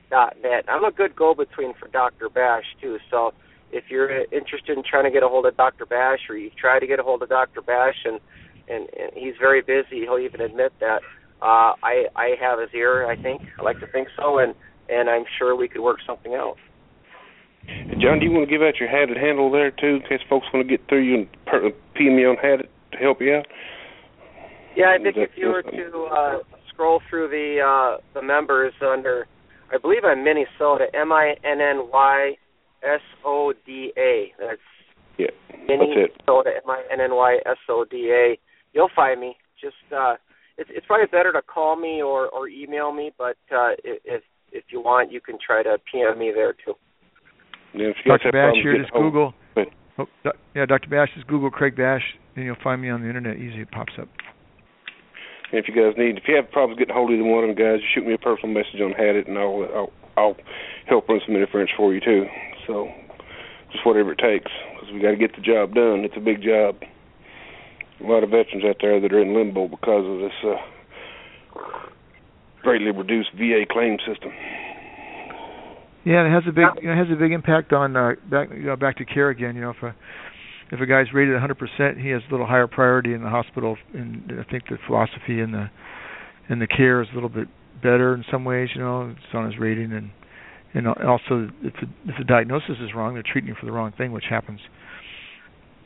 dot 0.10 0.38
net. 0.41 0.66
I'm 0.70 0.84
a 0.86 0.91
good 0.91 1.16
go 1.16 1.34
between 1.34 1.74
for 1.80 1.88
Dr. 1.88 2.30
Bash 2.30 2.64
too, 2.80 2.97
so 3.10 3.34
if 3.76 3.84
you're 3.89 4.23
interested 4.32 4.78
in 4.78 4.84
trying 4.89 5.03
to 5.03 5.11
get 5.11 5.21
a 5.21 5.28
hold 5.28 5.45
of 5.45 5.57
Dr. 5.57 5.86
Bash 5.86 6.19
or 6.30 6.38
you've 6.38 6.55
tried 6.55 6.80
to 6.80 6.88
get 6.88 6.97
a 6.97 7.03
hold 7.03 7.21
of 7.21 7.30
Dr. 7.30 7.61
Bash 7.61 8.05
and 8.05 8.19
and, 8.67 8.88
and 8.99 9.11
he's 9.13 9.36
very 9.39 9.61
busy, 9.61 10.01
he'll 10.01 10.17
even 10.17 10.41
admit 10.41 10.73
that. 10.80 11.01
Uh, 11.39 11.78
I 11.84 12.05
I 12.15 12.36
have 12.41 12.59
his 12.59 12.69
ear. 12.73 13.05
I 13.05 13.15
think 13.15 13.41
I 13.59 13.63
like 13.63 13.80
to 13.82 13.88
think 13.88 14.07
so, 14.17 14.39
and 14.39 14.55
and 14.89 15.09
I'm 15.09 15.26
sure 15.38 15.55
we 15.55 15.67
could 15.67 15.82
work 15.82 15.99
something 16.07 16.34
out. 16.34 16.57
John, 17.99 18.19
do 18.19 18.26
you 18.26 18.32
want 18.32 18.47
to 18.47 18.51
give 18.51 18.61
out 18.61 18.80
your 18.80 18.89
Hadit 18.89 19.19
handle 19.19 19.51
there 19.51 19.71
too, 19.71 19.99
in 19.99 20.01
case 20.01 20.21
folks 20.30 20.47
want 20.53 20.67
to 20.67 20.78
get 20.78 20.88
through 20.88 21.03
you 21.03 21.15
and 21.15 21.45
per- 21.45 21.71
PM 21.95 22.15
me 22.15 22.26
on 22.26 22.38
Hadit 22.38 22.67
to 22.93 22.97
help 22.97 23.21
you 23.21 23.36
out? 23.36 23.45
Yeah, 24.76 24.95
I 24.97 25.03
think 25.03 25.17
if 25.17 25.32
you 25.36 25.47
were 25.47 25.63
to 25.63 26.07
uh, 26.11 26.39
scroll 26.69 27.01
through 27.09 27.28
the 27.30 27.61
uh, 27.61 28.01
the 28.13 28.26
members 28.26 28.73
under, 28.82 29.28
I 29.71 29.78
believe 29.78 30.05
I'm 30.05 30.23
Minnesota, 30.23 30.88
M 30.93 31.11
I 31.11 31.36
N 31.43 31.61
N 31.61 31.89
Y 31.91 32.38
S 32.84 33.01
O 33.26 33.53
D 33.65 33.91
A. 33.97 34.32
That's 34.39 34.59
yeah. 35.17 35.28
Minnie 35.67 36.07
Soda 36.26 36.51
M 36.63 36.69
I 36.69 36.84
N 36.91 37.01
N 37.01 37.15
Y 37.15 37.38
S 37.45 37.57
O 37.69 37.86
D 37.89 38.11
A. 38.11 38.38
You'll 38.73 38.89
find 38.95 39.19
me. 39.19 39.38
Just 39.61 39.76
uh, 39.95 40.15
it's 40.57 40.69
it's 40.73 40.86
probably 40.86 41.07
better 41.07 41.32
to 41.32 41.41
call 41.41 41.76
me 41.76 42.01
or 42.01 42.28
or 42.30 42.47
email 42.47 42.91
me, 42.91 43.11
but 43.17 43.38
uh, 43.51 43.71
if 43.84 44.23
if 44.51 44.63
you 44.69 44.82
want, 44.82 45.11
you 45.11 45.21
can 45.21 45.38
try 45.45 45.63
to 45.63 45.78
PM 45.91 46.19
me 46.19 46.32
there 46.34 46.53
too. 46.53 46.73
Yeah, 47.73 47.91
Dr. 48.07 48.32
Bash 48.32 48.55
here, 48.63 48.78
just 48.80 48.93
Google. 48.93 49.34
Oh, 49.97 50.05
yeah, 50.53 50.65
Dr. 50.65 50.89
Bash 50.89 51.09
is 51.17 51.23
Google 51.23 51.49
Craig 51.49 51.76
Bash, 51.76 52.03
and 52.36 52.45
you'll 52.45 52.59
find 52.63 52.82
me 52.82 52.89
on 52.89 53.01
the 53.01 53.07
internet. 53.07 53.38
Easy, 53.38 53.61
it 53.61 53.71
pops 53.71 53.93
up. 53.99 54.07
And 55.51 55.59
if 55.59 55.67
you 55.67 55.76
guys 55.76 55.95
need, 55.97 56.17
if 56.17 56.23
you 56.28 56.36
have 56.36 56.51
problems 56.51 56.80
getting 56.80 56.93
hold 56.93 57.11
of 57.11 57.15
either 57.19 57.23
one 57.23 57.43
of 57.47 57.55
them 57.55 57.55
guys, 57.55 57.80
shoot 57.93 58.05
me 58.05 58.13
a 58.13 58.17
personal 58.17 58.53
message 58.53 58.82
on 58.82 58.91
Hadit, 58.91 59.28
and 59.28 59.38
I'll 59.38 59.67
I'll, 59.76 59.91
I'll 60.17 60.36
help 60.88 61.07
run 61.07 61.21
some 61.26 61.36
interference 61.36 61.71
for 61.78 61.93
you 61.93 62.01
too. 62.01 62.26
So 62.68 62.89
just 63.72 63.86
whatever 63.86 64.13
it 64.13 64.20
takes 64.20 64.51
because 64.74 64.93
we 64.93 64.99
got 64.99 65.11
to 65.11 65.18
get 65.18 65.36
the 65.36 65.41
job 65.41 65.74
done. 65.74 66.05
It's 66.05 66.18
a 66.18 66.24
big 66.24 66.41
job. 66.41 66.82
A 68.03 68.07
lot 68.07 68.24
of 68.24 68.30
veterans 68.30 68.63
out 68.68 68.78
there 68.82 68.99
that 68.99 69.13
are 69.13 69.22
in 69.22 69.34
limbo 69.34 69.68
because 69.68 70.05
of 70.05 70.20
this 70.20 70.38
uh, 70.43 70.59
greatly 72.61 72.91
reduced 72.91 73.30
VA 73.38 73.63
claim 73.70 73.97
system. 74.05 74.32
Yeah, 76.03 76.28
it 76.28 76.32
has 76.32 76.43
a 76.47 76.51
big 76.51 76.66
it 76.84 76.95
has 76.95 77.07
a 77.11 77.16
big 77.16 77.32
impact 77.32 77.74
on 77.74 77.95
uh, 77.95 78.11
back 78.30 78.49
you 78.51 78.66
know 78.66 78.76
back 78.76 78.97
to 78.97 79.05
care 79.05 79.30
again. 79.30 79.55
You 79.55 79.61
know, 79.61 79.70
if 79.72 79.82
a 79.82 79.95
if 80.72 80.80
a 80.80 80.86
guy's 80.86 81.13
rated 81.13 81.36
100%, 81.39 82.01
he 82.01 82.09
has 82.09 82.22
a 82.28 82.32
little 82.32 82.47
higher 82.47 82.68
priority 82.68 83.13
in 83.13 83.22
the 83.22 83.30
hospital, 83.30 83.78
and 83.93 84.32
I 84.39 84.49
think 84.49 84.63
the 84.68 84.78
philosophy 84.88 85.39
in 85.39 85.51
the 85.51 85.70
in 86.49 86.59
the 86.59 86.68
care 86.68 87.01
is 87.01 87.07
a 87.11 87.16
little 87.16 87.30
bit 87.30 87.47
better 87.82 88.13
in 88.13 88.24
some 88.32 88.45
ways. 88.45 88.70
You 88.76 88.82
know, 88.82 89.09
it's 89.09 89.34
on 89.34 89.45
his 89.45 89.59
rating, 89.59 89.91
and 89.93 90.11
and 90.76 90.88
also 90.88 91.49
if 91.63 91.73
the, 91.76 91.88
if 92.05 92.15
the 92.19 92.26
diagnosis 92.26 92.78
is 92.82 92.93
wrong, 92.93 93.13
they're 93.13 93.23
treating 93.23 93.47
you 93.47 93.55
for 93.59 93.65
the 93.65 93.71
wrong 93.71 93.93
thing, 93.97 94.11
which 94.11 94.26
happens 94.30 94.59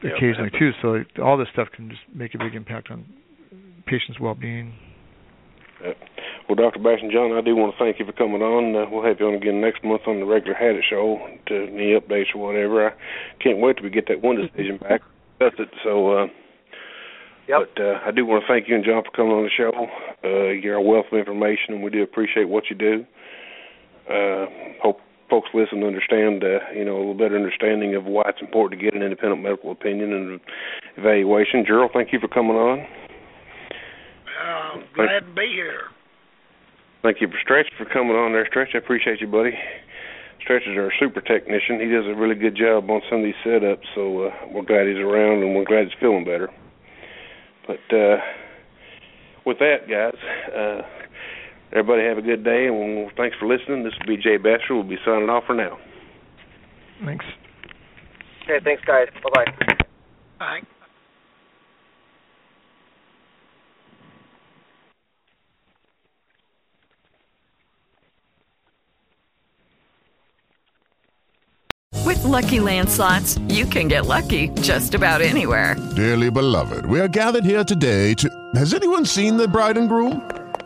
yeah, 0.03 0.11
occasionally 0.11 0.51
too. 0.57 0.71
So 0.81 1.03
all 1.23 1.37
this 1.37 1.47
stuff 1.53 1.67
can 1.75 1.89
just 1.89 2.01
make 2.13 2.33
a 2.35 2.37
big 2.37 2.55
impact 2.55 2.89
on 2.91 3.05
patients' 3.85 4.19
well-being. 4.19 4.73
Uh, 5.85 5.91
Well, 6.47 6.55
Dr. 6.55 6.79
Bash 6.79 6.99
and 7.01 7.11
John, 7.11 7.31
I 7.33 7.41
do 7.41 7.55
want 7.55 7.75
to 7.77 7.79
thank 7.83 7.99
you 7.99 8.05
for 8.05 8.11
coming 8.11 8.41
on. 8.41 8.75
Uh, 8.75 8.89
we'll 8.91 9.05
have 9.05 9.17
you 9.19 9.27
on 9.27 9.35
again 9.35 9.61
next 9.61 9.83
month 9.83 10.01
on 10.07 10.19
the 10.19 10.25
regular 10.25 10.57
Hadit 10.59 10.81
show 10.89 11.19
to 11.47 11.55
any 11.67 11.93
updates 11.93 12.33
or 12.35 12.41
whatever. 12.41 12.89
I 12.89 12.93
can't 13.39 13.59
wait 13.59 13.77
till 13.77 13.83
we 13.83 13.89
get 13.91 14.07
that 14.07 14.21
one 14.21 14.35
decision 14.35 14.77
back. 14.81 15.01
That's 15.39 15.55
it. 15.59 15.69
So, 15.83 16.11
uh, 16.11 16.27
Yep. 17.47 17.69
but 17.75 17.83
uh, 17.83 17.99
I 18.05 18.11
do 18.11 18.25
want 18.25 18.43
to 18.43 18.47
thank 18.47 18.67
you 18.67 18.75
and 18.75 18.85
John 18.85 19.01
for 19.03 19.09
coming 19.09 19.31
on 19.31 19.43
the 19.43 19.49
show. 19.49 19.71
Uh, 20.23 20.49
you're 20.53 20.75
a 20.75 20.81
wealth 20.81 21.07
of 21.11 21.17
information, 21.17 21.73
and 21.73 21.83
we 21.83 21.89
do 21.89 22.03
appreciate 22.03 22.47
what 22.47 22.65
you 22.69 22.75
do. 22.75 23.05
Uh, 24.09 24.45
hope 24.81 24.99
folks 25.29 25.49
listen 25.53 25.81
to 25.81 25.87
understand, 25.87 26.43
uh, 26.43 26.59
you 26.75 26.83
know, 26.83 26.97
a 26.97 26.99
little 26.99 27.13
better 27.13 27.35
understanding 27.35 27.95
of 27.95 28.05
why 28.05 28.23
it's 28.27 28.41
important 28.41 28.79
to 28.79 28.83
get 28.83 28.95
an 28.95 29.03
independent 29.03 29.41
medical 29.41 29.71
opinion 29.71 30.13
and 30.13 30.39
evaluation. 30.97 31.63
Jerrel, 31.63 31.91
thank 31.93 32.11
you 32.11 32.19
for 32.19 32.27
coming 32.27 32.57
on. 32.57 32.79
Uh, 34.41 34.81
glad 34.95 35.19
to 35.19 35.33
be 35.35 35.51
here. 35.53 35.81
Thank 37.03 37.21
you 37.21 37.27
for 37.27 37.37
Stretch 37.41 37.67
for 37.77 37.85
coming 37.85 38.15
on 38.15 38.33
there, 38.33 38.47
Stretch. 38.49 38.69
I 38.73 38.79
appreciate 38.79 39.21
you, 39.21 39.27
buddy. 39.27 39.53
Stretch 40.41 40.63
is 40.63 40.77
our 40.77 40.91
super 40.99 41.21
technician. 41.21 41.79
He 41.79 41.87
does 41.87 42.05
a 42.07 42.15
really 42.15 42.35
good 42.35 42.55
job 42.55 42.89
on 42.89 43.01
some 43.09 43.19
of 43.19 43.25
these 43.25 43.39
setups, 43.45 43.85
so 43.93 44.23
uh, 44.23 44.31
we're 44.51 44.63
glad 44.63 44.87
he's 44.87 44.97
around 44.97 45.43
and 45.43 45.55
we're 45.55 45.65
glad 45.65 45.85
he's 45.85 45.99
feeling 45.99 46.25
better. 46.25 46.49
But 47.67 47.95
uh, 47.95 48.17
with 49.45 49.59
that, 49.59 49.87
guys, 49.87 50.17
uh, 50.51 50.81
everybody 51.71 52.03
have 52.03 52.17
a 52.17 52.21
good 52.21 52.43
day, 52.43 52.67
and 52.67 52.77
we'll, 52.77 53.09
thanks 53.17 53.37
for 53.37 53.47
listening. 53.47 53.83
This 53.83 53.93
will 53.99 54.07
be 54.07 54.17
Jay 54.17 54.37
Basser. 54.37 54.71
We'll 54.71 54.83
be 54.83 54.97
signing 55.05 55.29
off 55.29 55.45
for 55.45 55.55
now. 55.55 55.77
Thanks. 57.05 57.25
Okay, 58.43 58.63
thanks, 58.63 58.83
guys. 58.85 59.07
Bye 59.23 59.45
bye. 59.45 59.75
Bye. 60.39 60.61
With 72.05 72.23
Lucky 72.23 72.59
Land 72.59 72.89
slots, 72.89 73.37
you 73.49 73.65
can 73.65 73.87
get 73.87 74.07
lucky 74.07 74.49
just 74.61 74.95
about 74.95 75.21
anywhere. 75.21 75.75
Dearly 75.95 76.31
beloved, 76.31 76.85
we 76.87 76.99
are 76.99 77.07
gathered 77.07 77.45
here 77.45 77.63
today 77.63 78.15
to. 78.15 78.29
Has 78.55 78.73
anyone 78.73 79.05
seen 79.05 79.37
the 79.37 79.47
bride 79.47 79.77
and 79.77 79.87
groom? 79.87 80.38